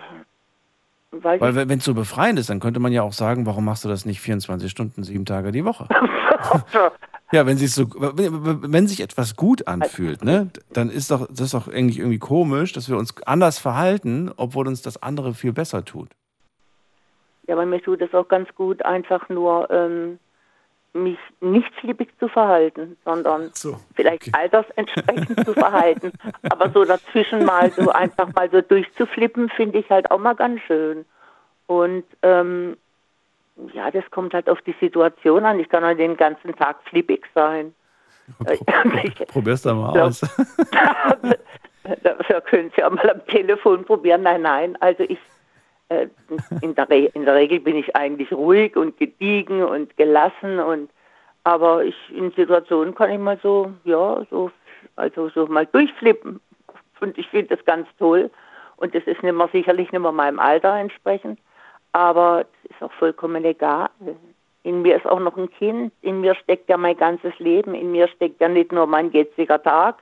[1.12, 3.84] weil Weil wenn es so befreiend ist, dann könnte man ja auch sagen, warum machst
[3.84, 5.88] du das nicht 24 Stunden, sieben Tage die Woche?
[7.34, 11.54] Ja, wenn sich so, wenn, sich etwas gut anfühlt, ne, dann ist doch das ist
[11.54, 15.86] doch eigentlich irgendwie komisch, dass wir uns anders verhalten, obwohl uns das andere viel besser
[15.86, 16.10] tut.
[17.48, 20.20] Ja, aber mir tut es auch ganz gut, einfach nur ähm,
[20.94, 23.52] mich nicht flippig zu verhalten, sondern
[23.96, 26.12] vielleicht altersentsprechend zu verhalten.
[26.50, 30.60] Aber so dazwischen mal so einfach mal so durchzuflippen, finde ich halt auch mal ganz
[30.62, 31.06] schön.
[31.68, 32.76] Und ähm,
[33.74, 35.60] ja, das kommt halt auf die Situation an.
[35.60, 37.74] Ich kann halt den ganzen Tag flippig sein.
[39.28, 40.06] Probier's da mal Ja.
[40.06, 40.22] aus.
[42.04, 44.24] Dafür können Sie auch mal am Telefon probieren.
[44.24, 44.78] Nein, nein.
[44.82, 45.31] Also ich äh,
[46.62, 50.90] in, der Re in der Regel bin ich eigentlich ruhig und gediegen und gelassen und
[51.44, 54.52] aber ich in Situationen kann ich mal so, ja, so
[54.96, 56.40] also so mal durchflippen.
[57.00, 58.30] Und ich finde das ganz toll.
[58.78, 61.40] Und das ist nicht mehr, sicherlich nicht mehr meinem Alter entsprechend.
[61.94, 63.90] Aber das ist auch vollkommen egal.
[64.64, 65.92] In mir ist auch noch ein Kind.
[66.02, 67.74] In mir steckt ja mein ganzes Leben.
[67.74, 69.98] In mir steckt ja nicht nur mein jetziger Tag,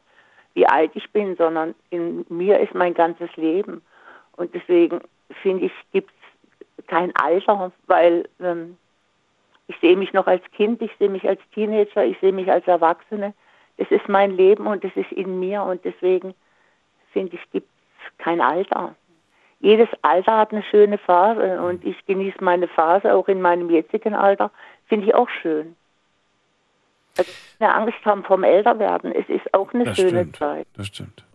[0.53, 3.81] wie alt ich bin, sondern in mir ist mein ganzes Leben.
[4.35, 4.99] Und deswegen
[5.41, 6.11] finde ich, gibt
[6.77, 8.77] es kein Alter, weil ähm,
[9.67, 12.67] ich sehe mich noch als Kind, ich sehe mich als Teenager, ich sehe mich als
[12.67, 13.33] Erwachsene.
[13.77, 16.33] Das ist mein Leben und das ist in mir und deswegen
[17.13, 17.69] finde ich, gibt
[18.03, 18.95] es kein Alter.
[19.61, 24.13] Jedes Alter hat eine schöne Phase und ich genieße meine Phase auch in meinem jetzigen
[24.13, 24.51] Alter,
[24.87, 25.75] finde ich auch schön.
[27.17, 30.35] Also keine Angst haben vom Älterwerden, es ist auch eine Das schöne stimmt.
[30.37, 30.67] Zeit.
[30.75, 31.25] Das stimmt.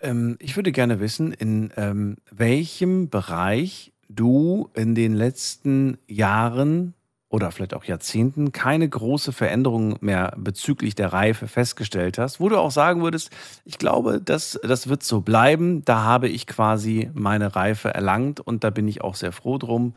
[0.00, 6.94] Ähm, ich würde gerne wissen, in ähm, welchem Bereich du in den letzten Jahren
[7.28, 12.58] oder vielleicht auch Jahrzehnten keine große Veränderung mehr bezüglich der Reife festgestellt hast, wo du
[12.58, 13.30] auch sagen würdest,
[13.64, 18.64] ich glaube, das, das wird so bleiben, da habe ich quasi meine Reife erlangt und
[18.64, 19.94] da bin ich auch sehr froh drum.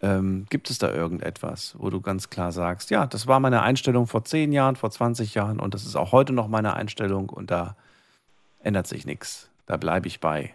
[0.00, 4.06] Ähm, gibt es da irgendetwas, wo du ganz klar sagst, ja, das war meine Einstellung
[4.06, 7.50] vor 10 Jahren, vor 20 Jahren und das ist auch heute noch meine Einstellung und
[7.50, 7.76] da
[8.62, 9.50] ändert sich nichts.
[9.66, 10.54] Da bleibe ich bei.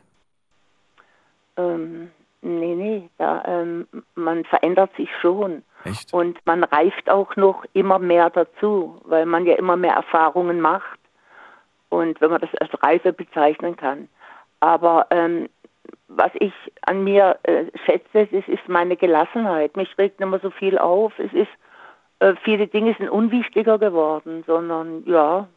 [1.57, 2.11] Ähm,
[2.41, 5.63] nee, nee, da, ähm, man verändert sich schon.
[5.83, 6.13] Echt?
[6.13, 10.99] Und man reift auch noch immer mehr dazu, weil man ja immer mehr Erfahrungen macht.
[11.89, 14.09] Und wenn man das als Reife bezeichnen kann.
[14.59, 15.47] Aber ähm,
[16.07, 19.75] was ich an mir äh, schätze, das ist meine Gelassenheit.
[19.75, 21.13] Mich regt nicht mehr so viel auf.
[21.17, 21.49] Es ist,
[22.19, 25.47] äh, viele Dinge sind unwichtiger geworden, sondern ja,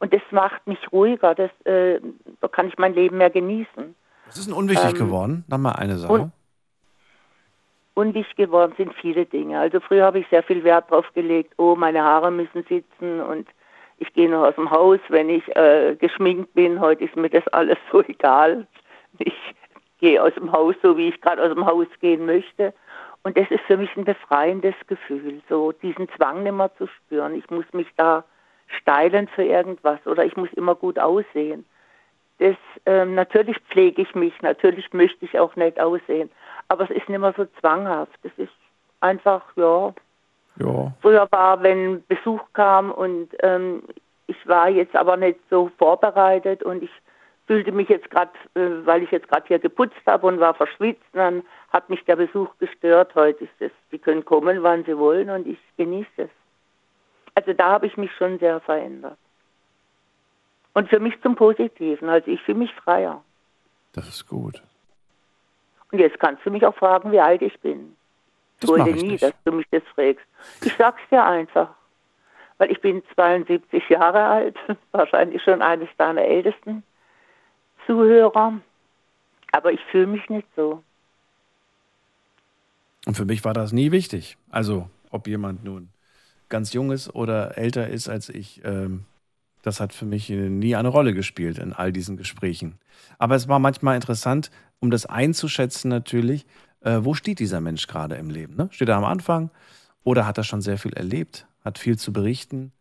[0.00, 1.34] und das macht mich ruhiger.
[1.34, 2.00] Das, äh,
[2.40, 3.94] da kann ich mein Leben mehr genießen.
[4.26, 5.44] Was ist denn unwichtig Ähm, geworden?
[5.48, 6.12] Noch mal eine Sache.
[6.12, 6.32] und-
[7.94, 9.58] Unwichtig geworden sind viele Dinge.
[9.58, 13.48] Also früher habe ich sehr viel Wert drauf gelegt, oh, meine Haare müssen sitzen und
[13.96, 16.78] ich gehe noch aus dem Haus, wenn ich äh, geschminkt bin.
[16.78, 18.68] Heute ist mir das alles so egal.
[19.18, 19.34] Ich
[19.98, 22.72] gehe aus dem Haus, so wie ich gerade aus dem Haus gehen möchte.
[23.24, 27.34] Und das ist für mich ein befreiendes Gefühl, so diesen Zwang nicht mehr zu spüren.
[27.34, 28.22] Ich muss mich da
[28.68, 31.64] steilen für irgendwas oder ich muss immer gut aussehen.
[32.38, 36.30] Das, ähm, natürlich pflege ich mich, natürlich möchte ich auch nett aussehen,
[36.68, 38.18] aber es ist nicht mehr so zwanghaft.
[38.22, 38.52] Es ist
[39.00, 39.92] einfach, ja,
[40.56, 40.92] Ja.
[41.00, 43.82] Früher war, wenn Besuch kam und ähm,
[44.26, 46.90] ich war jetzt aber nicht so vorbereitet und ich
[47.46, 51.04] fühlte mich jetzt gerade, äh, weil ich jetzt gerade hier geputzt habe und war verschwitzt,
[51.12, 51.42] dann
[51.72, 53.14] hat mich der Besuch gestört.
[53.14, 56.30] Heute ist es, die können kommen, wann sie wollen und ich genieße es.
[57.38, 59.16] Also da habe ich mich schon sehr verändert.
[60.74, 63.22] Und für mich zum Positiven, also ich fühle mich freier.
[63.92, 64.60] Das ist gut.
[65.92, 67.94] Und jetzt kannst du mich auch fragen, wie alt ich bin.
[68.58, 69.22] Das Ich wollte ich nie, nicht.
[69.22, 70.26] dass du mich das fragst.
[70.64, 71.70] Ich sag's dir einfach.
[72.58, 74.56] Weil ich bin 72 Jahre alt,
[74.90, 76.82] wahrscheinlich schon eines deiner ältesten
[77.86, 78.54] Zuhörer.
[79.52, 80.82] Aber ich fühle mich nicht so.
[83.06, 84.36] Und für mich war das nie wichtig.
[84.50, 85.88] Also, ob jemand nun
[86.48, 89.04] ganz jung ist oder älter ist als ich, ähm,
[89.62, 92.78] das hat für mich nie eine Rolle gespielt in all diesen Gesprächen.
[93.18, 94.50] Aber es war manchmal interessant,
[94.80, 96.46] um das einzuschätzen natürlich,
[96.80, 98.56] äh, wo steht dieser Mensch gerade im Leben?
[98.56, 98.68] Ne?
[98.70, 99.50] Steht er am Anfang
[100.04, 102.72] oder hat er schon sehr viel erlebt, hat viel zu berichten?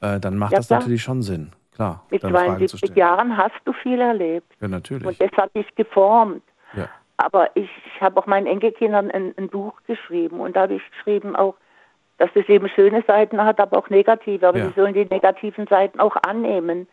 [0.00, 0.80] Äh, dann macht Ja, das klar.
[0.80, 1.52] natürlich schon Sinn.
[1.72, 2.96] Klar, Mit dann Fragen zu 72 stellen.
[2.98, 4.52] Jahren hast du viel erlebt.
[4.60, 5.06] Ja, natürlich.
[5.06, 6.42] Und das hat dich geformt.
[6.76, 6.88] Ja.
[7.16, 7.68] Aber ich
[8.00, 11.54] habe auch meinen Enkelkindern ein, ein Buch geschrieben und da habe ich geschrieben auch,
[12.18, 14.46] dass es eben schöne Seiten hat, aber auch negative.
[14.48, 14.66] Aber Ja.
[14.68, 16.86] sie sollen die negativen Seiten auch annehmen.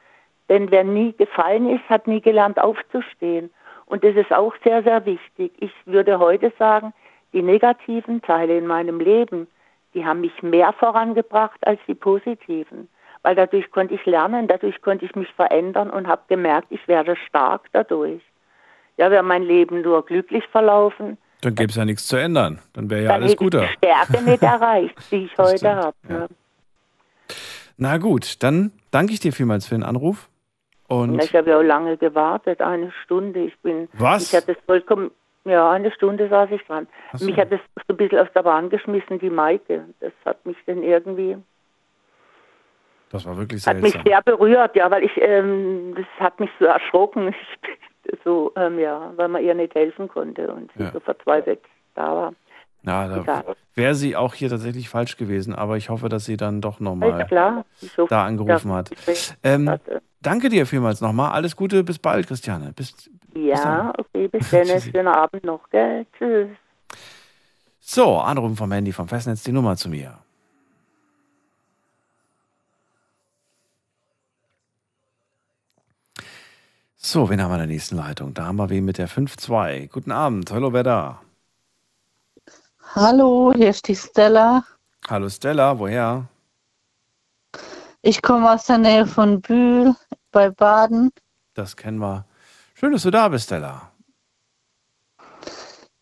[0.49, 3.51] Denn wer nie gefallen ist, hat nie gelernt aufzustehen.
[3.85, 5.51] Und das ist auch sehr, sehr wichtig.
[5.59, 6.93] Ich würde heute sagen,
[7.33, 9.47] die negativen Teile in meinem Leben,
[9.93, 12.89] die haben mich mehr vorangebracht als die positiven.
[13.23, 17.15] Weil dadurch konnte ich lernen, dadurch konnte ich mich verändern und habe gemerkt, ich werde
[17.15, 18.21] stark dadurch.
[18.97, 22.59] Ja, wäre mein Leben nur glücklich verlaufen, Dann gäbe es ja nichts zu ändern.
[22.73, 23.63] Dann wäre ja dann alles guter.
[23.63, 25.95] ich die Stärke nicht erreicht, die ich heute habe.
[26.07, 26.27] Ne?
[27.77, 30.29] Na gut, dann danke ich dir vielmals für den Anruf.
[30.87, 33.39] Und Ich habe ja auch lange gewartet, eine Stunde.
[33.45, 34.27] Ich bin, Was?
[34.31, 35.09] ich hatte es vollkommen,
[35.45, 36.87] Ja, eine Stunde saß ich dran.
[37.13, 37.25] So.
[37.25, 39.85] Mich hat das so ein bisschen aus der Bahn geschmissen, die Maike.
[40.01, 41.37] Das hat mich dann irgendwie,
[43.09, 44.03] Das war wirklich hat mich seltsam.
[44.05, 47.29] sehr berührt, ja, weil ich, ähm, das hat mich so erschrocken.
[47.29, 47.69] Ich,
[48.23, 50.91] so, ähm, ja, weil man ihr nicht helfen konnte und sie Ja.
[50.91, 51.59] so verzweifelt
[51.95, 52.33] da war.
[52.83, 53.43] Ja, da
[53.75, 56.83] wäre sie auch hier tatsächlich falsch gewesen, aber ich hoffe, dass sie dann doch Ja,
[56.85, 57.63] nochmal hoffe,
[58.09, 58.91] da angerufen ja, hat.
[59.43, 60.01] Ähm, hatte.
[60.21, 61.31] danke dir vielmals nochmal.
[61.31, 62.73] Alles Gute, bis bald, Christiane.
[62.75, 62.95] Bis,
[63.35, 64.91] Ja, okay, bis dann.
[64.91, 66.07] Schönen Abend noch, gell?
[66.17, 66.49] Tschüss.
[67.79, 70.17] so, Anrufen vom Handy vom Festnetz, die Nummer zu mir.
[77.03, 78.35] So, wen haben wir in der nächsten Leitung?
[78.35, 79.87] Da haben wir wen mit der 5-2.
[79.87, 81.21] Guten Abend, hallo, wer da?
[82.93, 84.63] Hallo, hier ist die Stella.
[85.09, 86.27] Hallo Stella, woher?
[88.03, 89.95] Ich komme aus der Nähe von Bühl
[90.31, 91.11] bei Baden.
[91.55, 92.25] Das kennen wir.
[92.75, 93.91] Schön, dass du da bist, Stella.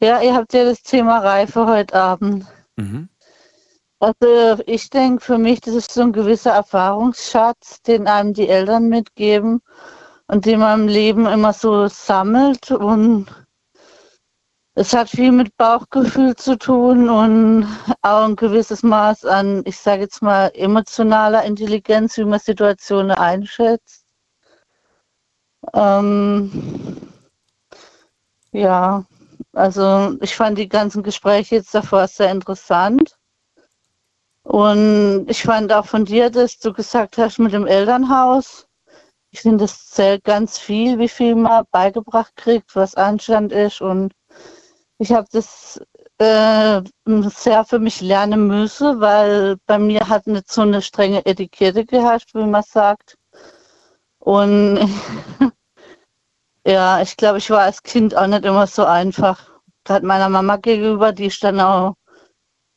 [0.02, 2.46] Ja, ihr habt ja das Thema Reife heute Abend.
[2.76, 3.08] Mhm.
[4.02, 8.90] Also ich denke für mich, das ist so ein gewisser Erfahrungsschatz, den einem die Eltern
[8.90, 9.62] mitgeben
[10.30, 12.70] und den man im Leben immer so sammelt.
[12.72, 13.28] Und
[14.76, 17.68] es hat viel mit Bauchgefühl zu tun und
[18.04, 24.06] auch ein gewisses Maß an, ich sage jetzt mal, emotionaler Intelligenz, wie man Situationen einschätzt.
[25.74, 26.52] Ähm,
[28.52, 29.04] ja,
[29.54, 33.18] also ich fand die ganzen Gespräche jetzt davor sehr interessant.
[34.44, 38.69] Und ich fand auch von dir, dass du gesagt hast mit dem Elternhaus.
[39.32, 43.82] Ich finde, das zählt ganz viel, wie viel man beigebracht kriegt, was Anstand ist.
[43.82, 44.14] Und
[44.98, 45.80] ich habe das
[46.20, 51.86] äh, sehr für mich lernen müssen, weil bei mir hat nicht so eine strenge Etikette
[51.86, 53.18] geherrscht, wie man sagt.
[54.20, 54.80] Und
[56.66, 59.50] ja, ich glaube, ich war als Kind auch nicht immer so einfach.
[59.86, 61.96] Gerade meiner Mama gegenüber, die ist dann auch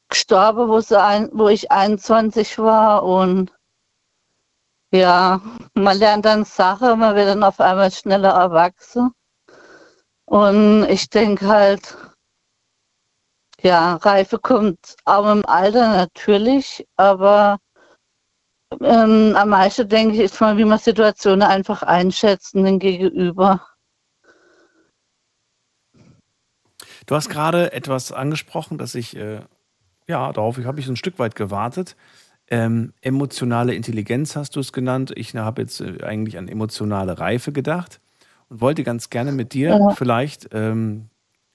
[0.09, 3.03] gestorben, wo, sie ein, wo ich 21 war.
[3.05, 3.53] Und
[4.93, 5.41] ja,
[5.75, 9.11] man lernt dann Sachen, man wird dann auf einmal schneller erwachsen.
[10.27, 11.97] Und ich denke halt,
[13.63, 17.59] ja, Reife kommt auch im Alter natürlich, aber
[18.81, 23.67] ähm, am meisten denke ich, ist mal, wie man Situationen einfach einschätzt und den Gegenüber.
[27.07, 29.41] Du hast gerade etwas angesprochen, dass ich, äh,
[30.07, 31.97] ja, darauf habe ich so ein Stück weit gewartet.
[32.53, 35.11] Ähm, emotionale Intelligenz hast du es genannt.
[35.17, 37.99] Ich habe jetzt äh, eigentlich an emotionale Reife gedacht
[38.51, 39.91] und wollte ganz gerne mit dir Ja.
[39.93, 41.09] vielleicht ähm,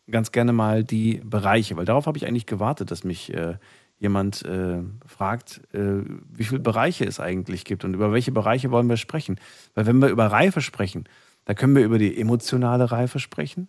[0.10, 3.60] ganz gerne mal die Bereiche, weil darauf habe ich eigentlich gewartet, dass mich äh,
[3.99, 6.02] jemand äh, fragt, äh,
[6.32, 9.40] wie viele Bereiche es eigentlich gibt und über welche Bereiche wollen wir sprechen.
[9.76, 11.03] Weil wenn wir über Reife sprechen,
[11.45, 13.68] da können wir über die emotionale Reife sprechen.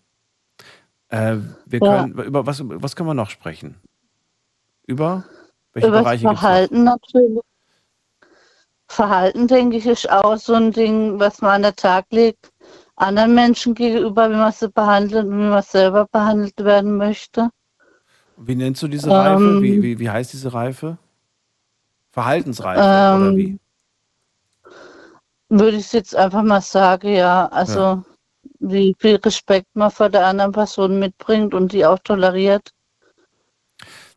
[1.10, 1.36] Äh,
[1.66, 2.06] wir Ja.
[2.06, 3.74] können, über was, was können wir noch sprechen?
[4.86, 5.24] Über
[5.78, 6.20] welche Über das Bereiche?
[6.20, 7.40] Verhalten natürlich.
[8.90, 12.50] Verhalten, denke ich, ist auch so ein Ding, was man an den Tag legt,
[12.96, 17.50] anderen Menschen gegenüber, wie man sie behandelt und wie man selber behandelt werden möchte.
[18.38, 19.56] Wie nennst du diese Reife?
[19.56, 20.98] Ähm, wie, wie, wie heißt diese Reife?
[22.10, 23.58] Verhaltensreife oder Ähm, wie?
[25.50, 27.46] Würde ich jetzt einfach mal sagen, ja.
[27.48, 28.04] Also, Ja.
[28.60, 32.70] wie viel Respekt man vor der anderen Person mitbringt und die auch toleriert.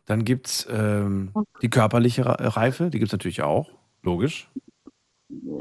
[0.06, 3.70] Dann gibt es ähm, die körperliche Re- Reife, die gibt es natürlich auch,
[4.02, 4.48] logisch.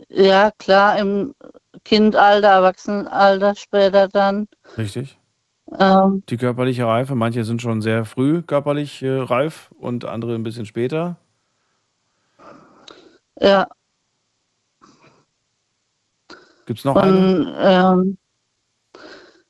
[0.10, 1.34] Ja, klar, im
[1.84, 4.48] Kindalter, Erwachsenenalter später dann.
[4.78, 5.18] Richtig.
[5.80, 10.44] Ähm, Die körperliche Reife, manche sind schon sehr früh körperlich äh, reif und andere ein
[10.44, 11.18] bisschen später.
[13.42, 13.68] ja,
[16.66, 17.34] Gibt es noch eine?
[17.34, 18.18] und ähm,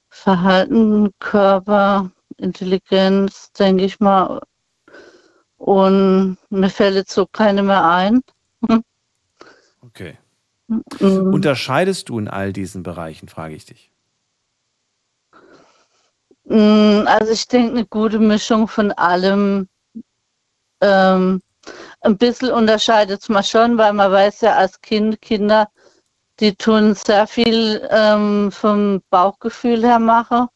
[0.09, 4.41] Verhalten, Körper, Intelligenz, denke ich mal.
[5.61, 8.21] Und mir fällt jetzt so keine mehr ein.
[9.83, 10.17] Okay.
[10.67, 11.33] Mhm.
[11.33, 13.91] Unterscheidest du in all diesen Bereichen, frage ich dich.
[16.45, 19.67] Mm, Also ich denke, eine gute Mischung von allem.
[20.81, 21.41] Ähm,
[22.01, 25.67] ein bisschen unterscheidet es man schon, weil man weiß ja als Kind, Kinder,
[26.39, 30.47] die tun sehr viel ähm, vom Bauchgefühl her machen.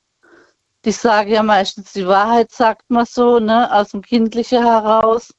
[0.86, 5.34] Die sagen ja meistens die Wahrheit, sagt man so, ne, aus dem Kindlichen heraus,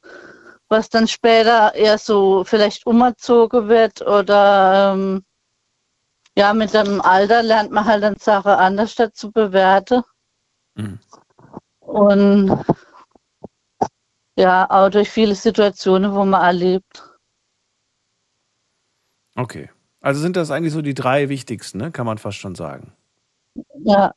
[0.68, 5.24] was dann später eher so vielleicht umerzogen wird oder ähm,
[6.36, 10.02] ja, mit dem Alter lernt man halt dann Sachen anders statt zu bewerten.
[10.74, 10.98] Mhm.
[11.78, 12.64] Und
[14.36, 17.08] ja, auch durch viele Situationen, wo man erlebt.
[19.36, 19.70] Okay.
[20.00, 21.90] Also sind das eigentlich so die drei wichtigsten, ne?
[21.92, 22.92] kann man fast schon sagen.
[23.84, 24.12] Ja,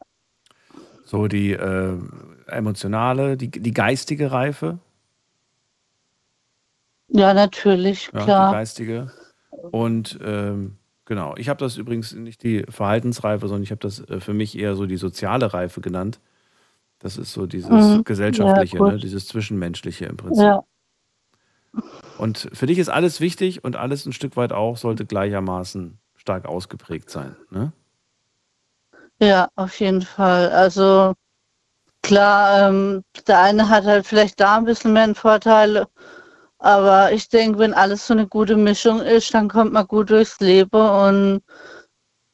[1.10, 1.98] So die äh,
[2.45, 4.77] emotionale, die, die geistige Reife.
[7.07, 8.52] Ja, natürlich, Ja, die klar.
[8.52, 9.11] geistige.
[9.49, 14.19] Und ähm, genau, ich habe das übrigens nicht die Verhaltensreife, sondern ich habe das äh,
[14.19, 16.19] für mich eher so die soziale Reife genannt.
[16.99, 18.03] Das ist so dieses Mhm.
[18.03, 18.98] gesellschaftliche, Ja, ne?
[18.99, 20.44] dieses zwischenmenschliche im Prinzip.
[20.44, 20.64] Ja,
[22.19, 26.45] Und für dich ist alles wichtig und alles ein Stück weit auch sollte gleichermaßen stark
[26.45, 27.36] ausgeprägt sein.
[27.49, 27.73] Ne?
[29.20, 30.50] Ja, auf jeden Fall.
[30.52, 31.14] Also
[32.04, 35.88] klar, ähm, der eine hat halt vielleicht da ein bisschen mehr einen Vorteil,
[36.60, 40.40] aber ich denke, wenn alles so eine gute Mischung ist, dann kommt man gut durchs
[40.41, 41.41] Leben und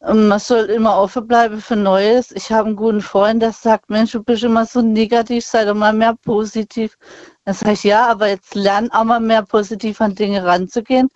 [0.04, 2.32] ähm, man soll immer offen bleiben für Neues.
[2.32, 5.76] Ich habe einen guten Freund, der sagt, Mensch, du bist immer so negativ, sei doch
[5.76, 6.98] mal mehr positiv.
[7.46, 11.10] Dann sage ich, ja, aber jetzt lern auch mal mehr positiv an Dinge ranzugehen.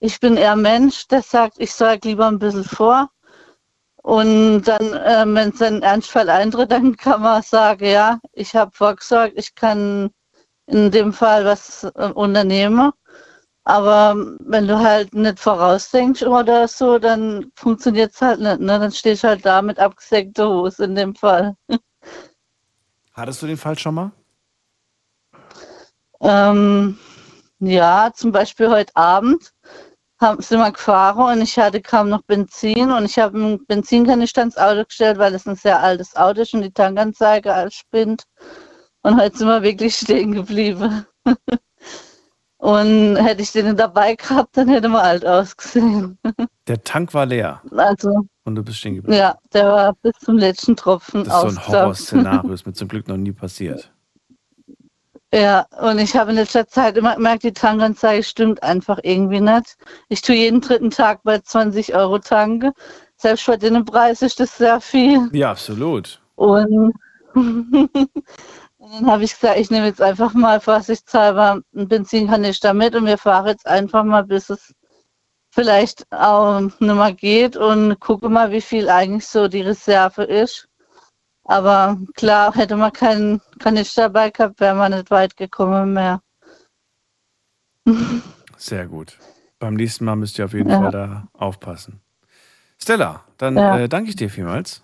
[0.00, 3.10] Ich bin eher Mensch, der sagt, ich sage lieber ein bisschen vor.
[4.04, 8.70] Und dann, äh, wenn es ein Ernstfall eintritt, dann kann man sagen, ja, ich habe
[8.74, 10.10] vorgesorgt, ich kann
[10.66, 12.92] in dem Fall was äh, unternehmen.
[13.64, 18.60] Aber wenn du halt nicht vorausdenkst oder so, dann funktioniert es halt nicht.
[18.60, 18.78] Ne?
[18.78, 21.56] Dann stehst du halt da mit abgesägter Hose in dem Fall.
[23.14, 24.12] Hattest du den Fall schon mal?
[26.20, 26.98] Ähm,
[27.58, 29.54] ja, zum Beispiel heute Abend
[30.24, 34.42] haben, sind wir gefahren und ich hatte kaum noch Benzin und ich habe einen Benzinkanister
[34.42, 38.24] ins Auto gestellt, weil es ein sehr altes Auto ist und die Tankanzeige alles spinnt.
[39.02, 41.06] Und heute sind wir wirklich stehen geblieben.
[42.56, 46.18] und hätte ich den dabei gehabt, dann hätte man alt ausgesehen.
[46.66, 49.18] Der Tank war leer Also, und du bist stehen geblieben.
[49.18, 51.68] ja, der war bis zum letzten Tropfen Das ist so ein.
[51.68, 53.93] Horrorszenario, ist mir zum Glück noch nie passiert.
[55.34, 59.76] Ja, und ich habe in letzter Zeit immer gemerkt, die Tankanzeige stimmt einfach irgendwie nicht.
[60.08, 62.72] Ich tue jeden dritten Tag bei 20 Euro tanke.
[63.16, 65.28] Selbst bei den Preis ist das sehr viel.
[65.32, 66.20] Ja, absolut.
[66.36, 66.94] Und,
[67.34, 67.90] und
[68.78, 73.18] dann habe ich gesagt, ich nehme jetzt einfach mal vorsichtshalber einen Benzinkanister mit und wir
[73.18, 74.72] fahren jetzt einfach mal, bis es
[75.50, 80.68] vielleicht auch nicht mehr geht und gucke mal, wie viel eigentlich so die Reserve ist.
[81.44, 86.20] Aber klar, hätte man keinen Kanister dabei gehabt, wäre man nicht weit gekommen mehr.
[88.56, 89.18] Sehr gut.
[89.58, 90.80] Beim nächsten Mal müsst ihr auf jeden Ja.
[90.80, 92.00] Fall da aufpassen.
[92.78, 93.78] Stella, dann Ja.
[93.78, 94.82] äh, danke ich dir vielmals.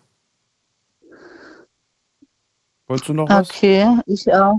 [2.86, 3.48] Wolltest du noch was?
[3.50, 4.58] Okay, ich auch.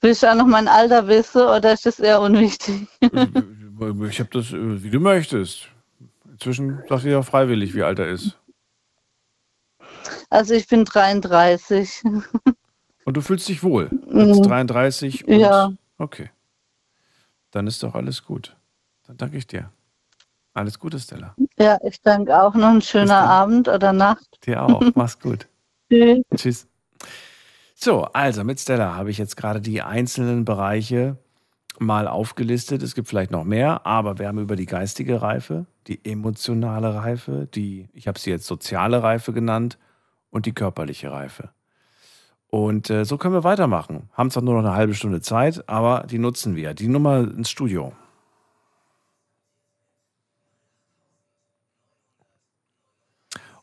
[0.00, 2.88] Willst du auch noch mein Alter wissen oder ist das eher unwichtig?
[4.10, 5.68] Ich habe das, äh, wie du möchtest.
[6.30, 8.38] Inzwischen sagt ihr ja freiwillig, wie alt er ist.
[10.30, 12.02] Also ich bin 33.
[13.04, 13.90] Und du fühlst dich wohl.
[14.12, 14.42] Als Mhm.
[14.42, 15.72] 33 und Ja.
[15.98, 16.30] okay.
[17.50, 18.56] Dann ist doch alles gut.
[19.06, 19.70] Dann danke ich dir.
[20.54, 21.34] Alles Gute, Stella.
[21.58, 22.54] Ja, ich danke auch.
[22.54, 24.44] Noch einen schönen Abend oder Nacht.
[24.46, 24.80] Dir auch.
[24.94, 25.46] Mach's gut.
[25.90, 26.22] Tschüss.
[26.36, 26.66] Tschüss.
[27.74, 31.16] So, also mit Stella habe ich jetzt gerade die einzelnen Bereiche
[31.78, 32.82] mal aufgelistet.
[32.82, 37.48] Es gibt vielleicht noch mehr, aber wir haben über die geistige Reife, die emotionale Reife,
[37.54, 39.78] die, ich habe sie jetzt soziale Reife genannt
[40.30, 41.50] und die körperliche Reife.
[42.48, 44.08] Und äh, so können wir weitermachen.
[44.12, 46.74] Haben zwar nur noch eine halbe Stunde Zeit, aber die nutzen wir.
[46.74, 47.92] Die Nummer ins Studio.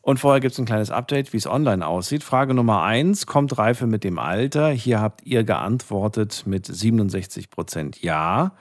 [0.08, 2.24] Und vorher gibt es ein kleines Update, wie es online aussieht.
[2.24, 4.70] Frage Nummer eins: Kommt Reife mit dem Alter?
[4.70, 8.54] Hier habt ihr geantwortet mit 67 Prozent Ja,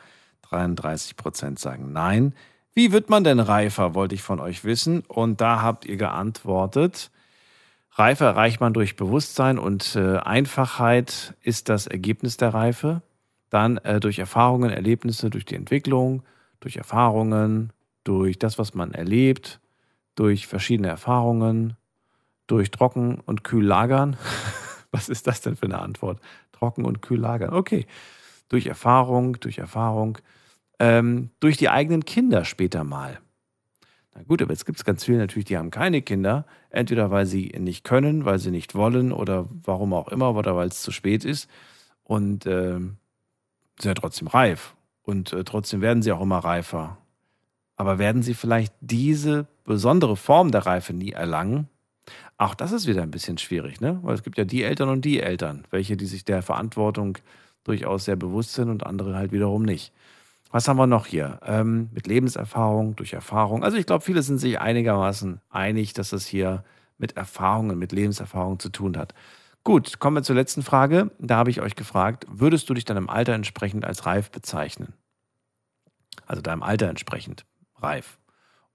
[0.43, 2.35] 33 Prozent sagen Nein.
[2.75, 5.05] Wie wird man denn reifer, wollte ich von euch wissen.
[5.07, 7.13] Und da habt ihr geantwortet,
[7.99, 13.01] Reife erreicht man durch Bewusstsein und äh, Einfachheit ist das Ergebnis der Reife.
[13.49, 16.23] Dann äh, durch Erfahrungen, Erlebnisse, durch die Entwicklung,
[16.61, 17.73] durch Erfahrungen,
[18.05, 19.61] durch das, was man erlebt,
[20.15, 21.77] durch verschiedene Erfahrungen,
[22.47, 24.17] durch Trocken- und Kühllagern.
[24.93, 26.21] Was ist das denn für eine Antwort?
[26.53, 27.53] Trocken- und Kühllagern.
[27.53, 27.87] Okay.
[28.49, 30.19] Durch Erfahrung, durch Erfahrung,
[30.79, 33.19] ähm, durch die eigenen Kinder später mal.
[34.17, 36.47] Na gut, aber jetzt gibt es ganz viele natürlich, die haben keine Kinder.
[36.71, 40.69] Entweder weil sie nicht können, weil sie nicht wollen oder warum auch immer, oder weil
[40.69, 41.51] es zu spät ist.
[42.03, 42.97] Und ähm,
[43.79, 44.75] sind ja trotzdem reif.
[45.03, 46.97] Und äh, trotzdem werden sie auch immer reifer.
[47.77, 51.69] Aber werden sie vielleicht diese besondere Form der Reife nie erlangen?
[52.39, 53.99] Auch das ist wieder ein bisschen schwierig, ne?
[54.03, 57.19] Weil es gibt ja die Eltern und die Eltern, welche, die sich der Verantwortung
[57.65, 59.93] durchaus sehr bewusst sind und andere halt wiederum nicht.
[60.51, 61.41] Was haben wir noch hier?
[61.45, 63.65] Ähm, mit Lebenserfahrung, durch Erfahrung.
[63.65, 66.65] Also ich glaube, viele sind sich einigermaßen einig, dass es hier
[66.99, 69.13] mit Erfahrungen, mit Lebenserfahrung zu tun hat.
[69.65, 71.11] Gut, kommen wir zur letzten Frage.
[71.19, 74.95] Da habe ich euch gefragt, würdest du dich deinem Alter entsprechend als reif bezeichnen?
[76.25, 77.45] Also deinem Alter entsprechend
[77.77, 78.19] reif.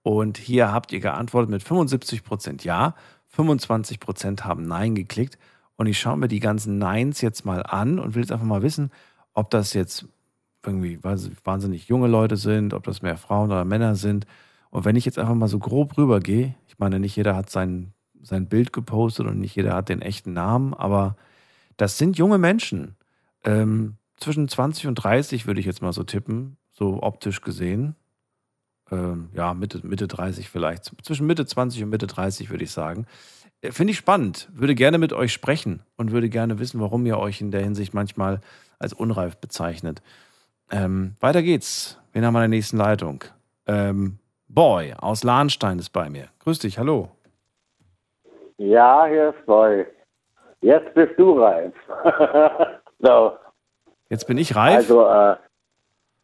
[0.03, 2.95] Und hier habt ihr geantwortet mit 75 Prozent Ja,
[3.29, 5.37] 25 Prozent haben Nein geklickt.
[5.77, 8.61] Und ich schaue mir die ganzen Neins jetzt mal an und will jetzt einfach mal
[8.61, 8.91] wissen,
[9.33, 10.05] ob das jetzt
[10.65, 14.25] irgendwie wahnsinnig junge Leute sind, ob das mehr Frauen oder Männer sind.
[14.69, 17.93] Und wenn ich jetzt einfach mal so grob rübergehe, ich meine, nicht jeder hat sein,
[18.21, 21.15] sein Bild gepostet und nicht jeder hat den echten Namen, aber
[21.77, 22.95] das sind junge Menschen.
[23.43, 27.95] Ähm, zwischen 20 und 30 würde ich jetzt mal so tippen, so optisch gesehen.
[28.91, 30.91] Ähm, ja, Mitte, Mitte 30 vielleicht.
[31.03, 33.07] Zwischen Mitte 20 und Mitte 30 würde ich sagen.
[33.61, 34.49] Äh, finde ich spannend.
[34.53, 37.93] Würde gerne mit euch sprechen und würde gerne wissen, warum ihr euch in der Hinsicht
[37.93, 38.41] manchmal
[38.79, 40.01] als unreif bezeichnet.
[40.71, 41.99] Ähm, weiter geht's.
[42.13, 43.23] Wen haben wir in der nächsten Leitung?
[43.67, 46.27] Ähm, Boy aus Lahnstein ist bei mir.
[46.39, 47.09] Grüß dich, hallo.
[48.57, 49.85] Ja, hier ist Boy.
[50.61, 51.73] Jetzt bist du reif.
[52.99, 53.37] so.
[54.09, 54.75] Jetzt bin ich reif?
[54.75, 55.35] Also, äh,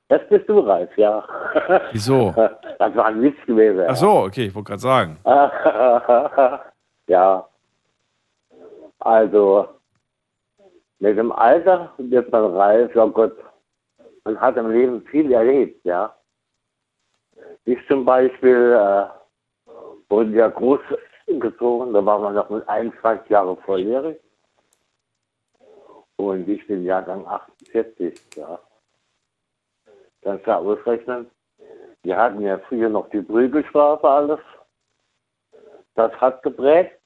[0.09, 1.23] jetzt bist du reif, ja.
[1.91, 2.33] Wieso?
[2.79, 3.85] Das war ein Witz gewesen.
[3.87, 5.17] Ach so, okay, ich wollte gerade sagen.
[7.07, 7.47] ja.
[8.99, 9.67] Also,
[10.99, 13.35] mit dem Alter wird man reif, ja Gott,
[14.27, 16.13] man hat im Leben viel erlebt, ja.
[17.63, 19.71] Ich zum Beispiel äh,
[20.09, 20.81] wurde ja groß
[21.27, 24.19] gezogen, da war man noch mit 21 Jahren volljährig.
[26.17, 28.59] Und ich bin Jahrgang 48, ja.
[30.23, 31.31] Kannst du ausrechnen.
[32.03, 34.39] Wir hatten ja früher noch die Prügelstrafe alles.
[35.95, 36.99] Das hat geprägt.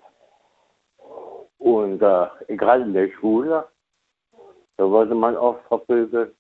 [1.60, 3.68] Und äh, egal in der Schule,
[4.77, 6.35] da wurde man oft verprügelt.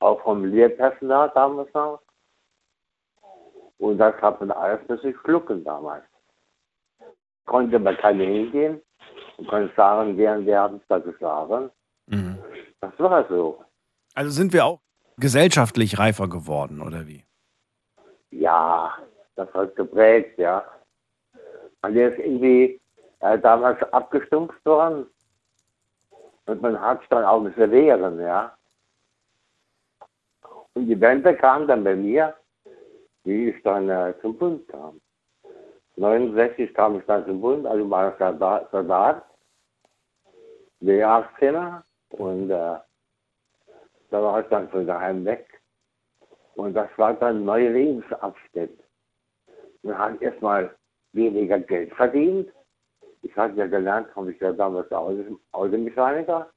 [0.00, 2.00] Auch vom Lehrpersonal damals noch.
[3.78, 6.04] Und das hat man alles sich schlucken damals.
[7.44, 8.80] Konnte man keine hingehen
[9.36, 11.72] und konnte sagen, wer und wer hat es da gesagt.
[12.06, 12.38] Mhm.
[12.80, 13.62] Das war so.
[14.14, 14.80] Also sind wir auch
[15.18, 17.24] gesellschaftlich reifer geworden, oder wie?
[18.30, 18.94] Ja,
[19.36, 20.64] das hat geprägt, ja.
[21.82, 22.80] Man ist irgendwie
[23.20, 25.06] äh, damals abgestumpft worden.
[26.46, 28.56] Und man hat es dann auch müssen wehren, ja.
[30.76, 32.34] Und die Wende kam dann bei mir
[33.26, 35.00] wie ich dann äh, zum Bund kam.
[35.96, 39.24] 69 kam ich dann zum Bund, also war ich Soldat, Soldat
[40.80, 42.78] W18er und äh,
[44.10, 45.60] da war ich dann von daheim weg.
[46.54, 48.78] Und das war dann ein neuer Lebensabschnitt.
[49.82, 50.74] Man hat erstmal
[51.12, 52.50] weniger Geld verdient.
[53.22, 54.90] Ich hatte ja gelernt, habe ich ja damals
[55.52, 56.48] Automechaniker.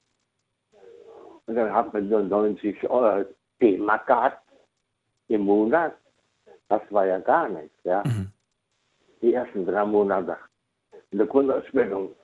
[1.47, 3.25] Und dann hat man so 90 Euro
[3.61, 4.41] D-Mark gehabt
[5.27, 5.95] im Monat.
[6.67, 8.03] Das war ja gar nichts, ja.
[8.05, 8.31] Mhm.
[9.21, 10.37] Die ersten drei Monate
[11.11, 12.15] in der Grundausbildung.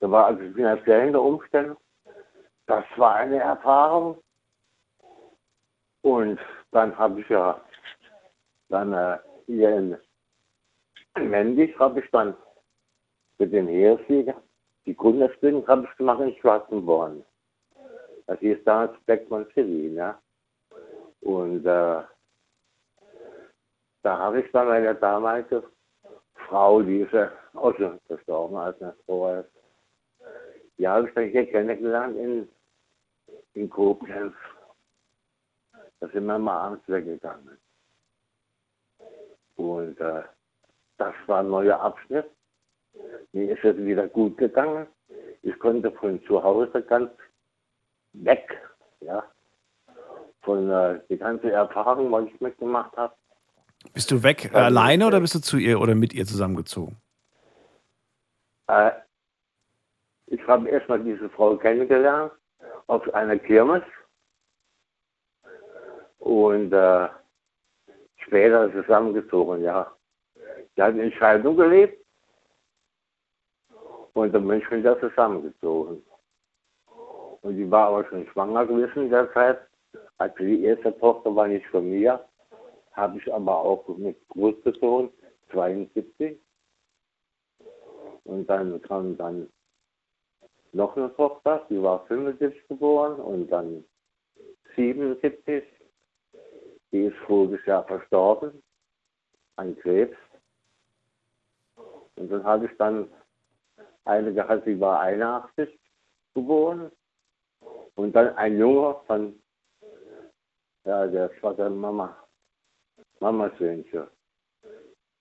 [0.00, 1.76] Da war also finanziell in der Umstellung.
[2.66, 4.18] Das war eine Erfahrung.
[6.02, 6.40] Und
[6.72, 7.60] dann habe ich ja
[8.68, 9.96] dann äh, hier in
[11.18, 12.34] Mendig habe ich dann
[13.38, 14.34] mit den Heeresflieger
[14.86, 17.24] die Grundausbildung habe ich gemacht in Schwarzenborn.
[18.26, 20.16] Das hieß damals Beckmann City, ne?
[21.22, 22.02] Und äh,
[24.02, 25.62] da habe ich dann meine damalige
[26.48, 29.50] Frau, die ist ja auch schon verstorben, als eine Frau ist.
[30.78, 32.48] Die habe ich dann hier kennengelernt in,
[33.54, 34.34] in Koblenz.
[36.00, 37.56] Da sind wir mal abends weggegangen.
[39.56, 40.22] Und äh,
[40.98, 42.26] das war ein neuer Abschnitt.
[43.32, 44.88] Mir ist es wieder gut gegangen.
[45.42, 47.10] Ich konnte von zu Hause ganz
[48.12, 48.60] weg,
[49.00, 49.24] ja,
[50.42, 53.14] von äh, die ganze Erfahrung, was ich mitgemacht habe.
[53.94, 56.96] Bist du weg äh, alleine oder bist du zu ihr oder mit ihr zusammengezogen?
[58.68, 58.92] Äh,
[60.26, 62.32] ich habe erstmal diese Frau kennengelernt
[62.86, 63.82] auf einer Kirmes
[66.18, 67.08] und äh,
[68.16, 69.90] später zusammengezogen, ja.
[70.74, 72.02] Sie hat in Scheidung gelebt
[74.14, 76.02] und dann bin ich wieder zusammengezogen.
[77.42, 79.60] Und die war aber schon schwanger gewesen in der Zeit.
[80.22, 82.24] Also die erste Tochter war nicht von mir,
[82.92, 85.10] habe ich aber auch mit großgezogen,
[85.50, 86.38] 72.
[88.22, 89.50] Und dann kam dann
[90.70, 93.84] noch eine Tochter, die war 75 geboren und dann
[94.76, 95.64] 77.
[96.92, 98.62] Die ist voriges Jahr verstorben
[99.56, 100.16] an Krebs.
[102.14, 103.10] Und dann habe ich dann
[104.04, 105.68] eine gehabt, die war 81
[106.32, 106.92] geboren.
[107.96, 109.41] Und dann ein Junge von
[110.84, 112.16] ja, der Vater Mama.
[113.20, 114.06] Mamas Söhnchen.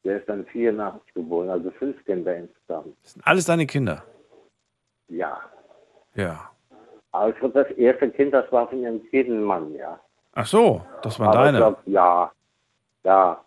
[0.04, 2.96] Der ist dann 84 geboren, also fünf Kinder insgesamt.
[3.04, 4.04] Das sind alles deine Kinder?
[5.08, 5.40] Ja.
[6.16, 6.50] Ja.
[7.12, 10.00] Aber ich glaube, das erste Kind, das war von ihrem vierten Mann, ja.
[10.34, 11.58] Ach so, das waren Aber deine.
[11.58, 12.32] Glaub, ja.
[13.04, 13.46] Ja.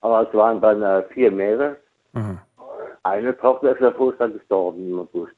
[0.00, 1.78] Aber es waren dann äh, vier Mädels.
[2.12, 2.38] Mhm.
[3.02, 5.34] Eine Tochter ist ja vorher gestorben im August.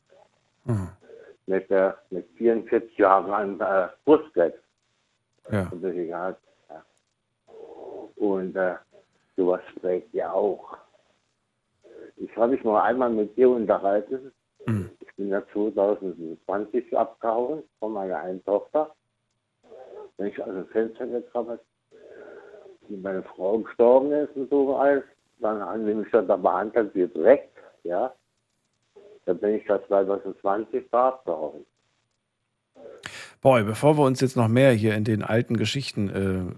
[0.65, 0.89] Mhm.
[1.47, 4.59] Mit, äh, mit 44 Jahren an äh, Brustkrebs.
[5.53, 5.69] Ja.
[5.71, 6.85] Und, gehabt, ja.
[8.17, 8.75] und äh,
[9.37, 10.77] sowas prägt ja auch.
[12.17, 14.33] Ich habe mich mal einmal mit dir unterhalten.
[14.67, 14.91] Mhm.
[15.01, 18.95] Ich bin ja 2020 abgehauen von meiner einen Tochter.
[20.17, 21.61] Bin ich aus dem Fenster gekrabbelt,
[22.89, 25.05] wie meine Frau gestorben ist und so alles.
[25.39, 27.51] Dann haben sie mich dann da behandelt wie Dreck,
[27.85, 28.13] ja.
[29.25, 31.65] Dann bin ich da 2020 da abgehauen.
[33.41, 36.55] Boy, bevor wir uns jetzt noch mehr hier in den alten Geschichten äh,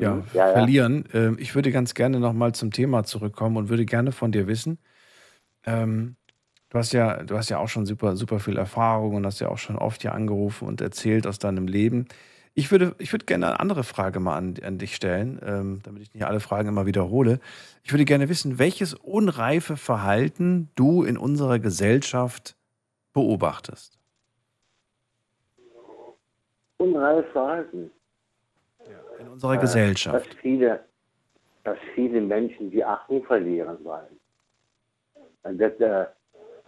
[0.00, 0.24] ja, Mhm.
[0.32, 0.52] Ja, ja.
[0.52, 4.46] verlieren, äh, ich würde ganz gerne nochmal zum Thema zurückkommen und würde gerne von dir
[4.46, 4.78] wissen,
[5.64, 6.16] ähm,
[6.70, 9.48] du hast ja, du hast ja auch schon super, super viel Erfahrung und hast ja
[9.48, 12.06] auch schon oft hier angerufen und erzählt aus deinem Leben.
[12.54, 16.02] Ich würde, ich würde gerne eine andere Frage mal an, an dich stellen, ähm, damit
[16.02, 17.40] ich nicht alle Fragen immer wiederhole.
[17.84, 22.56] Ich würde gerne wissen, welches unreife Verhalten du in unserer Gesellschaft
[23.12, 23.99] beobachtest.
[26.80, 27.90] Unreif Verhalten.
[29.18, 30.26] In unserer Äh, Gesellschaft.
[30.26, 30.80] Dass viele,
[31.64, 34.18] dass viele Menschen die Achtung verlieren wollen.
[35.42, 36.06] Und das, äh,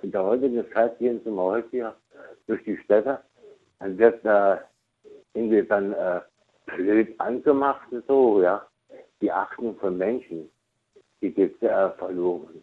[0.02, 1.97] in der heutigen Zeit gehen sie mal häufiger
[2.47, 3.20] durch die Städte.
[3.78, 4.59] Dann wird äh,
[5.32, 6.20] irgendwie dann äh,
[6.66, 8.66] blöd angemacht und so, ja.
[9.22, 10.51] Die Achtung von Menschen,
[11.22, 12.62] die geht äh, verloren.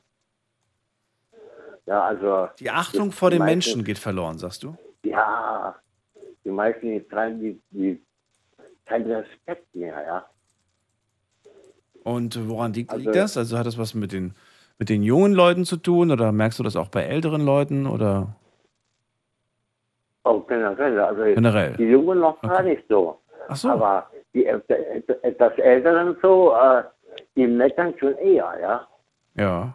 [1.87, 2.49] Ja, also.
[2.59, 4.77] Die Achtung vor den Menschen geht verloren, sagst du?
[5.03, 5.75] Ja,
[6.49, 6.99] die meisten, die
[7.39, 8.01] die, die
[8.85, 10.25] keinen Respekt mehr, ja.
[12.03, 13.37] Und woran liegt, Also- liegt das?
[13.37, 14.33] Also hat das was mit den,
[14.79, 18.35] mit den jungen Leuten zu tun oder merkst du das auch bei älteren Leuten oder
[20.23, 20.99] Auch generell.
[20.99, 21.75] Also Generell.
[21.77, 23.19] Die Jungen noch gar nicht so.
[23.47, 23.69] Ach so.
[23.69, 26.83] Aber die et- et- etwas Älteren so, äh,
[27.35, 28.87] die meckern schon eher, ja.
[29.35, 29.73] ja?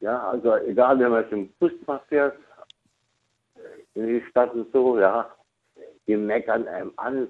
[0.00, 1.50] Ja, also egal, wenn man zum
[1.86, 2.36] mal fährt,
[3.94, 5.28] in die Stadt und so, ja,
[6.06, 7.28] die meckern einem an,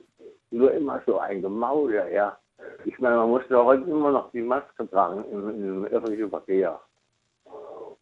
[0.50, 2.38] nur immer so ein Gemaule, ja.
[2.84, 6.80] Ich meine, man muss ja heute immer noch die Maske tragen im, im öffentlichen Verkehr.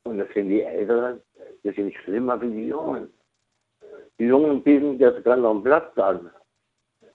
[0.05, 1.20] Und das sind die Älteren,
[1.65, 3.12] die sind schlimmer wie die Jungen.
[4.19, 6.31] Die Jungen bieten jetzt gerade noch einen Platz an.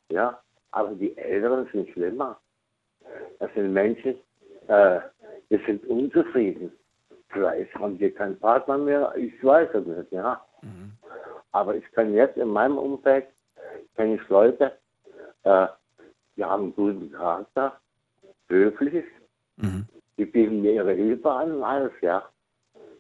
[0.10, 2.40] Ja, aber die Älteren sind schlimmer.
[3.40, 4.16] Das sind Menschen,
[4.68, 5.00] äh,
[5.50, 6.72] die sind unzufrieden.
[7.30, 10.42] Vielleicht haben die keinen Partner mehr, ich weiß es nicht, ja.
[11.52, 13.28] Aber ich kann jetzt in meinem Umfeld,
[13.98, 14.78] kenne ich Leute,
[15.44, 15.68] äh,
[16.38, 17.80] die haben einen guten Charakter,
[18.48, 19.04] höflich,
[20.18, 22.24] die bieten mir ihre Hilfe an und alles, ja.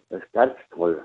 [0.09, 1.01] Das ist ganz toll.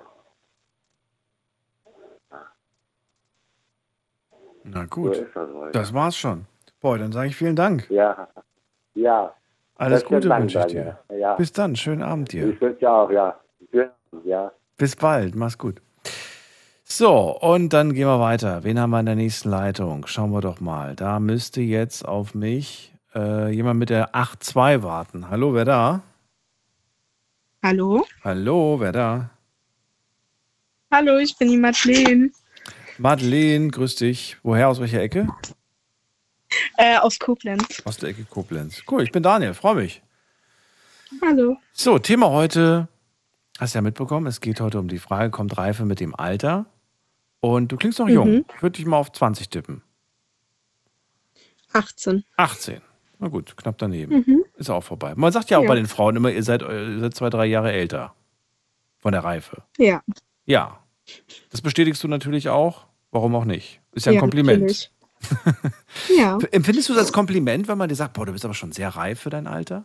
[4.64, 5.16] Na So gut.
[5.16, 5.48] ist das.
[5.72, 6.46] Das war's schon.
[6.80, 7.88] Boah, dann sage ich vielen Dank.
[7.90, 8.28] Ja,
[8.94, 9.34] ja.
[9.76, 10.98] Alles Gute wünsche ich dir.
[11.10, 11.34] Ja.
[11.34, 12.48] Bis dann, schönen Abend dir.
[12.48, 13.38] Ich wünsche auch, ja.
[13.70, 14.52] Schönen Abend, Ja.
[14.78, 15.82] Bis bald, mach's gut.
[16.94, 18.64] So, und dann gehen wir weiter.
[18.64, 20.06] Wen haben wir in der nächsten Leitung?
[20.06, 20.94] Schauen wir doch mal.
[20.94, 25.30] Da müsste jetzt auf mich äh, jemand mit der 8.2 warten.
[25.30, 26.02] Hallo, wer da?
[27.62, 28.06] Hallo?
[28.22, 29.30] Hallo, wer da?
[30.90, 32.30] Hallo, ich bin die Madeleine
[32.98, 34.36] Madeleine, grüß dich.
[34.42, 35.28] Woher, aus welcher Ecke?
[36.76, 37.80] äh, aus Koblenz.
[37.86, 38.82] Aus der Ecke Koblenz.
[38.86, 40.02] Cool, ich bin Daniel, freue mich.
[41.22, 41.56] Hallo.
[41.72, 42.86] So, Thema heute,
[43.58, 46.66] hast du ja mitbekommen, es geht heute um die Frage, kommt Reife mit dem Alter?
[47.44, 48.12] Und du klingst noch Mhm.
[48.14, 48.44] jung.
[48.56, 49.82] Ich würde dich mal auf 20 tippen.
[51.72, 52.24] 18.
[52.36, 52.80] 18.
[53.18, 54.24] Na gut, knapp daneben.
[54.26, 54.44] Mhm.
[54.56, 55.14] Ist auch vorbei.
[55.16, 55.68] Man sagt ja auch Ja.
[55.68, 58.14] bei den Frauen immer, ihr seid, ihr seid zwei, drei Jahre älter.
[58.98, 59.64] Von der Reife.
[59.78, 60.02] Ja.
[60.46, 60.82] Ja.
[61.50, 62.86] Das bestätigst du natürlich auch.
[63.10, 63.80] Warum auch nicht?
[63.92, 64.92] Ist ja ein Ja, Kompliment.
[66.16, 66.38] Ja.
[66.50, 68.88] Empfindest du das als Kompliment, wenn man dir sagt, boah, du bist aber schon sehr
[68.90, 69.84] reif für dein Alter?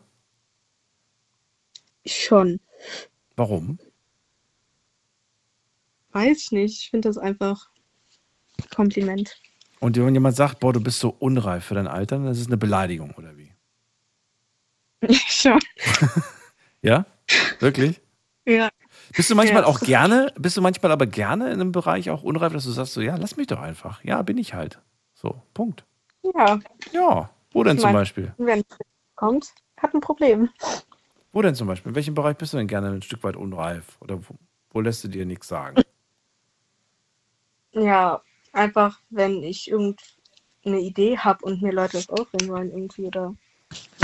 [2.06, 2.60] Schon.
[3.36, 3.78] Warum?
[6.12, 6.82] Weiß ich nicht.
[6.84, 7.70] Ich finde das einfach
[8.76, 9.40] Kompliment.
[9.80, 12.48] Und wenn jemand sagt, boah, du bist so unreif für dein Alter, dann ist es
[12.48, 13.52] eine Beleidigung, oder wie?
[15.14, 15.60] Schon.
[16.82, 17.06] Ja?
[17.60, 18.02] Wirklich?
[18.50, 18.70] Ja.
[19.14, 19.68] Bist du manchmal Ja.
[19.68, 22.94] auch gerne, bist du manchmal aber gerne in einem Bereich auch unreif, dass du sagst
[22.94, 24.02] so, ja, lass mich doch einfach.
[24.06, 24.80] Ja, bin ich halt.
[25.16, 25.84] So, Punkt.
[26.34, 26.58] Ja.
[26.94, 27.30] Ja.
[27.52, 28.34] Wo denn Ich zum mein, Beispiel?
[28.38, 28.78] Wenn es
[29.16, 30.50] kommt, hat ein Problem.
[31.34, 31.90] Wo denn zum Beispiel?
[31.90, 33.98] In welchem Bereich bist du denn gerne ein Stück weit unreif?
[34.00, 34.36] Oder wo,
[34.70, 35.76] wo lässt du dir nichts sagen?
[37.78, 38.22] Ja,
[38.54, 43.36] einfach, wenn ich irgendeine Idee habe und mir Leute das ausreden wollen irgendwie oder.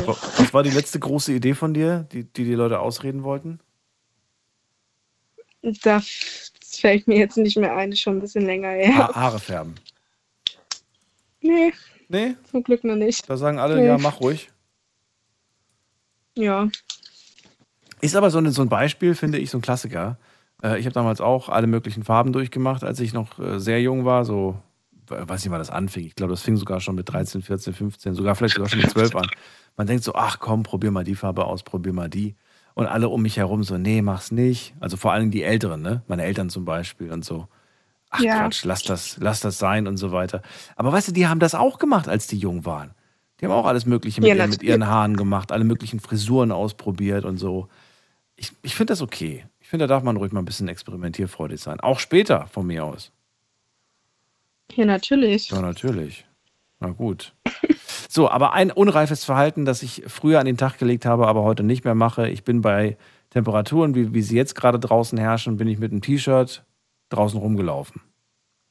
[0.06, 3.60] Was war die letzte große Idee von dir, die, die die Leute ausreden wollten?
[5.62, 6.02] Da
[6.62, 8.98] fällt mir jetzt nicht mehr ein, ist schon ein bisschen länger her.
[8.98, 9.76] Ha Haare färben.
[11.42, 11.74] Nee,
[12.10, 12.36] Nee?
[12.52, 13.28] zum Glück noch nicht.
[13.30, 13.88] Da sagen alle, Nee.
[13.88, 14.52] ja, mach ruhig.
[16.38, 16.68] Ja.
[18.02, 20.18] Ist aber so, eine, so ein Beispiel, finde ich, so ein Klassiker.
[20.64, 24.06] Äh, ich habe damals auch alle möglichen Farben durchgemacht, als ich noch äh, sehr jung
[24.06, 24.58] war, so,
[25.08, 26.06] weiß nicht, wann das anfing.
[26.06, 28.90] Ich glaube, das fing sogar schon mit 13, 14, 15, sogar vielleicht sogar schon mit
[28.90, 29.28] 12 an.
[29.78, 32.36] Man denkt so, ach komm, probier mal die Farbe aus, probier mal die.
[32.76, 34.74] Und alle um mich herum so, nee, mach's nicht.
[34.80, 36.02] Also vor allem die Älteren, ne?
[36.08, 37.48] Meine Eltern zum Beispiel und so.
[38.10, 38.42] Ach Ja.
[38.42, 40.42] Quatsch, lass das, lass das sein und so weiter.
[40.76, 42.92] Aber weißt du, die haben das auch gemacht, als die jung waren.
[43.40, 46.52] Die haben auch alles Mögliche mit, Ja, ihren, mit ihren Haaren gemacht, alle möglichen Frisuren
[46.52, 47.68] ausprobiert und so.
[48.36, 49.46] Ich, ich finde das okay.
[49.74, 51.80] Ich finde, da darf man ruhig mal ein bisschen experimentierfreudig sein.
[51.80, 53.12] Auch später von mir aus.
[54.76, 55.50] Ja, natürlich.
[55.50, 56.28] Ja, natürlich.
[56.80, 57.34] Na gut.
[58.08, 61.64] So, aber ein unreifes Verhalten, das ich früher an den Tag gelegt habe, aber heute
[61.64, 62.30] nicht mehr mache.
[62.30, 62.98] Ich bin bei
[63.32, 66.64] Temperaturen, wie, wie sie jetzt gerade draußen herrschen, bin ich mit einem T-Shirt
[67.10, 68.00] draußen rumgelaufen.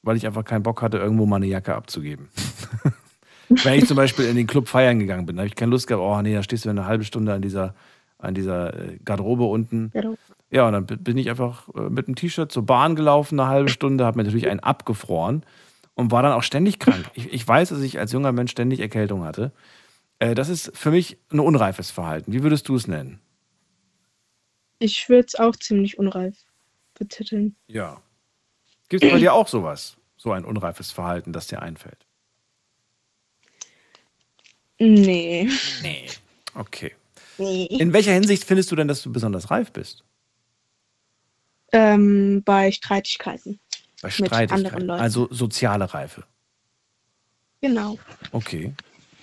[0.03, 2.29] Weil ich einfach keinen Bock hatte, irgendwo mal eine Jacke abzugeben.
[3.49, 6.01] Wenn ich zum Beispiel in den Club feiern gegangen bin, habe ich keine Lust gehabt,
[6.01, 7.75] oh nee, da stehst du eine halbe Stunde an dieser,
[8.19, 9.91] an dieser äh, Garderobe unten.
[9.91, 10.19] Garderobe.
[10.53, 13.49] Ja, und dann bi- bin ich einfach äh, mit dem T-Shirt zur Bahn gelaufen, eine
[13.49, 15.45] halbe Stunde, habe mir natürlich einen abgefroren
[15.95, 17.11] und war dann auch ständig krank.
[17.15, 19.53] Ich, ich weiß, dass ich als junger Mensch ständig Erkältung hatte.
[20.19, 22.33] Äh, das ist für mich ein unreifes Verhalten.
[22.35, 23.19] Wie würdest du es nennen?
[24.79, 26.37] Ich würde es auch ziemlich unreif
[26.99, 27.57] betiteln.
[27.67, 28.03] Ja.
[28.91, 29.97] Gibt es bei dir auch sowas?
[30.19, 32.07] So ein unreifes Verhalten, das dir einfällt?
[34.79, 35.49] Nee.
[35.83, 36.07] Nee.
[36.55, 36.93] Okay.
[37.39, 37.65] Nee.
[37.67, 40.05] In welcher Hinsicht findest du denn, dass du besonders reif bist?
[41.73, 43.59] Ähm, bei Streitigkeiten.
[44.03, 44.87] Bei Mit anderen Streitigkeiten.
[44.87, 45.03] Leuten.
[45.03, 46.25] Also soziale Reife.
[47.61, 47.99] Genau.
[48.33, 48.75] Okay.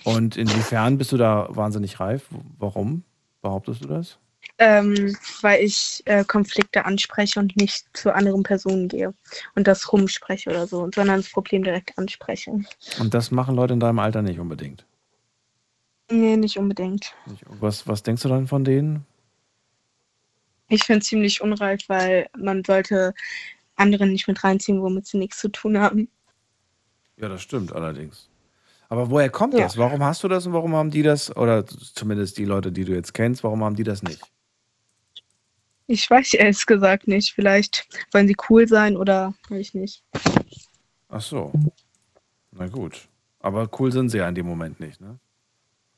[0.04, 2.26] Und inwiefern bist du da wahnsinnig reif?
[2.58, 3.04] Warum
[3.42, 4.18] behauptest du das?
[4.58, 9.14] Ähm, weil ich äh, Konflikte anspreche und nicht zu anderen Personen gehe
[9.54, 12.52] und das rumspreche oder so, sondern das Problem direkt anspreche.
[12.98, 14.84] Und das machen Leute in deinem Alter nicht unbedingt.
[16.10, 17.14] Nee, nicht unbedingt.
[17.60, 19.06] Was, was denkst du dann von denen?
[20.70, 23.12] Ich finde es ziemlich unreif, weil man sollte
[23.76, 26.08] andere nicht mit reinziehen, womit sie nichts zu tun haben.
[27.16, 28.28] Ja, das stimmt allerdings.
[28.88, 29.64] Aber woher kommt Ja.
[29.64, 29.76] das?
[29.76, 31.36] Warum hast du das und warum haben die das?
[31.36, 34.20] Oder zumindest die Leute, die du jetzt kennst, warum haben die das nicht?
[35.88, 37.32] Ich weiß ehrlich gesagt nicht.
[37.34, 40.04] Vielleicht wollen sie cool sein oder weiß ich nicht.
[41.08, 41.52] Ach so.
[42.52, 43.08] Na gut.
[43.40, 45.18] Aber cool sind sie ja in dem Moment nicht, ne?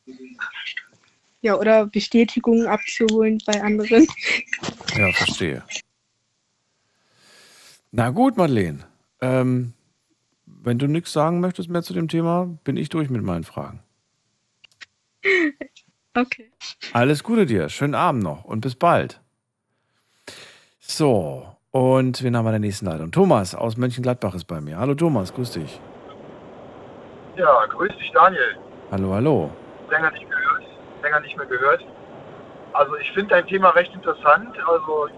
[0.07, 0.15] Ja,
[1.51, 4.07] oder Bestätigungen abzuholen bei anderen.
[4.97, 5.63] Ja, verstehe.
[7.91, 8.81] Na gut, Madeleine.
[9.21, 9.75] Ähm,
[10.47, 13.81] wenn du nichts sagen möchtest mehr zu dem Thema, bin ich durch mit meinen Fragen.
[16.15, 16.51] Okay.
[16.93, 17.69] Alles Gute dir.
[17.69, 19.21] Schönen Abend noch und bis bald.
[20.79, 23.13] So, und wen haben wir in der nächsten Leitung?
[23.13, 24.79] Thomas aus Mönchengladbach ist bei mir.
[24.79, 25.81] Hallo Thomas, grüß dich.
[27.37, 28.59] Ja, grüß dich, Daniel.
[28.91, 29.51] Hallo, hallo.
[29.91, 30.29] Länger nicht
[31.03, 31.85] länger nicht mehr gehört.
[32.73, 35.09] Also ich finde dein Thema recht interessant, also,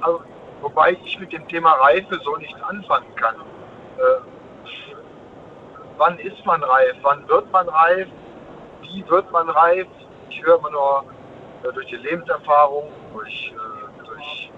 [0.00, 0.22] also
[0.60, 3.36] wobei ich mit dem Thema Reife so nichts anfangen kann.
[3.36, 4.20] Äh,
[5.96, 6.96] wann ist man reif?
[7.02, 8.08] Wann wird man reif?
[8.82, 9.86] Wie wird man reif?
[10.28, 11.04] Ich höre immer nur
[11.62, 14.50] äh, durch die Lebenserfahrung, durch, äh, durch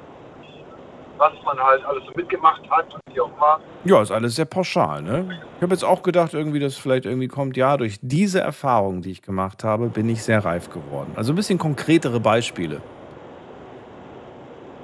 [1.18, 3.60] was man halt alles so mitgemacht hat und wie auch immer.
[3.84, 5.40] Ja, ist alles sehr pauschal, ne?
[5.56, 9.12] Ich habe jetzt auch gedacht, irgendwie, dass vielleicht irgendwie kommt, ja, durch diese Erfahrungen, die
[9.12, 11.12] ich gemacht habe, bin ich sehr reif geworden.
[11.16, 12.80] Also ein bisschen konkretere Beispiele.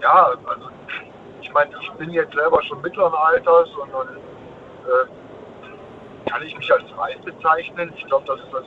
[0.03, 0.69] ja, also
[1.41, 6.73] ich meine, ich bin jetzt selber schon mittleren Alters und dann äh, kann ich mich
[6.73, 7.93] als reif bezeichnen.
[7.97, 8.65] Ich glaube, das, das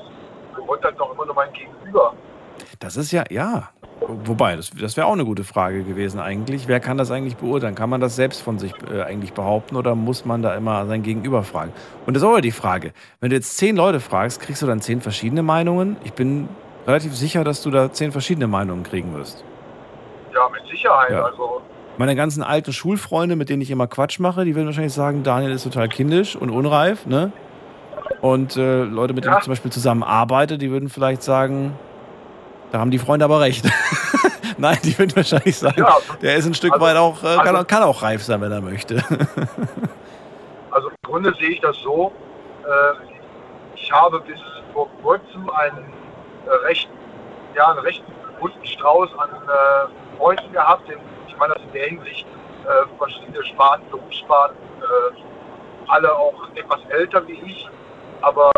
[0.56, 2.14] beurteilt doch immer nur mein Gegenüber.
[2.80, 3.70] Das ist ja, ja.
[4.02, 6.68] Wobei, das, das wäre auch eine gute Frage gewesen eigentlich.
[6.68, 7.76] Wer kann das eigentlich beurteilen?
[7.76, 11.02] Kann man das selbst von sich äh, eigentlich behaupten oder muss man da immer sein
[11.02, 11.72] Gegenüber fragen?
[12.06, 12.92] Und das ist auch die Frage.
[13.20, 15.98] Wenn du jetzt zehn Leute fragst, kriegst du dann zehn verschiedene Meinungen?
[16.04, 16.50] Ich bin
[16.86, 19.44] relativ sicher, dass du da zehn verschiedene Meinungen kriegen wirst.
[20.34, 21.12] Ja, mit Sicherheit.
[21.12, 21.24] Ja.
[21.24, 21.62] Also
[21.98, 25.52] Meine ganzen alten Schulfreunde, mit denen ich immer Quatsch mache, die würden wahrscheinlich sagen, Daniel
[25.52, 27.32] ist total kindisch und unreif, ne?
[28.22, 29.38] Und äh, Leute, mit denen Ja.
[29.40, 31.74] ich zum Beispiel zusammen arbeite, die würden vielleicht sagen,
[32.72, 33.66] da haben die Freunde aber recht.
[34.58, 37.48] Nein, die würden wahrscheinlich sagen, Ja, der ist ein Stück also- weit auch, äh, kann,
[37.48, 39.02] also- auch- kann auch reif sein, wenn er möchte.
[40.72, 42.12] Also im Grunde sehe ich das so,
[42.66, 44.38] äh, ich habe bis
[44.74, 45.86] vor kurzem einen
[46.48, 46.90] äh, recht,
[47.56, 48.04] ja, einen recht
[48.42, 50.90] bunten Strauß an äh, Freunden gehabt.
[50.90, 50.98] Den,
[51.30, 52.26] ich meine das in der Hinsicht
[52.66, 57.70] äh, verschiedene Sparten, Berufssparten, äh, alle auch etwas älter wie ich.
[58.22, 58.52] Aber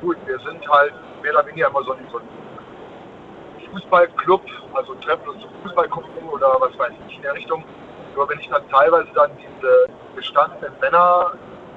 [0.00, 2.28] gut, wir sind halt mehr oder weniger immer so ein, so ein
[3.76, 4.42] Fußballclub,
[4.74, 7.64] also treffen uns zum Fußball gucken oder was weiß ich in der Richtung.
[8.14, 11.32] Nur wenn ich dann teilweise dann diese gestandenen Männer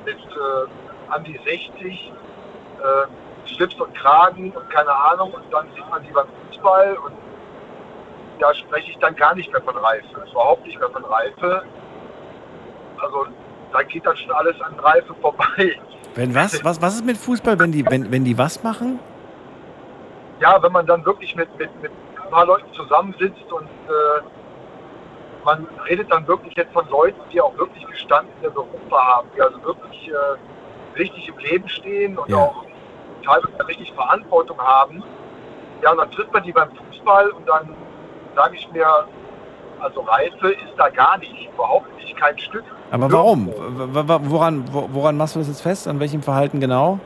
[0.05, 5.89] mit äh, an die 60, äh, Schlips und Kragen und keine Ahnung und dann sieht
[5.89, 7.13] man die beim Fußball und
[8.39, 10.23] da spreche ich dann gar nicht mehr von Reife.
[10.31, 11.63] Überhaupt nicht mehr von Reife.
[13.01, 13.27] Also
[13.73, 15.79] da geht dann schon alles an Reife vorbei.
[16.15, 16.63] Wenn was?
[16.63, 18.99] Was, was ist mit Fußball, wenn die, wenn, wenn die was machen?
[20.39, 21.91] Ja, wenn man dann wirklich mit, mit, mit
[22.23, 24.21] ein paar Leuten zusammensitzt und äh,
[25.45, 29.61] man redet dann wirklich jetzt von Leuten, die auch wirklich gestandene Berufe haben, die also
[29.63, 32.37] wirklich äh, richtig im Leben stehen und Ja.
[32.37, 32.63] auch
[33.25, 35.03] teilweise richtig Verantwortung haben.
[35.81, 37.75] Ja, und dann trifft man die beim Fußball und dann
[38.35, 38.85] sage ich mir,
[39.79, 42.63] also Reife ist da gar nicht, überhaupt nicht, kein Stück.
[42.91, 43.47] Aber warum?
[44.29, 45.87] Woran, wo- woran machst du das jetzt fest?
[45.87, 46.99] An welchem Verhalten genau?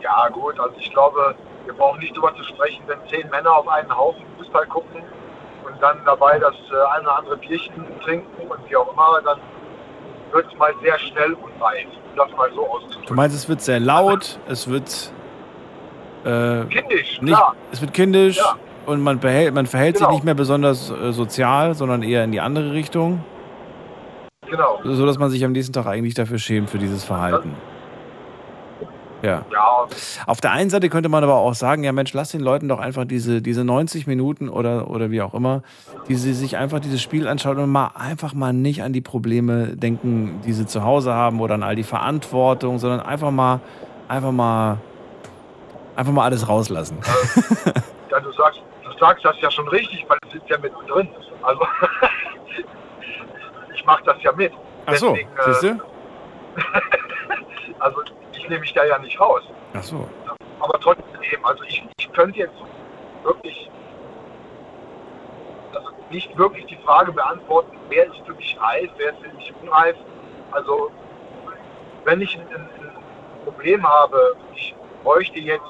[0.00, 1.34] Ja gut, also ich glaube,
[1.64, 5.02] wir brauchen nicht darüber zu sprechen, wenn zehn Männer auf einen Haufen Fußball gucken
[5.66, 7.72] und dann dabei das äh, ein oder andere Bierchen
[8.04, 9.38] trinken und wie auch immer, dann
[10.32, 13.06] wird es mal sehr schnell unreif, um das mal so auszudrücken.
[13.06, 15.12] Du meinst, es wird sehr laut, es wird
[16.24, 17.54] äh, Kindisch, nicht, klar.
[17.72, 18.56] es wird kindisch Ja.
[18.86, 20.08] und man, behält, man verhält Genau.
[20.08, 23.22] sich nicht mehr besonders äh, sozial, sondern eher in die andere Richtung,
[24.48, 24.80] Genau.
[24.84, 27.54] so dass man sich am nächsten Tag eigentlich dafür schämt für dieses Verhalten.
[29.24, 29.42] Ja.
[29.50, 29.86] Ja,
[30.26, 32.78] Auf der einen Seite könnte man aber auch sagen, ja Mensch, lass den Leuten doch
[32.78, 35.62] einfach diese, diese 90 Minuten oder, oder wie auch immer,
[36.08, 39.76] die sie sich einfach dieses Spiel anschauen und mal einfach mal nicht an die Probleme
[39.76, 43.60] denken, die sie zu Hause haben oder an all die Verantwortung, sondern einfach mal,
[44.08, 44.76] einfach mal,
[45.96, 46.98] einfach mal alles rauslassen.
[48.10, 51.08] ja du, sagst, du sagst das ja schon richtig, weil es sitzt ja mittendrin.
[51.40, 51.60] Also
[53.74, 54.52] ich mache das ja mit.
[54.84, 55.80] Ach so, Deswegen, äh, siehst du?
[57.80, 58.00] Also
[58.44, 59.42] ich nehme mich da ja nicht raus.
[59.72, 60.08] Ach so.
[60.60, 61.04] Aber trotzdem,
[61.42, 62.54] also ich, ich könnte jetzt
[63.22, 63.70] wirklich
[65.74, 69.52] also nicht wirklich die Frage beantworten, wer ist für mich reif, wer ist für mich
[69.62, 69.96] unreif.
[70.52, 70.92] Also
[72.04, 72.68] wenn ich ein, ein
[73.44, 75.62] ein Problem habe, ich bräuchte jetzt,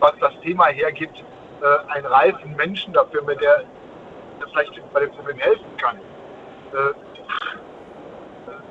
[0.00, 1.24] was das Thema hergibt,
[1.62, 3.64] äh, einen reifen Menschen dafür, mit der,
[4.40, 5.96] der vielleicht bei dem Problem helfen kann.
[6.72, 6.94] Äh,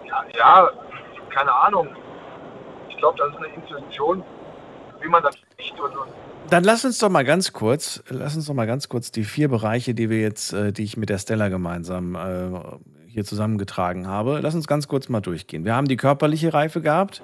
[0.07, 0.69] ja, ja,
[1.29, 1.95] keine Ahnung.
[2.97, 4.23] Ich glaube, das ist eine Intuition,
[5.01, 6.07] wie man das nicht und, und
[6.49, 9.49] Dann lass uns doch mal ganz kurz, lass uns doch mal ganz kurz die vier
[9.49, 12.59] Bereiche, die wir jetzt, äh, die ich mit der Stella gemeinsam äh,
[13.07, 15.63] hier zusammengetragen habe, lass uns ganz kurz mal durchgehen.
[15.63, 17.21] Wir haben die körperliche Reife gehabt.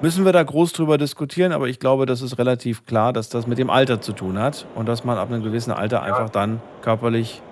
[0.00, 3.48] Müssen wir da groß drüber diskutieren, aber ich glaube, das ist relativ klar, dass das
[3.48, 6.60] mit dem Alter zu tun hat und dass man ab einem gewissen Alter einfach dann
[6.82, 7.42] körperlich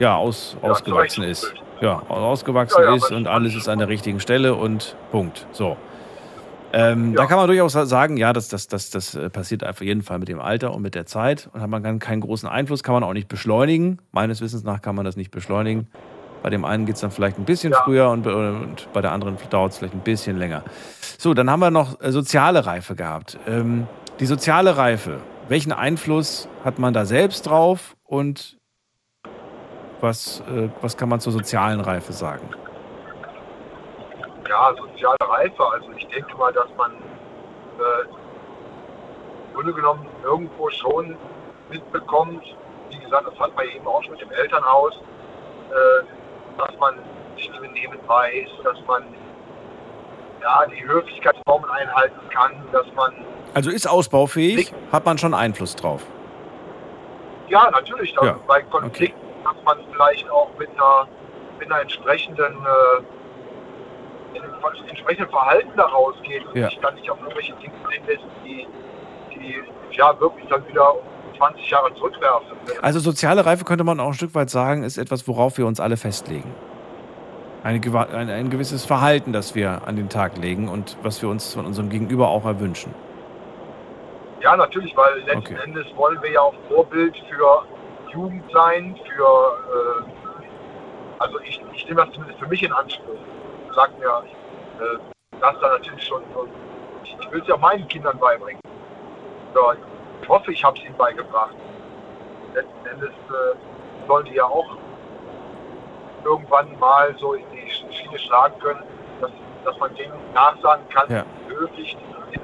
[0.00, 1.54] ja, aus, Ja, ausgewachsen ist.
[1.80, 5.46] Ja, ausgewachsen Ja, ja, ist und alles ist an der richtigen Stelle und Punkt.
[5.52, 5.76] So.
[6.78, 10.02] Ähm, Da kann man durchaus sagen, ja, das, das, das, das äh, passiert auf jeden
[10.02, 12.82] Fall mit dem Alter und mit der Zeit und hat man dann keinen großen Einfluss,
[12.82, 13.98] kann man auch nicht beschleunigen.
[14.12, 15.86] Meines Wissens nach kann man das nicht beschleunigen.
[16.42, 19.12] Bei dem einen geht es dann vielleicht ein bisschen früher und, bei- und bei der
[19.12, 20.62] anderen dauert es vielleicht ein bisschen länger.
[21.18, 23.38] So, dann haben wir noch äh, soziale Reife gehabt.
[23.48, 23.86] Ähm,
[24.20, 28.58] die soziale Reife, welchen Einfluss hat man da selbst drauf und
[30.02, 32.46] was, äh, was kann man zur sozialen Reife sagen?
[34.48, 35.64] Ja, soziale Reife.
[35.72, 38.04] Also ich denke mal, dass man äh,
[39.48, 41.16] im Grunde genommen irgendwo schon
[41.70, 42.44] mitbekommt,
[42.90, 44.94] wie gesagt, das hat man eben auch schon mit dem Elternhaus,
[45.70, 46.94] äh, dass man
[47.36, 49.02] sich zu benehmen weiß, dass man
[50.42, 53.12] ja, die Höflichkeitsformen einhalten kann, dass man,
[53.54, 56.02] Also ist ausbaufähig, hat man schon Einfluss drauf.
[57.48, 61.08] ja, natürlich, Ja, bei Konflikten, dass man vielleicht auch mit einer,
[61.58, 63.02] mit einer entsprechenden, äh,
[64.88, 66.68] entsprechenden Verhalten da rausgeht und Ja.
[66.68, 68.66] sich dann nicht auf irgendwelche Dinge einlässt, die,
[69.34, 69.62] die
[69.96, 71.00] ja wirklich dann wieder um
[71.38, 72.56] 20 Jahre zurückwerfen.
[72.82, 75.80] Also soziale Reife könnte man auch ein Stück weit sagen, ist etwas, worauf wir uns
[75.80, 76.54] alle festlegen.
[77.62, 77.80] Eine,
[78.12, 81.66] ein, ein gewisses Verhalten, das wir an den Tag legen und was wir uns von
[81.66, 82.94] unserem Gegenüber auch erwünschen.
[84.40, 87.64] Ja, natürlich, weil letzten Endes wollen wir ja auch Vorbild für
[88.12, 89.24] Jugend sein, für,
[90.04, 90.04] äh,
[91.18, 93.18] also ich, ich nehme das zumindest für mich in Anspruch.
[93.76, 94.06] Sag mir,
[94.80, 94.98] äh,
[95.38, 96.48] das da natürlich schon, so-
[97.04, 98.60] ich, ich will es ja meinen Kindern beibringen.
[99.54, 99.74] Ja,
[100.22, 101.54] ich hoffe, ich habe es ihnen beigebracht.
[102.54, 104.78] Letzten Endes äh, sollen die ja auch
[106.24, 108.82] irgendwann mal so in die Schiene schlagen können,
[109.20, 109.30] dass,
[109.64, 111.24] dass man denen nachsagen kann, Ja.
[111.46, 111.96] höflich
[112.32, 112.40] die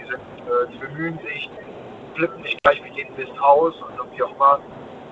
[0.00, 1.50] die, sind äh, die bemühen sich,
[2.14, 4.60] flippen nicht gleich wie jeden Mist aus und wie auch immer,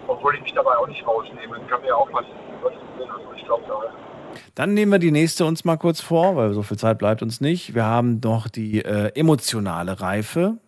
[0.07, 1.61] obwohl ich mich dabei auch nicht rausnehme.
[1.69, 2.25] Kann mir ja auch was,
[2.63, 3.11] was tun.
[3.11, 3.81] Also ich glaube, da
[4.55, 7.41] Dann nehmen wir die nächste uns mal kurz vor, weil so viel Zeit bleibt uns
[7.41, 7.75] nicht.
[7.75, 10.59] Wir haben noch die äh, emotionale Reife.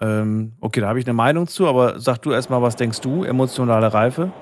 [0.00, 3.24] Ähm, okay, da habe ich eine Meinung zu, aber sag du erstmal, was denkst du?
[3.24, 4.32] Emotionale Reife?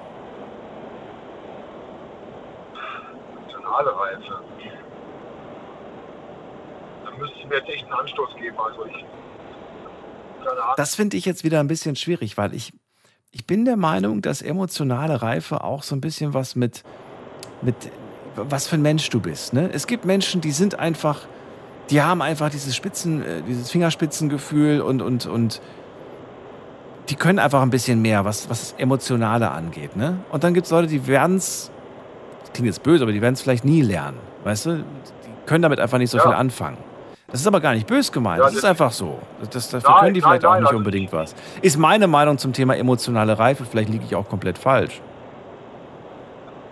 [3.72, 4.40] emotionale Reife.
[7.04, 8.56] Da müsste ich mir jetzt echt einen Anstoß geben.
[8.58, 9.04] Also ich.
[10.76, 12.72] Das finde ich jetzt wieder ein bisschen schwierig, weil ich,
[13.32, 16.82] ich bin der Meinung, dass emotionale Reife auch so ein bisschen was mit,
[17.62, 17.74] mit
[18.36, 19.52] was für ein Mensch du bist.
[19.54, 19.70] Ne?
[19.72, 21.20] Es gibt Menschen, die sind einfach,
[21.90, 25.60] die haben einfach dieses Spitzen, äh, dieses Fingerspitzengefühl und, und, und
[27.09, 29.96] die können einfach ein bisschen mehr, was, was das Emotionale angeht.
[29.96, 30.18] Ne?
[30.30, 31.70] Und dann gibt es Leute, die werden es,
[32.52, 34.18] klingt jetzt böse, aber die werden es vielleicht nie lernen.
[34.44, 34.76] Weißt du?
[34.76, 34.84] Die
[35.46, 36.24] können damit einfach nicht so Ja.
[36.24, 36.76] viel anfangen.
[37.32, 38.38] Das ist aber gar nicht bös gemeint.
[38.38, 39.18] Ja, das ist das- einfach so.
[39.50, 41.34] Das, dafür Nein, können die nein, vielleicht auch nein, nicht also unbedingt was.
[41.62, 43.64] Ist meine Meinung zum Thema emotionale Reife.
[43.64, 45.00] Vielleicht liege ich auch komplett falsch.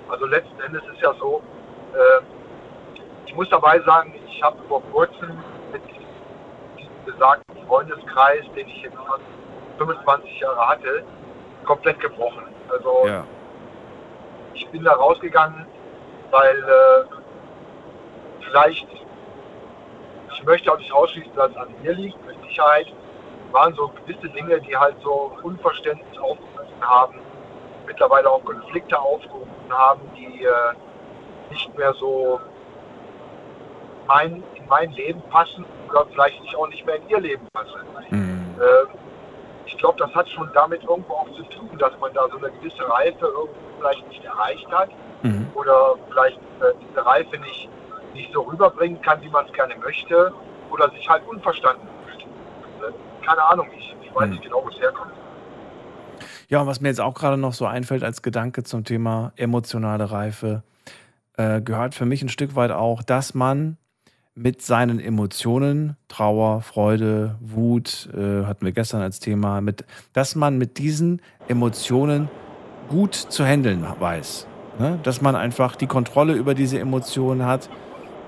[0.09, 1.43] Also letzten Endes ist ja so,
[1.95, 2.23] äh,
[3.27, 5.31] ich muss dabei sagen, ich habe vor kurzem
[5.73, 9.23] mit diesem besagten Freundeskreis, den ich jetzt fast
[9.79, 11.03] 25 Jahre hatte,
[11.65, 12.43] komplett gebrochen.
[12.71, 13.25] Also Ja.
[14.53, 15.65] ich bin da rausgegangen,
[16.31, 18.87] weil äh, vielleicht,
[20.41, 22.87] ich möchte auch nicht ausschließen, dass es an mir liegt, mit Sicherheit.
[23.53, 27.19] Waren so gewisse Dinge, die halt so Unverständnis aufgerufen haben,
[27.87, 30.51] mittlerweile auch Konflikte aufgerufen haben, die äh,
[31.51, 32.41] nicht mehr so
[34.07, 37.81] mein, in mein Leben passen oder vielleicht nicht auch nicht mehr in ihr Leben passen.
[38.61, 38.87] Äh,
[39.67, 42.51] ich glaube, das hat schon damit irgendwo auch zu tun, dass man da so eine
[42.53, 44.91] gewisse Reife irgendwo vielleicht nicht erreicht hat
[45.55, 47.69] oder vielleicht äh, diese Reife nicht,
[48.15, 50.33] nicht so rüberbringen kann, wie man es gerne möchte
[50.71, 52.23] oder sich halt unverstanden fühlt.
[52.23, 55.13] Äh, keine Ahnung, ich, ich weiß nicht genau, wo es herkommt.
[56.49, 60.11] Ja, und was mir jetzt auch gerade noch so einfällt als Gedanke zum Thema emotionale
[60.11, 60.63] Reife,
[61.37, 63.77] äh, gehört für mich ein Stück weit auch, dass man
[64.35, 70.59] mit seinen Emotionen, Trauer, Freude, Wut, äh, hatten wir gestern als Thema, mit, dass man
[70.59, 72.29] mit diesen Emotionen
[72.89, 74.47] gut zu handeln weiß.
[74.79, 74.99] Ne?
[75.03, 77.69] Dass man einfach die Kontrolle über diese Emotionen hat,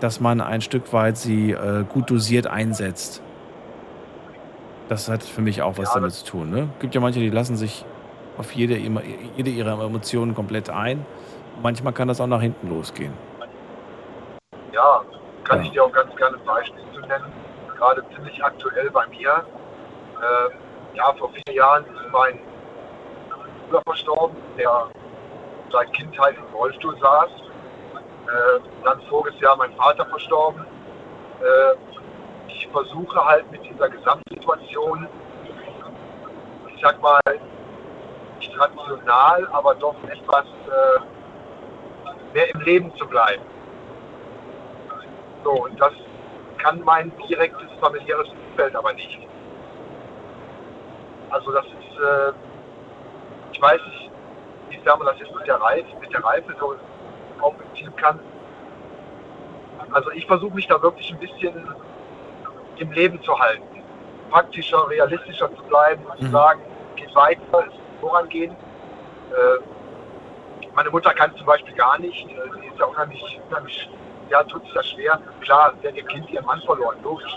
[0.02, 3.22] dass man ein Stück weit sie äh, gut dosiert einsetzt.
[4.88, 6.50] Das hat für mich auch was damit zu tun.
[6.50, 6.68] Ne?
[6.80, 7.84] gibt ja manche, die lassen sich
[8.36, 11.06] auf jede, jede ihrer Emotionen komplett ein.
[11.62, 13.12] Manchmal kann das auch nach hinten losgehen.
[14.72, 15.02] Ja,
[15.44, 15.64] kann Ja.
[15.64, 17.32] ich dir auch ganz gerne ein Beispiel zu nennen.
[17.78, 19.44] Gerade ziemlich aktuell bei mir.
[20.16, 20.58] Ähm,
[20.94, 22.38] ja, vor vier Jahren ist mein
[23.68, 24.88] Bruder verstorben, der
[25.70, 27.30] seit Kindheit im Rollstuhl saß.
[28.28, 30.64] Äh, dann voriges Jahr mein Vater verstorben.
[31.40, 31.76] Äh,
[32.48, 35.08] ich versuche halt mit dieser Gesamtsituation,
[36.74, 37.20] ich sag mal,
[38.38, 41.00] nicht rational, aber doch etwas äh,
[42.32, 43.42] mehr im Leben zu bleiben.
[45.42, 45.92] So, und das
[46.58, 49.18] kann mein direktes familiäres Umfeld aber nicht.
[51.30, 52.34] Also das ist,
[53.52, 54.10] ich weiß nicht,
[54.70, 56.76] inwiefern man das jetzt mit der Reife, mit der Reife so
[57.42, 58.18] aufziehen kann.
[59.92, 61.68] Also ich versuche mich da wirklich ein bisschen
[62.76, 63.82] im Leben zu halten.
[64.30, 66.62] Praktischer, realistischer zu bleiben und zu sagen,
[66.96, 68.52] geht weiter, es muss vorangehen.
[68.52, 73.90] Äh, meine Mutter kann zum Beispiel gar nicht, äh, sie ist ja unheimlich, unheimlich
[74.30, 75.20] ja, tut sich das schwer.
[75.42, 77.36] Klar, sie hat ihr Kind ihren Mann verloren, logisch.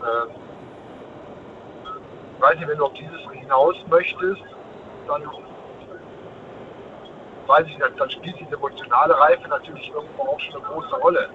[0.00, 0.30] Ähm,
[2.38, 4.42] weiß nicht, wenn du auf dieses hinaus möchtest,
[5.06, 5.22] dann
[7.46, 11.28] weiß ich nicht, dann spielt diese emotionale Reife natürlich irgendwo auch schon eine große Rolle.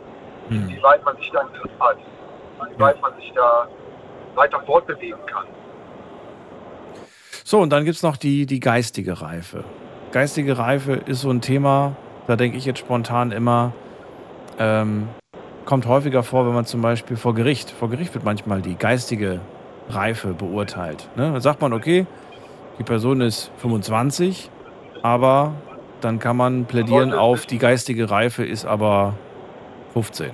[0.50, 1.98] Wie weit man sich da im Griff hat,
[2.70, 3.68] wie weit man sich da
[4.36, 5.46] weiter fortbewegen kann.
[7.44, 9.64] So, und dann gibt es noch die, die geistige Reife.
[10.12, 11.96] Geistige Reife ist so ein Thema,
[12.28, 13.74] da denke ich jetzt spontan immer,
[14.58, 15.10] ähm,
[15.66, 19.42] kommt häufiger vor, wenn man zum Beispiel vor Gericht, vor Gericht wird manchmal die geistige
[19.90, 21.10] Reife beurteilt.
[21.16, 21.32] Ne?
[21.34, 22.06] Da sagt man, okay,
[22.80, 24.50] die Person ist 25,
[25.02, 25.54] aber
[26.02, 29.14] dann kann man plädieren auf, die geistige Reife ist aber
[29.94, 30.32] 15.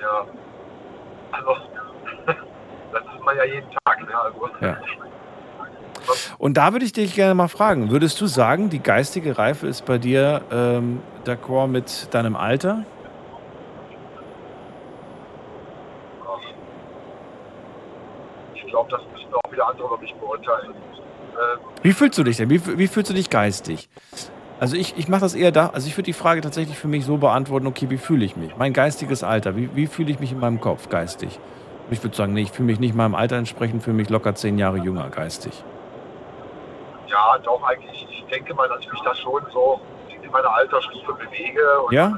[0.00, 0.26] Ja.
[1.30, 1.56] Also,
[2.26, 4.00] das ist man ja jeden Tag.
[4.00, 4.20] Ne?
[4.20, 4.76] Also, Ja.
[6.38, 9.84] Und da würde ich dich gerne mal fragen, würdest du sagen, die geistige Reife ist
[9.84, 12.84] bei dir ähm, d'accord mit deinem Alter?
[18.54, 20.74] Ich glaube, das müssen auch wieder andere über mich beurteilen.
[21.82, 22.50] Wie fühlst du dich denn?
[22.50, 23.88] Wie, wie fühlst du dich geistig?
[24.60, 27.04] Also ich, ich mache das eher da, also ich würde die Frage tatsächlich für mich
[27.04, 28.56] so beantworten, okay, wie fühle ich mich?
[28.56, 31.40] Mein geistiges Alter, wie, wie fühle ich mich in meinem Kopf geistig?
[31.88, 34.36] Und ich würde sagen, nee, ich fühle mich nicht meinem Alter entsprechend, fühle mich locker
[34.36, 35.64] zehn Jahre jünger geistig.
[37.08, 38.06] ja, doch eigentlich.
[38.10, 41.80] Ich denke mal, dass ich mich da schon so in meiner Altersstufe bewege.
[41.82, 42.12] Und, Ja?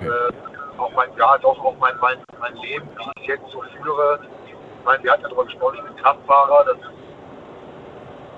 [0.00, 0.32] Äh,
[0.78, 4.20] auch mein, ja, doch auch mein, mein, mein Leben, wie ich es jetzt so führe.
[4.46, 6.64] Ich meine, wir hatten ja darüber gesprochen, ich bin Kraftfahrer.
[6.66, 6.76] Das,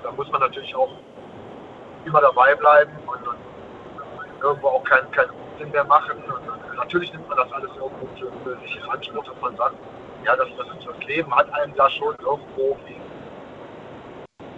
[0.03, 0.91] da muss man natürlich auch
[2.05, 3.37] immer dabei bleiben und, und
[4.41, 6.17] irgendwo auch keinen keinen Unsinn mehr machen.
[6.23, 9.75] Und, natürlich nimmt man das alles irgendwo für, für sich in Anspruch, dass man sagt,
[10.25, 12.77] ja, das, das, das Leben hat einem da schon irgendwo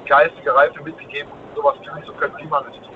[0.05, 2.93] geistige Reife mitgegeben, um sowas fühlen zu können, wie man es tut.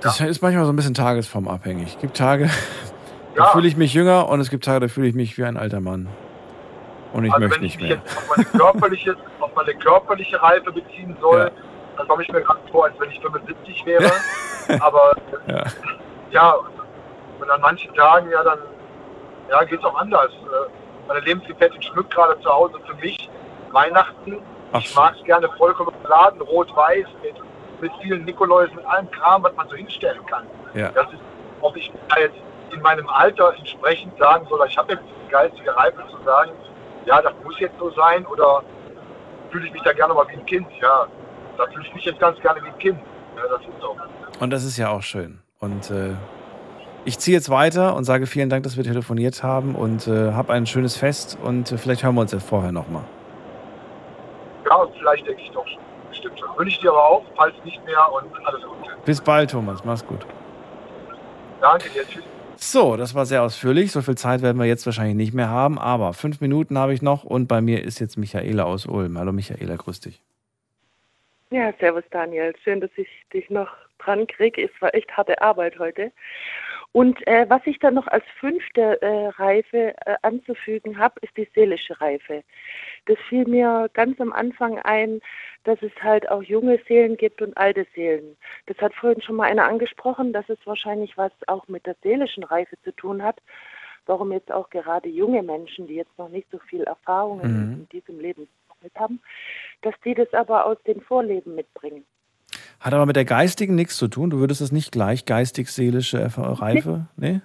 [0.00, 1.94] Das ist manchmal so ein bisschen tagesformabhängig.
[1.94, 2.50] Es gibt Tage,
[3.36, 5.56] da fühle ich mich jünger und es gibt Tage, da fühle ich mich wie ein
[5.56, 6.08] alter Mann.
[7.12, 7.98] Und ich also möchte wenn ich nicht mich mehr.
[8.04, 11.50] jetzt auf meine körperliche, auf meine körperliche Reife beziehen soll,
[11.96, 14.10] dann komme ich mir gerade vor, als wenn ich 75 wäre.
[14.80, 15.12] Aber
[15.46, 15.64] Ja.
[16.30, 16.54] ja,
[17.40, 18.58] und an manchen Tagen, ja, dann
[19.50, 20.30] ja, geht es auch anders.
[20.32, 23.28] Äh, Meine Lebensgefährtin schmückt gerade zu Hause für mich
[23.72, 24.38] Weihnachten.
[24.78, 27.34] ich mag es gerne vollkommen beladen, rot-weiß, mit,
[27.80, 30.46] mit vielen Nikoläusen, mit allem Kram, was man so hinstellen kann.
[30.74, 30.90] Ja.
[30.90, 31.20] Das ist,
[31.60, 32.36] ob ich jetzt
[32.72, 36.52] in meinem Alter entsprechend sagen soll, ich habe jetzt die geistige Reife zu sagen,
[37.06, 38.62] ja, das muss jetzt so sein, oder
[39.50, 41.06] fühle ich mich da gerne mal wie ein Kind, ja.
[41.56, 42.98] Da fühle ich mich jetzt ganz gerne wie ein Kind.
[43.36, 43.96] Ja, das ist so.
[44.40, 45.40] Und das ist ja auch schön.
[45.60, 46.14] Und äh,
[47.04, 50.50] ich ziehe jetzt weiter und sage vielen Dank, dass wir telefoniert haben und äh, hab
[50.50, 53.04] ein schönes Fest und äh, vielleicht hören wir uns ja vorher nochmal.
[54.68, 55.82] Ja, vielleicht denke ich doch schon.
[56.08, 56.48] Bestimmt schon.
[56.56, 58.90] Wünsche ich dir aber auch, falls nicht mehr und alles Gute.
[59.04, 59.84] Bis bald, Thomas.
[59.84, 60.24] Mach's gut.
[61.60, 62.06] Danke dir.
[62.08, 62.24] Tschüss.
[62.64, 63.90] So, das war sehr ausführlich.
[63.90, 67.02] So viel Zeit werden wir jetzt wahrscheinlich nicht mehr haben, aber fünf Minuten habe ich
[67.02, 69.18] noch und bei mir ist jetzt Michaela aus Ulm.
[69.18, 70.22] Hallo Michaela, grüß dich.
[71.50, 72.54] Ja, servus Daniel.
[72.62, 73.68] Schön, dass ich dich noch
[73.98, 74.62] dran kriege.
[74.62, 76.12] Es war echt harte Arbeit heute.
[76.92, 81.48] Und äh, was ich dann noch als fünfte äh, Reife äh, anzufügen habe, ist die
[81.56, 82.44] seelische Reife.
[83.06, 85.20] Das fiel mir ganz am Anfang ein,
[85.64, 88.36] dass es halt auch junge Seelen gibt und alte Seelen.
[88.66, 92.44] Das hat vorhin schon mal einer angesprochen, dass es wahrscheinlich was auch mit der seelischen
[92.44, 93.40] Reife zu tun hat.
[94.06, 97.72] Warum jetzt auch gerade junge Menschen, die jetzt noch nicht so viel Erfahrungen Mhm.
[97.72, 98.48] in diesem Leben
[98.96, 99.20] haben,
[99.82, 102.04] dass die das aber aus dem Vorleben mitbringen.
[102.80, 104.30] Hat aber mit der geistigen nichts zu tun.
[104.30, 107.06] Du würdest es nicht gleich geistig-seelische Reife?
[107.16, 107.40] Nee?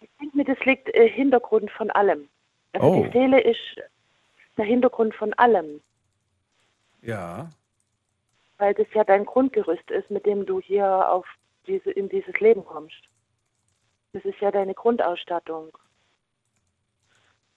[0.00, 2.28] Ich denke mir, das liegt äh, Hintergrund von allem.
[2.74, 3.04] Also Oh.
[3.04, 3.58] die Seele ist
[4.56, 5.80] der Hintergrund von allem,
[7.00, 7.50] Ja.
[8.58, 11.26] weil das ja dein Grundgerüst ist, mit dem du hier auf
[11.66, 13.02] diese, in dieses Leben kommst.
[14.12, 15.76] Das ist ja deine Grundausstattung.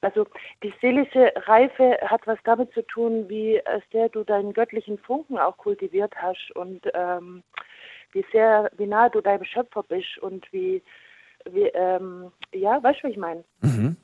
[0.02, 0.28] Also
[0.62, 5.40] die seelische Reife hat was damit zu tun, wie äh, sehr du deinen göttlichen Funken
[5.40, 7.42] auch kultiviert hast und ähm,
[8.12, 10.84] wie sehr, wie nahe du deinem Schöpfer bist und wie,
[11.50, 13.44] wie ähm, ja, weißt du, was ich meine?
[13.62, 13.98] Mhm.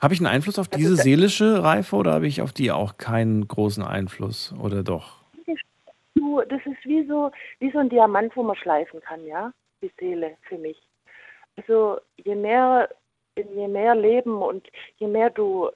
[0.00, 3.48] Habe ich einen Einfluss auf diese seelische Reife oder habe ich auf die auch keinen
[3.48, 4.54] großen Einfluss?
[4.62, 5.24] Oder doch?
[6.14, 9.52] Du, das ist wie so, wie so ein Diamant, wo man schleifen kann, ja,
[9.82, 10.78] die Seele für mich.
[11.56, 12.90] Also je mehr,
[13.36, 14.68] je mehr Leben und
[14.98, 15.70] je mehr du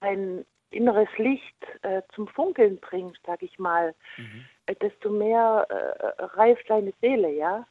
[0.00, 3.94] ein inneres Licht äh, zum Funkeln bringst, sag ich mal,
[4.66, 7.66] äh, desto mehr äh, reift deine Seele, ja.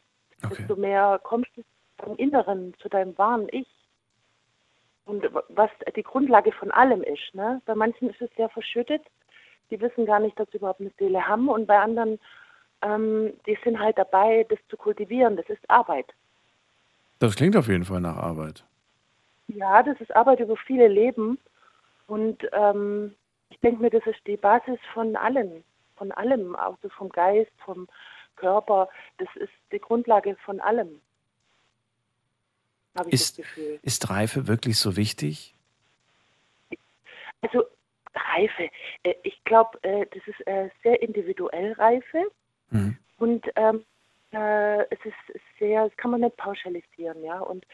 [0.49, 1.63] Desto mehr kommst du
[2.03, 3.67] zum Inneren, zu deinem wahren Ich.
[5.09, 7.63] Und was die Grundlage von allem ist, ne?
[7.65, 9.01] Bei manchen ist es sehr verschüttet,
[9.71, 12.19] die wissen gar nicht, dass sie überhaupt eine Seele haben und bei anderen,
[12.83, 15.35] ähm, die sind halt dabei, das zu kultivieren.
[15.35, 16.13] Das ist Arbeit.
[17.17, 18.63] Das klingt auf jeden Fall nach Arbeit.
[19.47, 21.39] Ja, das ist Arbeit über viele Leben
[22.05, 23.15] und ähm,
[23.49, 25.63] ich denke mir, das ist die Basis von allem,
[25.95, 27.87] von allem, also vom Geist, vom
[28.35, 28.89] Körper.
[29.17, 31.01] Das ist die Grundlage von allem.
[32.97, 33.79] Habe ich Ist, das Gefühl.
[33.83, 35.53] ist Reife wirklich so wichtig?
[37.41, 37.65] Also
[38.13, 38.69] Reife,
[39.03, 42.25] äh, ich glaube, äh, das ist äh, sehr individuell Reife
[42.71, 42.97] Mhm.
[43.17, 43.83] und ähm,
[44.31, 47.39] äh, es ist sehr, das kann man nicht pauschalisieren, ja.
[47.39, 47.65] Und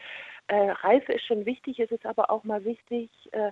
[0.48, 3.50] äh, Reife ist schon wichtig, es ist aber auch mal wichtig, äh,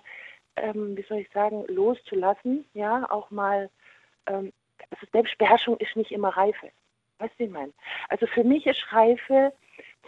[0.56, 3.68] ähm, wie soll ich sagen, loszulassen, ja, auch mal,
[4.26, 4.52] ähm,
[4.90, 6.70] also Selbstbeherrschung ist nicht immer Reife.
[7.18, 7.72] Weißt du, ich meine?
[8.08, 9.52] Also für mich ist Reife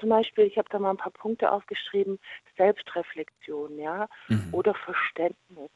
[0.01, 2.19] zum Beispiel, ich habe da mal ein paar Punkte aufgeschrieben,
[2.57, 4.09] Selbstreflexion, ja,
[4.53, 5.71] oder Verständnis.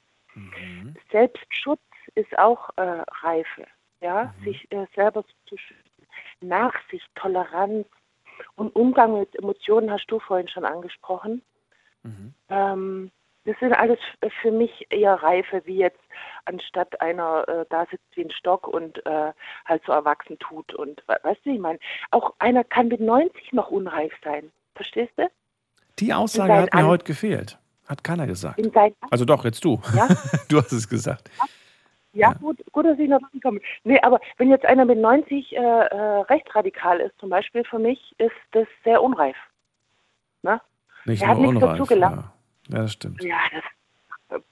[1.10, 1.80] Selbstschutz
[2.14, 3.66] ist auch äh, Reife,
[4.00, 5.84] ja, sich äh, selber zu schützen.
[6.40, 7.86] Nachsicht, Toleranz
[8.56, 11.42] und Umgang mit Emotionen hast du vorhin schon angesprochen.
[12.48, 13.10] Ähm,
[13.50, 13.98] das sind alles
[14.40, 15.98] für mich eher Reife, wie jetzt
[16.44, 19.32] anstatt einer äh, da sitzt wie ein Stock und äh,
[19.64, 20.72] halt so erwachsen tut.
[20.74, 21.78] Und we- weißt du, ich meine,
[22.12, 24.52] auch einer kann mit 90 noch unreif sein.
[24.74, 25.28] Verstehst du?
[25.98, 27.58] Die Aussage hat mir An- heute gefehlt.
[27.88, 28.60] Hat keiner gesagt.
[29.10, 29.80] Also doch, jetzt du.
[29.96, 30.06] Ja?
[30.48, 31.28] Du hast es gesagt.
[32.12, 33.60] Ja, Gut, gut, dass ich noch rankomme.
[33.84, 38.14] Nee, aber wenn jetzt einer mit 90 äh, äh, rechtsradikal ist, zum Beispiel für mich,
[38.18, 39.36] ist das sehr unreif.
[40.42, 40.60] Ne?
[41.04, 41.78] Nicht er hat nichts unreif.
[41.78, 42.16] dazu gelernt.
[42.22, 42.32] Ja.
[42.72, 43.22] Ja, das stimmt.
[43.22, 43.38] Ja,
[44.28, 44.42] das,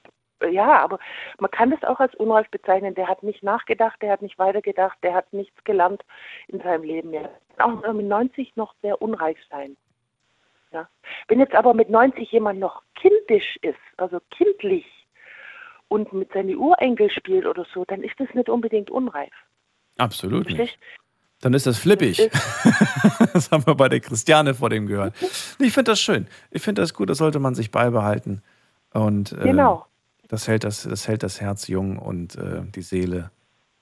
[0.41, 0.99] äh, ja, aber
[1.39, 2.95] man kann das auch als unreif bezeichnen.
[2.95, 6.03] Der hat nicht nachgedacht, der hat nicht weitergedacht, der hat nichts gelernt
[6.49, 7.13] in seinem Leben.
[7.13, 9.77] Er kann auch mit 90 noch sehr unreif sein.
[10.73, 10.89] Ja.
[11.29, 14.87] Wenn jetzt aber mit 90 jemand noch kindisch ist, also kindlich
[15.89, 19.33] und mit seinen Urenkel spielt oder so, dann ist das nicht unbedingt unreif.
[19.97, 20.79] Absolut nicht.
[21.41, 22.31] Dann ist das flippig.
[23.33, 25.15] das haben wir bei der Christiane vor dem gehört.
[25.59, 26.27] Ich finde das schön.
[26.51, 28.43] Ich finde das gut, das sollte man sich beibehalten.
[28.93, 29.87] Und äh, Genau.
[30.29, 33.31] das, hält das, das hält das Herz jung und äh, die Seele.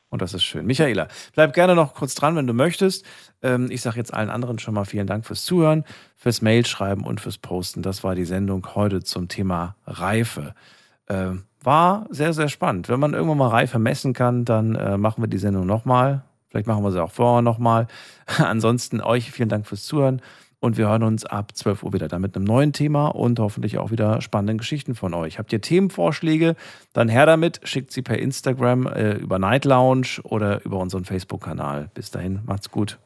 [0.08, 0.66] Und das ist schön.
[0.66, 3.04] Michaela, bleib gerne noch kurz dran, wenn du möchtest.
[3.42, 5.84] Ähm, ich sage jetzt allen anderen schon mal vielen Dank fürs Zuhören,
[6.16, 7.82] fürs Mailschreiben und fürs Posten.
[7.82, 10.54] Das war die Sendung heute zum Thema Reife.
[11.08, 12.88] Ähm, war sehr, sehr spannend.
[12.88, 16.22] Wenn man irgendwann mal Reife messen kann, dann äh, machen wir die Sendung nochmal.
[16.56, 17.86] Vielleicht machen wir sie auch vorher nochmal.
[18.38, 20.22] Ansonsten euch vielen Dank fürs Zuhören
[20.58, 23.76] und wir hören uns ab 12 Uhr wieder da mit einem neuen Thema und hoffentlich
[23.76, 25.38] auch wieder spannenden Geschichten von euch.
[25.38, 26.56] Habt ihr Themenvorschläge?
[26.94, 31.90] Dann her damit, schickt sie per Instagram äh, über Night Lounge oder über unseren Facebook-Kanal.
[31.92, 32.98] Bis dahin, macht's gut.